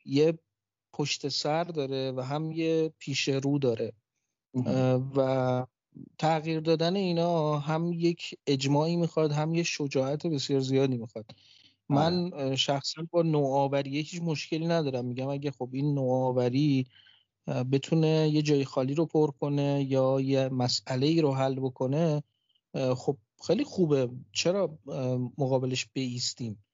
یه 0.05 0.39
پشت 0.93 1.29
سر 1.29 1.65
داره 1.65 2.13
و 2.13 2.21
هم 2.21 2.53
یه 2.53 2.95
پیش 2.99 3.29
رو 3.29 3.59
داره. 3.59 3.93
و 5.17 5.67
تغییر 6.19 6.61
دادن 6.61 6.97
اینا 6.97 7.59
هم 7.59 7.93
یک 7.93 8.35
اجماعی 8.47 8.97
می‌خواد 8.97 9.33
هم 9.33 9.55
یه 9.55 9.63
شجاعت 9.63 10.27
بسیار 10.27 10.61
زیادی 10.61 10.97
می‌خواد. 10.97 11.25
من 11.89 12.33
آره. 12.33 12.57
شخصا 12.57 13.07
با 13.11 13.23
نوآوری 13.23 13.91
هیچ 13.97 14.23
مشکلی 14.23 14.67
ندارم. 14.67 15.05
میگم 15.05 15.29
اگه 15.29 15.51
خب 15.51 15.69
این 15.73 15.95
نوآوری 15.95 16.87
بتونه 17.73 18.29
یه 18.33 18.43
جای 18.43 18.65
خالی 18.65 18.95
رو 18.95 19.07
پر 19.07 19.31
کنه 19.31 19.87
یا 19.89 20.21
یه 20.21 20.49
مسئله 20.49 21.07
ای 21.07 21.21
رو 21.21 21.35
حل 21.35 21.55
بکنه 21.55 22.23
خب 22.97 23.17
خیلی 23.47 23.65
خوبه. 23.65 24.11
چرا؟ 24.33 24.79
مقابلش 25.39 25.87
بیستیم. 25.93 26.65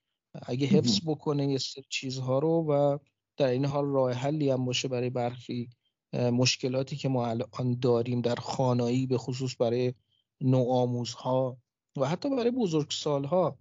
اگه 0.45 0.67
حفظ 0.67 0.99
بکنه 1.05 1.51
یه 1.51 1.57
سری 1.57 1.83
چیزها 1.89 2.39
رو 2.39 2.49
و 2.49 2.97
در 3.37 3.47
این 3.47 3.65
حال 3.65 3.85
راه 3.85 4.13
حلی 4.13 4.49
هم 4.49 4.65
باشه 4.65 4.87
برای 4.87 5.09
برخی 5.09 5.69
مشکلاتی 6.13 6.95
که 6.95 7.09
ما 7.09 7.27
الان 7.27 7.79
داریم 7.81 8.21
در 8.21 8.35
خانایی 8.35 9.07
به 9.07 9.17
خصوص 9.17 9.55
برای 9.59 9.93
نوآموزها 10.41 11.57
و 11.97 12.07
حتی 12.07 12.29
برای 12.29 12.51
بزرگسالها. 12.51 13.57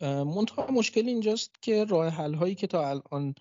منتها 0.00 0.66
مشکل 0.66 1.08
اینجاست 1.08 1.50
که 1.62 1.84
راه 1.84 2.08
حل 2.08 2.34
هایی 2.34 2.54
که 2.54 2.66
تا 2.66 2.88
الان 2.88 3.34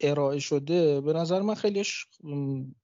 ارائه 0.00 0.38
شده 0.38 1.00
به 1.00 1.12
نظر 1.12 1.40
من 1.42 1.54
خیلیش 1.54 2.06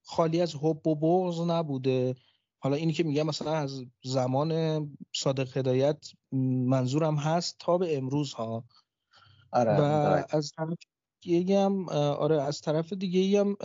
خالی 0.03 0.41
از 0.41 0.55
حب 0.55 0.87
و 0.87 0.95
بغض 0.95 1.41
نبوده. 1.41 2.15
حالا 2.59 2.75
اینی 2.75 2.93
که 2.93 3.03
میگم 3.03 3.27
مثلا 3.27 3.53
از 3.53 3.85
زمان 4.03 4.97
صادق 5.15 5.57
هدایت 5.57 6.07
منظورم 6.67 7.15
هست 7.15 7.55
تا 7.59 7.77
به 7.77 7.97
امروز 7.97 8.33
ها 8.33 8.63
آره، 9.51 9.81
و 9.81 10.23
از 10.29 10.51
طرف 10.57 10.69
دیگه 11.23 11.59
هم 11.59 11.89
آره 11.89 12.41
از 12.41 12.61
طرف 12.61 12.93
دیگه 12.93 13.39
هم 13.39 13.55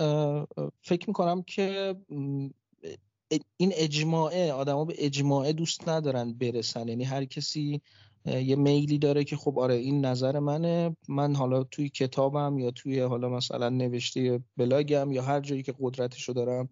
فکر 0.82 1.08
می‌کنم 1.08 1.42
که 1.42 1.96
این 3.56 3.72
اجماعه 3.74 4.52
آدما 4.52 4.84
به 4.84 4.94
اجماعه 4.98 5.52
دوست 5.52 5.88
ندارن 5.88 6.32
برسن. 6.32 6.88
یعنی 6.88 7.04
هر 7.04 7.24
کسی 7.24 7.80
یه 8.26 8.56
میلی 8.56 8.98
داره 8.98 9.24
که 9.24 9.36
خب 9.36 9.58
آره 9.58 9.74
این 9.74 10.04
نظر 10.04 10.38
منه. 10.38 10.96
من 11.08 11.34
حالا 11.34 11.64
توی 11.64 11.88
کتابم 11.88 12.58
یا 12.58 12.70
توی 12.70 13.00
حالا 13.00 13.28
مثلا 13.28 13.68
نوشته 13.68 14.40
بلاگم 14.56 15.12
یا 15.12 15.22
هر 15.22 15.40
جایی 15.40 15.62
که 15.62 15.74
قدرتشو 15.80 16.32
دارم 16.32 16.68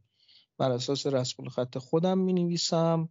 بر 0.59 0.71
اساس 0.71 1.07
رسم 1.07 1.49
خط 1.49 1.79
خودم 1.79 2.19
می 2.19 2.33
نویسم 2.33 3.09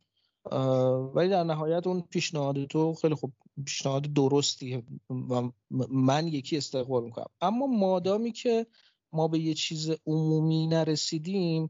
ولی 1.15 1.29
در 1.29 1.43
نهایت 1.43 1.87
اون 1.87 2.01
پیشنهاد 2.01 2.65
تو 2.65 2.93
خیلی 2.93 3.15
خوب 3.15 3.33
پیشنهاد 3.65 4.13
درستی 4.13 4.83
و 5.09 5.51
من 5.89 6.27
یکی 6.27 6.57
استقبال 6.57 7.03
می‌کنم. 7.03 7.25
اما 7.41 7.67
مادامی 7.67 8.31
که 8.31 8.67
ما 9.13 9.27
به 9.27 9.39
یه 9.39 9.53
چیز 9.53 9.91
عمومی 10.07 10.67
نرسیدیم 10.67 11.69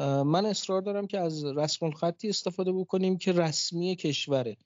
من 0.00 0.46
اصرار 0.46 0.82
دارم 0.82 1.06
که 1.06 1.18
از 1.18 1.44
رسم 1.44 1.86
الخطی 1.86 2.28
استفاده 2.28 2.72
بکنیم 2.72 3.18
که 3.18 3.32
رسمی 3.32 3.96
کشوره. 3.96 4.56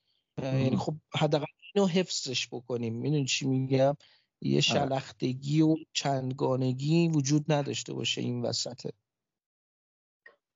یعنی 0.42 0.76
خب 0.76 0.94
حداقل 1.14 1.46
اینو 1.74 1.88
حفظش 1.88 2.48
بکنیم. 2.48 2.94
می‌دونی 2.94 3.24
چی 3.24 3.46
میگم؟ 3.46 3.96
یه 4.40 4.52
آره. 4.52 4.60
شلختگی 4.60 5.62
و 5.62 5.76
چندگانگی 5.92 7.08
وجود 7.08 7.52
نداشته 7.52 7.94
باشه 7.94 8.20
این 8.20 8.42
وسطه. 8.42 8.92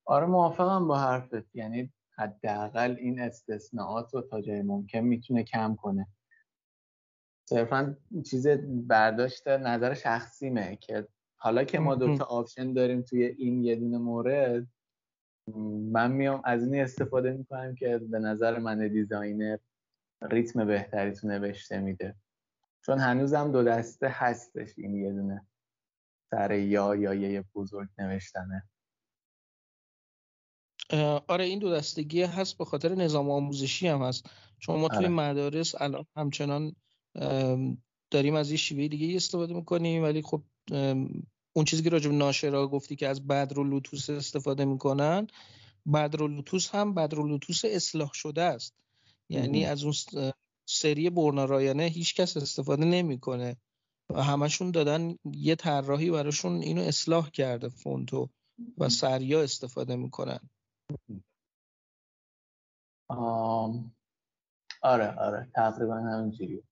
آره 0.05 0.27
موافقم 0.27 0.89
با 0.89 0.99
حرفت. 0.99 1.55
یعنی 1.55 1.93
حداقل 2.17 2.97
این 2.99 3.21
استثناءات 3.21 4.15
رو 4.15 4.21
تا 4.23 4.41
جای 4.41 4.63
ممکن 4.63 4.99
می‌تونه 4.99 5.43
کم 5.43 5.77
کنه. 5.77 6.07
صرفا 7.49 7.97
چیز 8.27 8.47
برداشت 8.87 9.49
نظر 9.49 9.95
شخصیمه 9.95 10.77
که 10.77 11.09
حالا 11.37 11.65
که 11.65 11.79
ما 11.79 11.95
دوتا 11.95 12.25
option 12.25 12.73
داریم 12.73 13.03
توی 13.03 13.25
این 13.25 13.65
یه 13.65 13.77
دونه 13.77 13.99
مورد 13.99 14.67
من 15.93 16.13
میام 16.13 16.43
از 16.45 16.65
این 16.65 16.83
استفاده 16.83 17.33
می‌کنم 17.33 17.75
که 17.75 17.99
به 17.99 18.19
نظر 18.19 18.59
من 18.59 18.89
designer 18.89 19.57
ریتم 20.23 20.65
بهتری 20.65 21.13
تو 21.13 21.29
نوشته 21.29 21.81
میده. 21.81 22.15
چون 22.87 22.99
هنوزم 22.99 23.53
دو 23.53 23.63
دسته 23.63 24.09
هستش 24.09 24.79
این 24.79 24.97
یه 24.97 25.13
دونه 25.13 25.47
سر 26.31 26.53
یا 26.53 26.95
یا 26.95 27.15
یه 27.15 27.45
بزرگ 27.55 27.89
نوشتنه. 27.99 28.63
آره 31.29 31.45
این 31.45 31.59
دو 31.59 31.71
دستگی 31.71 32.23
هست 32.23 32.59
به 32.59 32.65
خاطر 32.65 32.95
نظام 32.95 33.31
آموزشی 33.31 33.89
هم 33.89 34.03
هست. 34.03 34.27
چون 34.59 34.81
ما 34.81 34.89
توی 34.89 34.99
آره. 34.99 35.09
مدارس 35.09 35.75
الان 35.81 36.07
همچنان 36.17 36.77
داریم 38.11 38.35
از 38.35 38.51
یه 38.51 38.57
شیوه 38.57 38.89
دیگه 38.89 39.17
استفاده 39.17 39.55
می‌کنیم 39.55 40.03
ولی 40.03 40.23
خب 40.23 40.43
اون 41.53 41.65
چیزی 41.65 41.83
که 41.83 41.91
راجب 41.91 42.13
ناشرا 42.13 42.69
گفتی 42.69 42.97
که 42.97 43.09
از 43.09 43.27
بدر 43.27 43.59
و 43.59 43.65
لوتوس 43.65 44.11
استفاده 44.11 44.65
می‌کنن 44.65 45.27
بدر 45.95 46.23
و 46.23 46.29
لوتوس 46.29 46.75
هم 46.75 46.95
بدر 46.95 47.21
و 47.21 47.29
لوتوس 47.29 47.65
اصلاح 47.65 48.11
شده 48.13 48.43
است. 48.43 48.75
یعنی 49.29 49.65
از 49.65 49.85
اون 49.85 49.95
سری 50.67 51.11
برنا 51.11 51.45
رایانه 51.45 51.85
هیچ 51.85 52.15
کس 52.15 52.37
استفاده 52.37 52.85
نمی‌کنه 52.85 53.57
و 54.11 54.23
همشون 54.23 54.71
دادن 54.71 55.17
یه 55.25 55.55
طراحی 55.55 56.11
براشون 56.11 56.63
اینو 56.63 56.83
اصلاح 56.83 57.31
کرده 57.31 57.69
فونتو 57.69 58.29
و 58.79 58.89
سریا 58.89 59.43
استفاده 59.43 59.97
می‌کنن. 59.97 60.41
آره 64.83 65.19
آره 65.19 65.51
تقریبا 65.55 65.95
همینجوری 65.95 66.63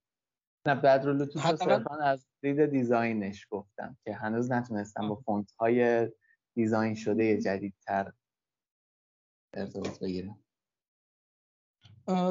نه 0.67 0.75
بدر 0.75 1.13
لوتوس 1.13 1.43
صرفا 1.43 1.97
از 2.05 2.27
دید 2.43 2.67
design 2.67 3.27
ش 3.27 3.47
گفتم 3.51 3.97
که 4.05 4.15
هنوز 4.15 4.53
نتونستم 4.53 5.09
با 5.09 5.15
فونت 5.15 5.51
های 5.53 6.09
design 6.55 6.95
شده 6.95 7.41
جدیدتر 7.41 8.13
ارتباط 9.55 9.99
بگیرم. 9.99 10.39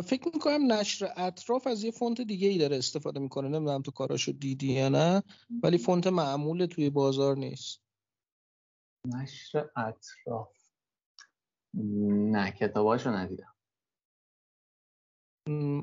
فکر 0.06 0.32
می‌کنم 0.34 0.72
نشر 0.72 1.14
اطراف 1.18 1.68
از 1.68 1.84
یه 1.84 1.92
فونت 1.92 2.22
دیگه 2.22 2.48
ای 2.48 2.58
داره 2.58 2.78
استفاده 2.78 3.20
می‌کنه. 3.20 3.48
نمی‌دونم 3.48 3.82
تو 3.82 3.92
کاراشو 3.92 4.32
دیدی 4.32 4.74
یا 4.74 4.90
نه 4.90 5.24
ولی 5.64 5.78
فونت 5.78 6.08
معمول 6.08 6.66
توی 6.66 6.90
بازار 6.90 7.38
نیست. 7.38 7.82
نشر 9.06 9.70
اطراف. 9.76 10.59
نه 11.74 12.52
کتاباشو 12.52 13.10
ندیدم. 13.10 13.56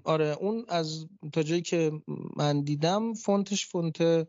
آره 0.05 0.37
اون 0.41 0.65
از 0.69 1.07
تا 1.33 1.43
جایی 1.43 1.63
که 1.63 1.93
من 2.37 2.61
دیدم 2.61 3.15
فونتش 3.15 3.67
فونت 3.67 4.29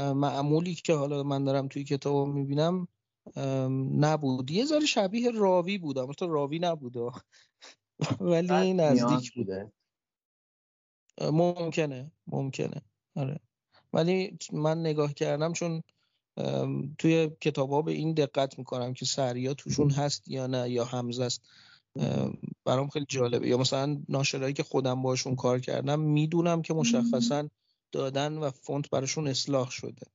معمولی 0.00 0.74
که 0.74 0.94
حالا 0.94 1.22
من 1.22 1.44
دارم 1.44 1.68
توی 1.68 1.84
کتاب 1.84 2.28
می‌بینم 2.28 2.88
نبود. 4.00 4.50
یه 4.50 4.64
ذره 4.64 4.86
شبیه 4.86 5.30
راوی 5.30 5.78
بود 5.78 5.98
اما 5.98 6.12
تو 6.12 6.26
راوی 6.26 6.58
نبود. 6.58 6.96
ولی 8.20 8.74
نزدیک 8.74 9.34
بوده. 9.34 9.72
ممکنه 11.20 12.12
ممکنه. 12.26 12.82
آره. 13.16 13.40
ولی 13.92 14.38
من 14.52 14.80
نگاه 14.80 15.14
کردم 15.14 15.52
چون 15.52 15.82
توی 16.98 17.30
کتاب 17.40 17.70
ها 17.70 17.82
به 17.82 17.92
این 17.92 18.14
دقت 18.14 18.58
می‌کنم 18.58 18.94
که 18.94 19.04
سریا 19.04 19.54
توشون 19.54 19.90
هست 19.90 20.28
یا 20.28 20.46
نه 20.46 20.70
یا 20.70 20.84
همزه 20.84 21.24
است. 21.24 21.42
برام 22.64 22.88
خیلی 22.88 23.06
جالبه. 23.08 23.48
یا 23.48 23.58
مثلا 23.58 24.02
ناشرایی 24.08 24.54
که 24.54 24.62
خودم 24.62 25.02
باشون 25.02 25.36
کار 25.36 25.58
کردم 25.58 26.00
می‌دونم 26.00 26.62
که 26.62 26.74
مشخصا 26.74 27.48
دادن 27.92 28.38
و 28.38 28.50
فونت 28.50 28.90
براشون 28.90 29.28
اصلاح 29.28 29.70
شده. 29.70 30.06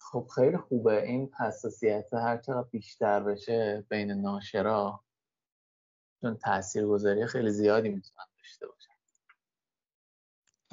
خب 0.00 0.28
خیلی 0.34 0.56
خوبه. 0.56 1.02
این 1.02 1.30
حساسیت 1.38 2.14
هر 2.14 2.36
چقدر 2.36 2.68
بیشتر 2.70 3.20
بشه 3.20 3.86
بین 3.88 4.10
ناشرا 4.10 5.00
چون 6.20 6.36
تاثیرگذاری 6.36 7.26
خیلی 7.26 7.50
زیادی 7.50 7.88
می‌تونن 7.88 8.26
داشته 8.38 8.66
باشن 8.66 8.95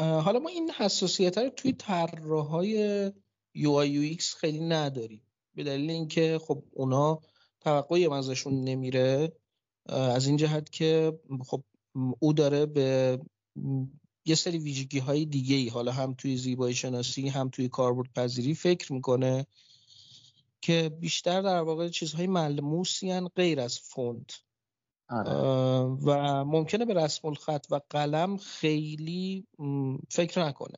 حالا 0.04 0.40
ما 0.40 0.50
این 0.50 0.72
حساسیت 0.72 1.38
رو 1.38 1.50
توی 1.50 1.74
طراحهای 1.74 3.10
UI 3.58 4.18
UX 4.18 4.24
خیلی 4.24 4.60
نداریم 4.60 5.22
به 5.56 5.64
دلیل 5.64 5.90
اینکه 5.90 6.40
خب 6.48 6.64
اونا 6.72 7.22
توقعی 7.62 8.08
ازشون 8.08 8.64
نمیره 8.64 9.32
از 9.90 10.28
این 10.28 10.38
جهت 10.38 10.70
که 10.70 11.20
خب 11.46 11.64
او 12.20 12.34
داره 12.34 12.66
به 12.66 13.20
یه 14.26 14.36
سری 14.36 14.58
ویژگی 14.58 15.00
های 15.00 15.26
دیگه 15.26 15.56
ای 15.56 15.70
حالا 15.70 15.92
هم 15.92 16.14
توی 16.14 16.38
زیبایی 16.38 16.76
شناسی 16.76 17.30
هم 17.30 17.50
توی 17.50 17.70
کاربرد 17.70 18.14
پذیری 18.16 18.54
فکر 18.54 18.94
می‌کنه 18.94 19.46
که 20.62 20.90
بیشتر 21.00 21.42
در 21.42 21.62
واقع 21.62 21.90
چیزهای 21.90 22.28
ملموسی 22.28 23.20
غیر 23.36 23.60
از 23.60 23.80
فونت. 23.80 24.40
و 26.06 26.44
ممکنه 26.46 26.86
به 26.86 26.94
رسم 26.94 27.28
الخط 27.28 27.66
و 27.70 27.80
قلم 27.90 28.38
خیلی 28.38 29.48
فکر 30.10 30.46
نکنه. 30.46 30.78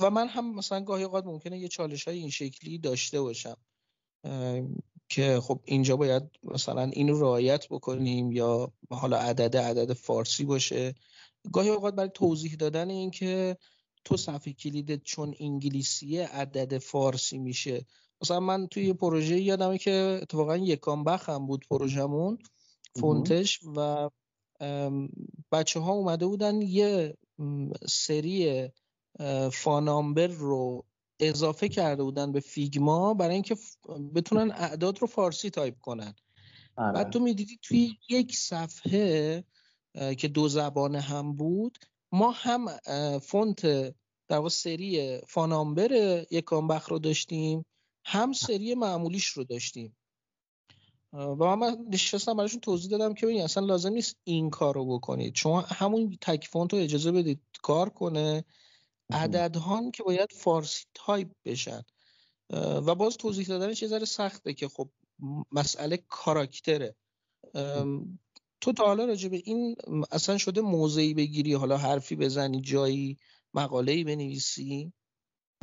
و 0.00 0.10
من 0.10 0.28
هم 0.28 0.54
مثلا 0.54 0.80
گاهی 0.80 1.04
اوقات 1.04 1.26
ممکنه 1.26 1.58
یه 1.58 1.68
چالش 1.68 2.08
های 2.08 2.18
این 2.18 2.30
شکلی 2.30 2.78
داشته 2.78 3.20
باشم. 3.20 3.56
که 5.08 5.40
خب 5.40 5.60
اینجا 5.64 5.96
باید 5.96 6.22
مثلا 6.44 6.82
اینو 6.82 7.20
رعایت 7.20 7.68
بکنیم 7.68 8.32
یا 8.32 8.72
حالا 8.90 9.16
عدد 9.16 9.56
عدد 9.56 9.92
فارسی 9.92 10.44
باشه. 10.44 10.94
گاهی 11.52 11.68
اوقات 11.68 11.94
برای 11.94 12.10
توضیح 12.14 12.54
دادن 12.54 12.90
این 12.90 13.10
که 13.10 13.56
تو 14.04 14.16
صفحه 14.16 14.52
کلیدت 14.52 15.02
چون 15.02 15.34
انگلیسیه 15.40 16.26
عدد 16.26 16.78
فارسی 16.78 17.38
میشه. 17.38 17.86
مثلا 18.22 18.40
من 18.40 18.66
توی 18.66 18.92
پروژه 18.92 19.40
یادمه 19.40 19.78
که 19.78 20.18
اتفاقا 20.22 20.56
یکان 20.56 21.04
بخ 21.04 21.29
هم 21.29 21.46
بود 21.46 21.66
پروژمون 21.70 22.38
فونتش 23.00 23.60
و 23.76 24.10
بچه 25.52 25.80
ها 25.80 25.92
اومده 25.92 26.26
بودن 26.26 26.62
یه 26.62 27.16
سری 27.88 28.68
Fa 29.52 29.71
Number 29.71 30.26
رو 30.26 30.84
اضافه 31.20 31.68
کرده 31.68 32.02
بودن 32.02 32.32
به 32.32 32.40
Figma 32.40 33.14
برای 33.14 33.34
اینکه 33.34 33.56
بتونن 34.14 34.50
اعداد 34.50 34.98
رو 34.98 35.06
فارسی 35.06 35.50
تایپ 35.50 35.78
کنن. 35.80 36.14
آره. 36.76 36.92
بعد 36.92 37.10
تو 37.10 37.20
می‌دیدی 37.20 37.58
توی 37.62 37.98
یک 38.08 38.36
صفحه 38.36 39.44
که 40.18 40.28
دو 40.28 40.48
زبانه 40.48 41.00
هم 41.00 41.32
بود 41.36 41.78
ما 42.12 42.30
هم 42.30 42.66
فونت 43.18 43.94
در 44.28 44.48
سری 44.48 45.20
Fa 45.28 45.44
Number 45.44 45.92
یکان 46.30 46.63
بخ 46.63 46.88
رو 46.88 46.98
داشتیم. 46.98 47.64
هم 48.04 48.32
سری 48.32 48.74
معمولیش 48.74 49.26
رو 49.26 49.44
داشتیم. 49.44 49.96
و 51.12 51.56
من 51.56 51.86
نشستم 51.90 52.36
براشون 52.36 52.60
توضیح 52.60 52.90
دادم 52.90 53.14
که 53.14 53.26
ببینید 53.26 53.44
اصلا 53.44 53.66
لازم 53.66 53.92
نیست 53.92 54.16
این 54.24 54.50
کار 54.50 54.74
رو 54.74 54.98
بکنید. 54.98 55.36
شما 55.36 55.60
همون 55.60 56.18
تک 56.20 56.48
فونت 56.48 56.72
رو 56.72 56.78
اجازه 56.80 57.12
بدید 57.12 57.40
کار 57.62 57.88
کنه. 57.88 58.44
عددهان 59.10 59.90
که 59.90 60.02
باید 60.02 60.32
فارسی 60.32 60.84
تایپ 60.94 61.28
بشن. 61.44 61.82
و 62.86 62.94
باز 62.94 63.16
توضیح 63.16 63.46
دادنش 63.46 63.82
یه 63.82 63.88
ذره 63.88 64.04
سخته 64.04 64.54
که 64.54 64.68
خب 64.68 64.90
مسئله 65.52 65.96
کاراکتره. 66.08 66.94
تو 68.60 68.72
تا 68.72 68.84
حالا 68.84 69.04
راجع 69.04 69.28
به 69.28 69.42
این 69.44 69.76
اصلا 70.10 70.38
شده 70.38 70.60
موضعی 70.60 71.14
بگیری 71.14 71.54
حالا 71.54 71.76
حرفی 71.76 72.16
بزنی 72.16 72.60
جایی 72.60 73.18
مقاله‌ای 73.54 74.04
بنویسی. 74.04 74.92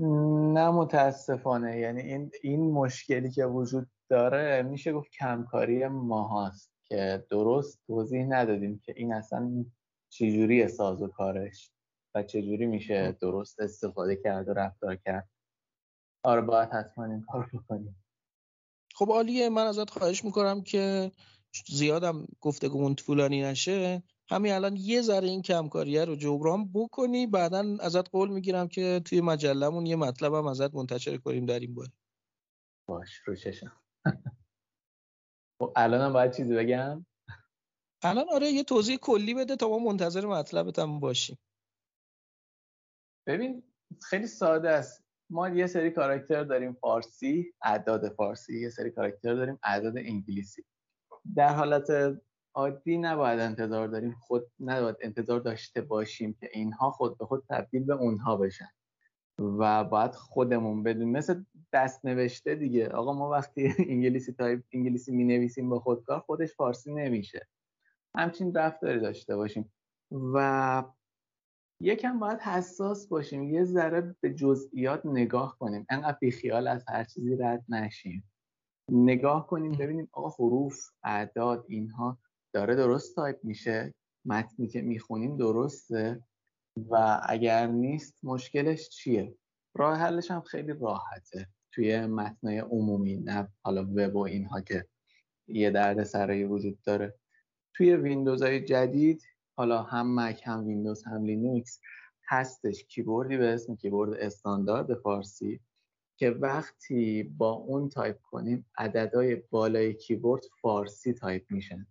نه 0.02 0.70
متاسفانه. 0.70 1.80
یعنی 1.80 2.02
این 2.02 2.32
این 2.44 2.72
مشکلی 2.72 3.32
که 3.32 3.46
وجود 3.46 3.88
داره 4.10 4.62
میشه 4.62 4.94
گفت 4.94 5.12
کمکاری 5.12 5.88
ما 5.88 6.48
هست 6.48 6.72
که 6.84 7.26
درست 7.30 7.80
توضیح 7.88 8.26
ندادیم 8.26 8.80
که 8.80 8.94
این 8.98 9.14
اصلا 9.14 9.66
چجوری 10.10 10.68
ساز 10.68 11.02
و 11.02 11.08
کارش 11.08 11.72
و 12.16 12.24
چجوری 12.24 12.66
میشه 12.66 13.12
درست 13.12 13.60
استفاده 13.60 14.16
کرد 14.16 14.50
و 14.50 14.54
رفتار 14.54 14.96
کرد. 14.96 15.30
آره 16.24 16.42
باید 16.42 16.70
حتما 16.70 17.06
این 17.06 17.22
کار 17.22 17.50
بکنیم. 17.54 18.04
خب 18.96 19.12
عالیه. 19.12 19.50
من 19.50 19.66
ازت 19.66 19.90
خواهش 19.90 20.26
می‌کنم 20.26 20.64
که 20.64 21.12
زیادم 21.68 22.26
گفتگومون 22.42 22.96
طولانی 22.96 23.42
نشه. 23.42 24.04
همین 24.32 24.54
الان 24.54 24.76
یه 24.76 25.02
ذره 25.02 25.28
این 25.28 25.42
کمکاریه 25.42 26.06
رو 26.06 26.16
جبران 26.16 26.72
بکنی 26.74 27.28
بعدا 27.28 27.78
ازت 27.82 28.10
قول 28.10 28.30
می‌گیرم 28.30 28.68
که 28.68 29.02
توی 29.06 29.22
مجلمون 29.22 29.86
یه 29.86 29.96
مطلبم 29.96 30.48
ازت 30.48 30.76
منتشر 30.76 31.18
کنیم 31.18 31.46
در 31.46 31.60
این 31.60 31.76
باره. 31.76 31.92
باش 32.90 33.16
رو 33.26 33.36
چشم. 33.36 33.82
خب 35.62 35.74
الانم 35.76 36.14
باید 36.14 36.32
چیزی 36.32 36.56
بگم؟ 36.56 37.06
الان 38.04 38.26
آره 38.32 38.48
یه 38.48 38.64
توضیح 38.64 38.98
کلی 38.98 39.34
بده 39.34 39.56
تا 39.56 39.70
ما 39.70 39.80
منتظر 39.80 40.26
مطلبت 40.26 40.80
هم 40.80 41.00
باشیم. 41.00 41.38
ببین 43.28 43.64
خیلی 44.02 44.28
ساده 44.28 44.70
است. 44.70 45.04
ما 45.30 45.50
یه 45.50 45.68
سری 45.68 45.92
کاراکتر 45.92 46.44
داریم 46.44 46.74
فارسی 46.74 47.54
اعداد 47.64 48.10
فارسی 48.10 48.62
یه 48.62 48.70
سری 48.70 48.92
کاراکتر 48.92 49.36
داریم 49.36 49.60
اعداد 49.64 49.98
انگلیسی. 49.98 50.66
در 51.36 51.54
حالت 51.54 51.88
عادی 52.54 52.98
نباید 52.98 53.40
انتظار 53.40 53.88
داریم 53.88 54.16
خود 54.20 54.52
نباید 54.60 54.96
انتظار 55.02 55.40
داشته 55.40 55.82
باشیم 55.82 56.34
که 56.34 56.50
اینها 56.54 56.92
خود 56.92 57.18
به 57.18 57.26
خود 57.26 57.44
تبدیل 57.50 57.84
به 57.84 57.94
اونها 57.94 58.38
بشن. 58.38 58.70
و 59.40 59.84
باید 59.84 60.12
خودمون 60.16 60.84
بدون 60.84 61.10
مثل 61.10 61.44
دست 61.74 62.06
نوشته 62.06 62.56
دیگه. 62.56 62.90
آقا 62.90 63.14
ما 63.14 63.30
وقتی 63.30 63.74
انگلیسی 63.90 64.34
تایپ 64.34 64.64
انگلیسی 64.74 65.12
می 65.12 65.24
نویسیم 65.24 65.70
با 65.70 65.80
خودکار 65.80 66.20
خودش 66.20 66.56
فارسی 66.56 66.94
نمیشه. 66.94 67.48
همچین 68.16 68.54
رفتاری 68.54 69.00
داشته 69.00 69.36
باشیم. 69.36 69.72
و 70.12 70.84
یکم 71.82 72.20
باید 72.20 72.40
حساس 72.40 73.08
باشیم. 73.08 73.44
یه 73.44 73.64
ذره 73.64 74.16
به 74.22 74.34
جزئیات 74.34 75.06
نگاه 75.06 75.58
کنیم. 75.60 75.86
انقدر 75.90 76.18
بیخیال 76.22 76.68
از 76.68 76.86
هر 76.88 77.04
چیزی 77.04 77.36
رد 77.36 77.66
نشیم. 77.70 78.24
نگاه 78.92 79.48
کنیم 79.48 79.72
ببینیم 79.72 80.10
آقا 80.12 80.30
حروف 80.30 80.80
اعداد 81.04 81.66
اینها 81.68 82.18
داره 82.54 82.76
درست 82.76 83.16
تایپ 83.16 83.38
میشه. 83.44 83.94
متنی 84.26 84.68
که 84.68 84.82
می‌خونیم 84.82 85.38
درسته. 85.38 86.24
و 86.90 87.22
اگر 87.24 87.68
نیست 87.68 88.20
مشکلش 88.24 88.90
چیه؟ 88.90 89.36
راه 89.76 89.98
حلش 89.98 90.32
هم 90.32 90.42
خیلی 90.42 90.74
راحته. 90.74 91.48
توی 91.72 92.06
متنای 92.06 92.60
عمومی 92.60 93.16
نه 93.16 93.48
حالا 93.62 93.82
وب 93.84 94.16
و 94.16 94.20
اینها 94.20 94.62
که 94.62 94.86
یه 95.48 95.72
دردسرایی 95.72 96.44
وجود 96.44 96.82
داره. 96.82 97.16
توی 97.74 97.96
ویندوزهای 97.96 98.62
جدید 98.62 99.24
حالا 99.58 99.84
هم 99.84 100.16
مک 100.20 100.42
هم 100.46 100.68
ویندوز 100.68 101.04
هم 101.04 101.24
لینوکس 101.24 101.80
هستش. 102.28 102.84
کیبوردی 102.84 103.38
به 103.38 103.54
اسم 103.54 103.76
کیبورد 103.76 104.14
استاندارد 104.14 104.94
فارسی 104.94 105.60
که 106.18 106.30
وقتی 106.30 107.24
با 107.24 107.52
اون 107.52 107.90
تایپ 107.90 108.22
کنیم 108.22 108.66
عددهای 108.78 109.36
بالای 109.36 109.94
کیبورد 109.94 110.44
فارسی 110.62 111.14
تایپ 111.14 111.52
میشن. 111.52 111.88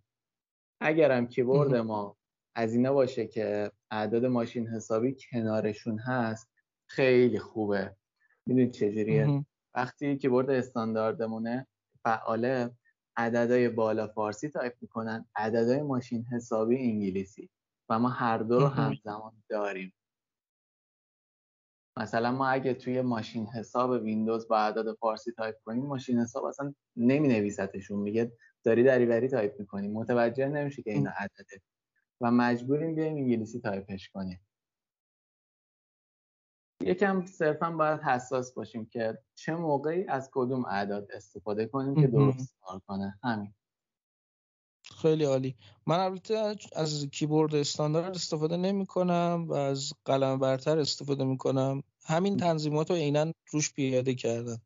اگرم 0.81 1.27
کیبورد 1.27 1.75
ما 1.75 2.17
از 2.55 2.73
اینا 2.73 2.93
باشه 2.93 3.27
که 3.27 3.71
اعداد 3.91 4.25
ماشین 4.25 4.67
حسابی 4.67 5.17
کنارشون 5.31 5.99
هست 5.99 6.49
خیلی 6.89 7.39
خوبه. 7.39 7.95
می‌دونید 8.45 8.71
چجوریه؟ 8.71 9.45
وقتی 9.73 10.17
کیبورد 10.17 10.49
استانداردمونه 10.49 11.67
فعاله 12.03 12.71
عددهای 13.17 13.69
بالا 13.69 14.07
فارسی 14.07 14.49
تایپ 14.49 14.73
می‌کنن 14.81 15.25
عددهای 15.35 15.81
ماشین 15.81 16.25
حسابی 16.25 16.77
انگلیسی 16.77 17.49
و 17.89 17.99
ما 17.99 18.09
هر 18.09 18.37
دو 18.37 18.59
رو 18.59 18.67
همزمان 18.67 19.43
داریم. 19.49 19.93
مثلا 21.97 22.31
ما 22.31 22.47
اگه 22.47 22.73
توی 22.73 23.01
ماشین 23.01 23.45
حساب 23.45 23.89
ویندوز 23.89 24.47
با 24.47 24.57
اعداد 24.57 24.95
فارسی 24.95 25.31
تایپ 25.31 25.55
کنیم 25.65 25.85
ماشین 25.85 26.19
حساب 26.19 26.43
اصلا 26.45 26.73
نمی 26.95 27.27
نویستشون 27.27 27.99
میگه 27.99 28.31
داری 28.63 28.83
دریوری 28.83 29.27
تایپ 29.27 29.59
می‌کنیم 29.59 29.91
متوجه 29.91 30.47
نمیشه 30.47 30.81
که 30.81 30.91
اینا 30.91 31.11
عدده. 31.17 31.61
و 32.21 32.31
مجبوریم 32.31 32.95
بیایم 32.95 33.15
انگلیسی 33.15 33.59
تایپش 33.59 34.09
کنیم. 34.09 34.39
یکم 36.83 37.25
صرفا 37.25 37.71
باید 37.71 38.01
حساس 38.01 38.53
باشیم 38.53 38.85
که 38.85 39.17
چه 39.35 39.55
موقعی 39.55 40.07
از 40.07 40.29
کدوم 40.33 40.65
اعداد 40.65 41.11
استفاده 41.11 41.65
کنیم 41.65 42.01
که 42.01 42.07
درست 42.07 42.55
کار 42.61 42.81
کنه. 42.87 43.19
همین. 43.23 43.53
خیلی 45.01 45.23
عالی. 45.23 45.55
من 45.87 45.99
البته 45.99 46.55
از 46.75 47.07
کیبورد 47.11 47.55
استاندارد 47.55 48.15
استفاده 48.15 48.57
نمی 48.57 48.85
کنم 48.85 49.45
و 49.47 49.53
از 49.53 49.93
قلم 50.05 50.39
برتر 50.39 50.79
استفاده 50.79 51.23
می 51.23 51.37
کنم 51.37 51.83
همین 52.05 52.37
تنظیمات 52.37 52.91
رو 52.91 52.97
عینا 52.97 53.33
روش 53.51 53.73
پیاده 53.73 54.15
کردم. 54.15 54.61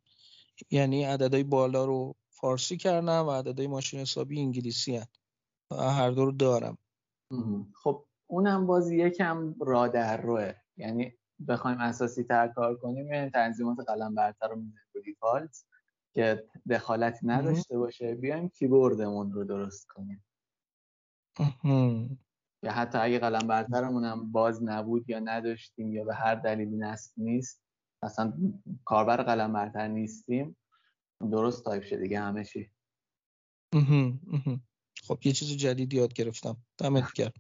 یعنی 0.72 1.04
عددهای 1.04 1.44
بالا 1.44 1.86
رو 1.86 2.16
فارسی 2.44 2.78
کردم 2.78 3.28
و 3.28 3.32
عددهای 3.32 3.68
ماشین 3.68 4.00
حسابی 4.00 4.40
انگلیسی 4.40 5.02
و 5.72 5.76
هر 5.76 6.12
دو 6.12 6.26
رو 6.26 6.32
دارم. 6.32 6.78
خب 7.84 8.06
اونم 8.28 8.68
باز 8.68 8.98
یکم 8.98 9.56
راه 9.60 9.88
در 9.88 10.22
روئه. 10.22 10.54
یعنی 10.78 11.14
بخوایم 11.48 11.78
اساسی 11.78 12.24
تر 12.24 12.48
کار 12.48 12.76
کنیم 12.76 13.14
یعنی 13.14 13.30
تنظیمات 13.30 13.78
قلم 13.88 14.16
برتر 14.16 14.48
رو 14.48 14.56
می‌زنیم 14.56 15.04
default 15.06 15.66
که 16.14 16.44
دخالتی 16.70 17.28
نداشته 17.28 17.78
باشه. 17.78 18.16
بیایم 18.16 18.50
کیبوردمون 18.50 19.32
رو 19.32 19.44
درست 19.44 19.88
کنیم. 19.88 20.26
یا 22.64 22.72
حتی 22.72 22.98
اگه 22.98 23.20
قلم 23.20 23.48
برترمون 23.48 24.04
هم 24.04 24.32
باز 24.32 24.64
نبود 24.64 25.10
یا 25.10 25.20
نداشتیم 25.20 25.94
یا 25.94 26.04
به 26.04 26.16
هر 26.16 26.36
دلیلی 26.36 26.78
نصب 26.78 27.14
نیست 27.18 27.64
اصلا 28.04 28.34
کاربر 28.86 29.24
قلم 29.24 29.54
برتر 29.54 29.88
نیستیم. 29.88 30.58
درست 31.30 31.64
تایپ 31.64 31.84
شده 31.84 32.02
دیگه 32.02 32.20
همه 32.20 32.46
چی. 32.46 32.70
خب 35.08 35.20
یه 35.24 35.32
چیز 35.32 35.58
جدید 35.58 35.94
یاد 35.94 36.14
گرفتم. 36.14 36.58
دمت 36.78 37.14
کرد 37.14 37.36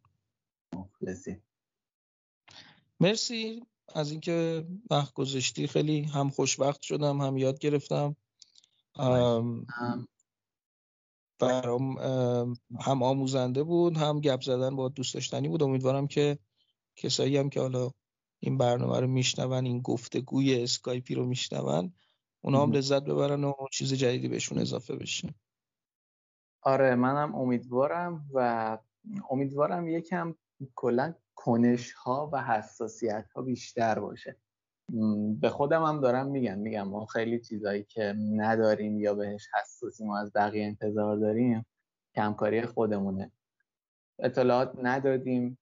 مرسی 2.99 3.65
از 3.95 4.11
اینکه 4.11 4.67
وقت 4.91 5.13
گذاشتی. 5.13 5.67
خیلی 5.67 6.01
هم 6.01 6.29
خوشبخت 6.29 6.81
شدم 6.81 7.21
هم 7.21 7.37
یاد 7.37 7.59
گرفتم. 7.59 8.15
برام 11.39 11.97
هم 12.79 13.03
آموزنده 13.03 13.63
بود 13.63 13.97
هم 13.97 14.21
گپ 14.21 14.41
زدن 14.41 14.75
با 14.75 14.89
دوست 14.89 15.13
داشتنی 15.13 15.47
بود. 15.47 15.63
امیدوارم 15.63 16.07
که 16.07 16.39
کسایی 16.95 17.37
هم 17.37 17.49
که 17.49 17.59
حالا 17.59 17.91
این 18.39 18.57
برنامه 18.57 18.99
رو 18.99 19.07
میشنون 19.07 19.65
این 19.65 19.81
گفتگوی 19.81 20.63
اسکایپی 20.63 21.15
رو 21.15 21.25
میشنون 21.25 21.93
اونا 22.45 22.63
هم 22.63 22.71
لذت 22.71 23.03
ببرن 23.03 23.43
و 23.43 23.53
چیز 23.71 23.93
جدیدی 23.93 24.27
بهشون 24.27 24.57
اضافه 24.57 24.95
بشه. 24.95 25.33
آره 26.61 26.95
منم 26.95 27.35
امیدوارم 27.35 28.25
و 28.33 28.77
امیدوارم 29.29 29.87
یکم 29.87 30.35
کلا 30.75 31.13
کنش 31.35 31.91
ها 31.91 32.29
و 32.33 32.43
حساسیت 32.43 33.25
ها 33.35 33.41
بیشتر 33.41 33.99
باشه. 33.99 34.37
به 35.39 35.49
خودم 35.49 35.83
هم 35.83 36.01
دارم 36.01 36.27
میگم 36.27 36.59
میگم 36.59 36.87
ما 36.87 37.05
خیلی 37.05 37.39
چیزایی 37.39 37.83
که 37.83 38.15
نداریم 38.35 38.99
یا 38.99 39.13
بهش 39.13 39.47
حساسیم 39.61 40.09
و 40.09 40.13
از 40.13 40.31
بقیه 40.35 40.65
انتظار 40.65 41.17
داریم 41.17 41.65
کمکاری 42.15 42.61
خودمونه. 42.61 43.31
اطلاعات 44.19 44.73
ندادیم. 44.81 45.57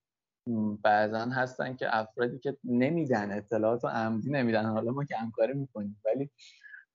بعضا 0.83 1.19
هستن 1.19 1.75
که 1.75 1.97
افرادی 1.97 2.39
که 2.39 2.57
نمیدن 2.63 3.31
اطلاعات 3.31 3.83
و 3.83 3.87
عمدی 3.87 4.29
نمیدن. 4.29 4.65
حالا 4.65 4.91
ما 4.91 5.05
کمکاری 5.05 5.53
می‌کنیم 5.53 6.01
ولی 6.05 6.29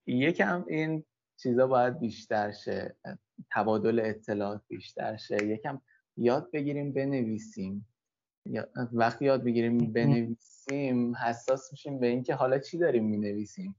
یکم 0.06 0.64
این 0.68 1.04
چیزا 1.36 1.66
باید 1.66 1.98
بیشتر 1.98 2.52
شه 2.52 2.96
تبادل 3.50 4.00
اطلاعات 4.04 4.62
بیشتر 4.68 5.16
شه. 5.16 5.46
یکم 5.46 5.80
یاد 6.16 6.50
بگیریم 6.50 6.92
بنویسیم. 6.92 7.88
وقتی 8.92 9.24
یاد 9.24 9.44
بگیریم 9.44 9.92
بنویسیم 9.92 11.16
حساس 11.16 11.72
میشیم 11.72 11.98
به 11.98 12.06
اینکه 12.06 12.34
حالا 12.34 12.58
چی 12.58 12.78
داریم 12.78 13.04
می‌نویسیم. 13.04 13.76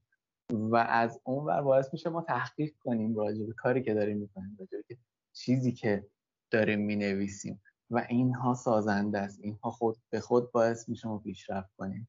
و 0.52 0.76
از 0.76 1.20
اون 1.24 1.44
ور 1.44 1.62
باعث 1.62 1.92
میشه 1.92 2.10
ما 2.10 2.22
تحقیق 2.22 2.74
کنیم 2.80 3.16
راجع 3.16 3.46
به 3.46 3.52
کاری 3.52 3.82
که 3.82 3.94
داریم 3.94 4.18
می‌کنیم 4.18 4.56
راجع 4.60 4.78
به 4.88 4.96
چیزی 5.32 5.72
که 5.72 6.06
داریم 6.50 6.80
می‌نویسیم. 6.80 7.62
و 7.90 8.06
اینها 8.08 8.54
سازنده 8.54 9.18
است. 9.18 9.40
اینها 9.42 9.70
خود 9.70 9.96
به 10.10 10.20
خود 10.20 10.52
باعث 10.52 10.88
میشه 10.88 11.08
ما 11.08 11.18
پیشرفت 11.18 11.70
کنیم. 11.76 12.08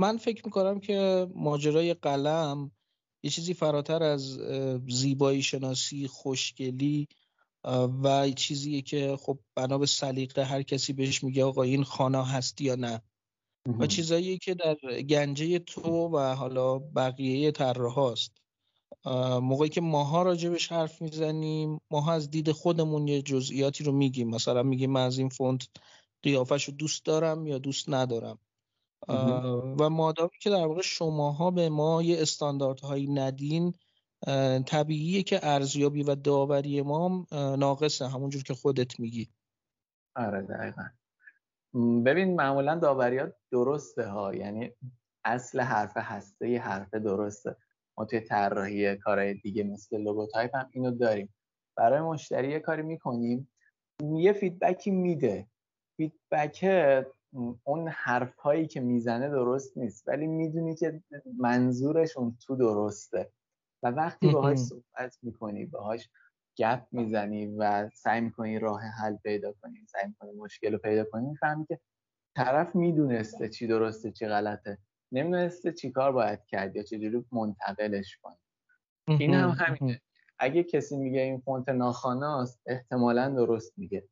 من 0.00 0.16
فکر 0.16 0.42
می‌کنم 0.44 0.80
که 0.80 1.28
ماجرای 1.34 1.94
قلم 1.94 2.70
یه 3.22 3.30
چیزی 3.30 3.54
فراتر 3.54 4.02
از 4.02 4.38
زیبایی 4.88 5.42
شناسی 5.42 6.06
خوشگلی 6.06 7.08
و 8.02 8.30
چیزیه 8.30 8.82
که 8.82 9.16
خب 9.20 9.38
بنا 9.54 9.78
به 9.78 9.86
سلیقه 9.86 10.44
هر 10.44 10.62
کسی 10.62 10.92
بهش 10.92 11.24
میگه 11.24 11.44
آقا 11.44 11.62
این 11.62 11.84
خانه 11.84 12.26
هست 12.26 12.60
یا 12.60 12.74
نه. 12.74 13.02
و 13.78 13.86
چیزایی 13.86 14.38
که 14.38 14.54
در 14.54 14.74
گنجه 15.02 15.58
تو 15.58 16.08
و 16.08 16.34
حالا 16.34 16.78
بقیه 16.78 17.50
طراح 17.50 17.94
هاست 17.94 18.32
موقعی 19.42 19.68
که 19.68 19.80
ماها 19.80 20.22
راجبش 20.22 20.72
حرف 20.72 21.02
می‌زنیم 21.02 21.80
ماها 21.90 22.12
از 22.12 22.30
دید 22.30 22.52
خودمون 22.52 23.08
یه 23.08 23.22
جزئیاتی 23.22 23.84
رو 23.84 23.92
میگیم. 23.92 24.28
مثلا 24.28 24.62
میگیم 24.62 24.90
من 24.90 25.04
از 25.06 25.18
این 25.18 25.28
فونت 25.28 25.68
قیافش 26.22 26.64
رو 26.64 26.74
دوست 26.74 27.04
دارم 27.04 27.46
یا 27.46 27.58
دوست 27.58 27.88
ندارم. 27.88 28.38
و 29.78 29.90
مادامی 29.90 30.30
که 30.40 30.50
در 30.50 30.66
واقع 30.66 30.82
شماها 30.82 31.50
به 31.50 31.68
ما 31.68 32.02
یه 32.02 32.22
استانداردهایی 32.22 33.06
ندین 33.06 33.74
طبیعیه 34.66 35.22
که 35.22 35.40
ارزیابی 35.42 36.02
و 36.02 36.14
داوری 36.14 36.82
ما 36.82 37.26
ناقصه 37.32 38.08
همونجور 38.08 38.42
که 38.42 38.54
خودت 38.54 39.00
میگی. 39.00 39.28
آره 40.16 40.42
دقیقا. 40.42 40.82
ببین 42.04 42.34
معمولا 42.34 42.74
داوریات 42.74 43.34
درسته 43.52 44.06
ها. 44.06 44.34
یعنی 44.34 44.70
اصل 45.24 45.60
حرف 45.60 45.92
هسته 45.96 46.48
ی 46.48 46.56
حرف 46.56 46.94
درسته. 46.94 47.56
ما 47.98 48.04
توی 48.04 48.20
طراحی 48.20 48.96
کارهای 48.96 49.34
دیگه 49.34 49.62
مثل 49.62 49.98
لوگوتایپ 49.98 50.56
هم 50.56 50.70
اینو 50.72 50.90
داریم. 50.90 51.34
برای 51.76 52.00
مشتری 52.00 52.50
یه 52.50 52.60
کاری 52.60 52.82
می‌کنیم. 52.82 53.52
یه 54.02 54.32
feedback 54.32 54.84
ی 54.84 54.90
میده. 54.90 55.46
feedback 55.96 56.64
اون 57.64 57.88
حرف 57.88 58.36
هایی 58.36 58.66
که 58.66 58.80
می‌زنه 58.80 59.28
درست 59.28 59.78
نیست. 59.78 60.08
ولی 60.08 60.26
می‌دونی 60.26 60.74
که 60.76 61.02
منظورشون 61.38 62.38
تو 62.46 62.56
درسته. 62.56 63.32
و 63.82 63.88
وقتی 63.90 64.28
باهاش 64.28 64.58
صحبت 64.58 65.18
می‌کنی 65.22 65.66
باهاش 65.66 66.10
گپ 66.58 66.86
می‌زنی 66.92 67.46
و 67.58 67.90
سعی 67.94 68.20
می‌کنی 68.20 68.58
راه 68.58 68.82
حل 68.82 69.16
پیدا 69.16 69.52
کنی 69.52 69.86
سعی 69.86 70.06
می‌کنی 70.08 70.32
مشکل 70.32 70.72
رو 70.72 70.78
پیدا 70.78 71.04
کنی 71.04 71.26
می‌فهمی 71.28 71.66
که 71.66 71.80
طرف 72.36 72.76
می‌دونسته 72.76 73.48
چی 73.48 73.66
درسته 73.66 74.12
چی 74.12 74.26
غلطه. 74.28 74.78
نمی‌دونسته 75.12 75.72
چی 75.72 75.90
کار 75.90 76.12
باید 76.12 76.40
کرد 76.46 76.76
یا 76.76 76.82
چجوری 76.82 77.24
منتقلش 77.32 78.16
کنی 78.22 78.36
این 79.08 79.34
هم 79.34 79.50
همینه. 79.50 80.00
اگه 80.38 80.62
کسی 80.64 80.96
میگه 80.96 81.20
این 81.20 81.40
فونت 81.40 81.68
ناخاناست 81.68 82.60
احتمالا 82.66 83.30
درست 83.30 83.74
میگه. 83.78 84.08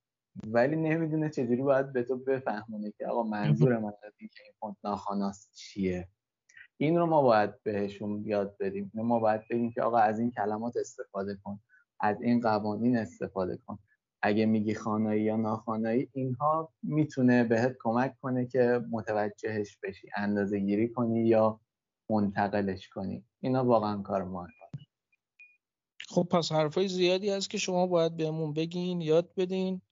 ولی 0.46 0.76
نمی‌دونه 0.76 1.30
چجوری 1.30 1.62
باید 1.62 1.92
به 1.92 2.02
تو 2.02 2.16
بفهمونه 2.16 2.92
که 2.98 3.06
آقا 3.06 3.22
منظور 3.22 3.78
من 3.78 3.92
از 4.02 4.12
این 4.18 4.30
که 4.32 4.42
این 4.42 4.52
فونت 4.60 4.76
ناخاناست 4.84 5.50
چیه. 5.54 6.08
این 6.76 6.98
رو 6.98 7.06
ما 7.06 7.22
باید 7.22 7.62
بهشون 7.62 8.24
یاد 8.26 8.56
بدیم. 8.60 8.90
ما 8.94 9.18
باید 9.18 9.40
بگیم 9.50 9.70
که 9.70 9.82
آقا 9.82 9.98
از 9.98 10.18
این 10.18 10.30
کلمات 10.30 10.76
استفاده 10.76 11.38
کن. 11.44 11.60
از 12.00 12.22
این 12.22 12.40
قوانین 12.40 12.96
استفاده 12.96 13.56
کن. 13.66 13.78
اگه 14.22 14.46
میگی 14.46 14.74
خانایی 14.74 15.22
یا 15.22 15.36
ناخانایی 15.36 16.08
اینها 16.12 16.72
می‌تونه 16.82 17.44
بهت 17.44 17.76
کمک 17.80 18.14
کنه 18.20 18.46
که 18.46 18.80
متوجهش 18.90 19.78
بشی. 19.82 20.08
اندازه 20.16 20.58
گیری 20.58 20.88
کنی 20.88 21.26
یا 21.26 21.60
منتقلش 22.10 22.88
کنی. 22.88 23.24
اینا 23.40 23.64
واقعا 23.64 24.02
کار 24.02 24.24
ما 24.24 24.46
خب 26.10 26.28
پس 26.30 26.52
حرفای 26.52 26.88
زیادی 26.88 27.30
هست 27.30 27.50
که 27.50 27.58
شما 27.58 27.86
باید 27.86 28.16
بهمون 28.16 28.52
بگین 28.52 29.00
یاد 29.00 29.34
بدین. 29.36 29.82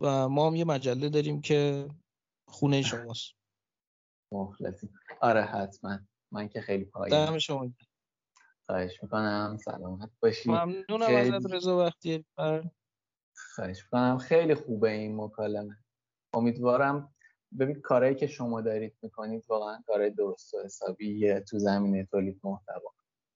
و 0.00 0.28
ما 0.28 0.46
هم 0.46 0.54
یه 0.54 0.64
مجله 0.64 1.08
داریم 1.08 1.40
که 1.40 1.88
خونه 2.48 2.82
شماست. 2.82 3.32
مخلصی 4.32 4.90
آره 5.20 5.42
حتما. 5.42 5.98
من 6.32 6.48
که 6.48 6.60
خیلی 6.60 6.84
پایین 6.84 7.26
دم 7.26 7.38
شما 7.38 7.72
خواهش 8.66 9.02
می‌کنم. 9.02 9.56
سلامت 9.64 10.10
باشی. 10.22 10.50
ممنونم 10.50 11.06
خیلی... 11.06 11.34
ازت 11.36 11.52
رضا 11.52 11.78
وقتی. 11.78 12.24
خواهش 13.54 13.84
می‌کنم. 13.84 14.18
خیلی 14.18 14.54
خوبه 14.54 14.90
این 14.90 15.16
مکالمه. 15.16 15.76
امیدوارم. 16.34 17.14
ببین 17.58 17.80
کارهایی 17.80 18.14
که 18.14 18.26
شما 18.26 18.60
دارید 18.60 18.96
می‌کنید 19.02 19.44
واقعا 19.48 19.82
کارهای 19.86 20.10
درست 20.10 20.54
و 20.54 20.62
حسابی 20.64 21.40
تو 21.40 21.58
زمینه 21.58 22.04
تولید 22.04 22.40
محتوا. 22.44 22.92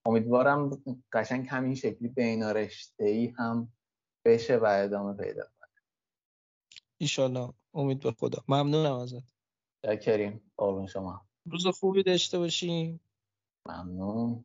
امیدوارم 0.06 0.82
قشنگ 1.12 1.46
همین 1.50 1.74
شکلی 1.74 2.08
بین 2.08 2.42
ای 2.98 3.26
هم 3.26 3.72
بشه 4.24 4.56
و 4.56 4.64
ادامه 4.64 5.14
پیدا 5.14 5.42
کنه. 5.42 5.55
ایشالله 6.98 7.52
امید 7.74 8.00
به 8.00 8.12
خدا. 8.12 8.44
ممنونم 8.48 8.94
ازت. 8.94 9.22
کریم 10.02 10.52
قربون 10.56 10.86
شما. 10.86 11.26
روز 11.46 11.66
خوبی 11.66 12.02
داشته 12.02 12.38
باشیم. 12.38 13.00
ممنون. 13.68 14.44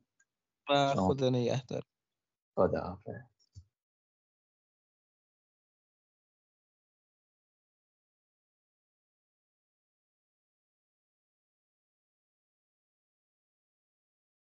و 0.70 0.96
خدا 0.96 1.30
نگهدار. 1.30 1.84
خدا 2.56 2.80
حافظ. 2.82 3.31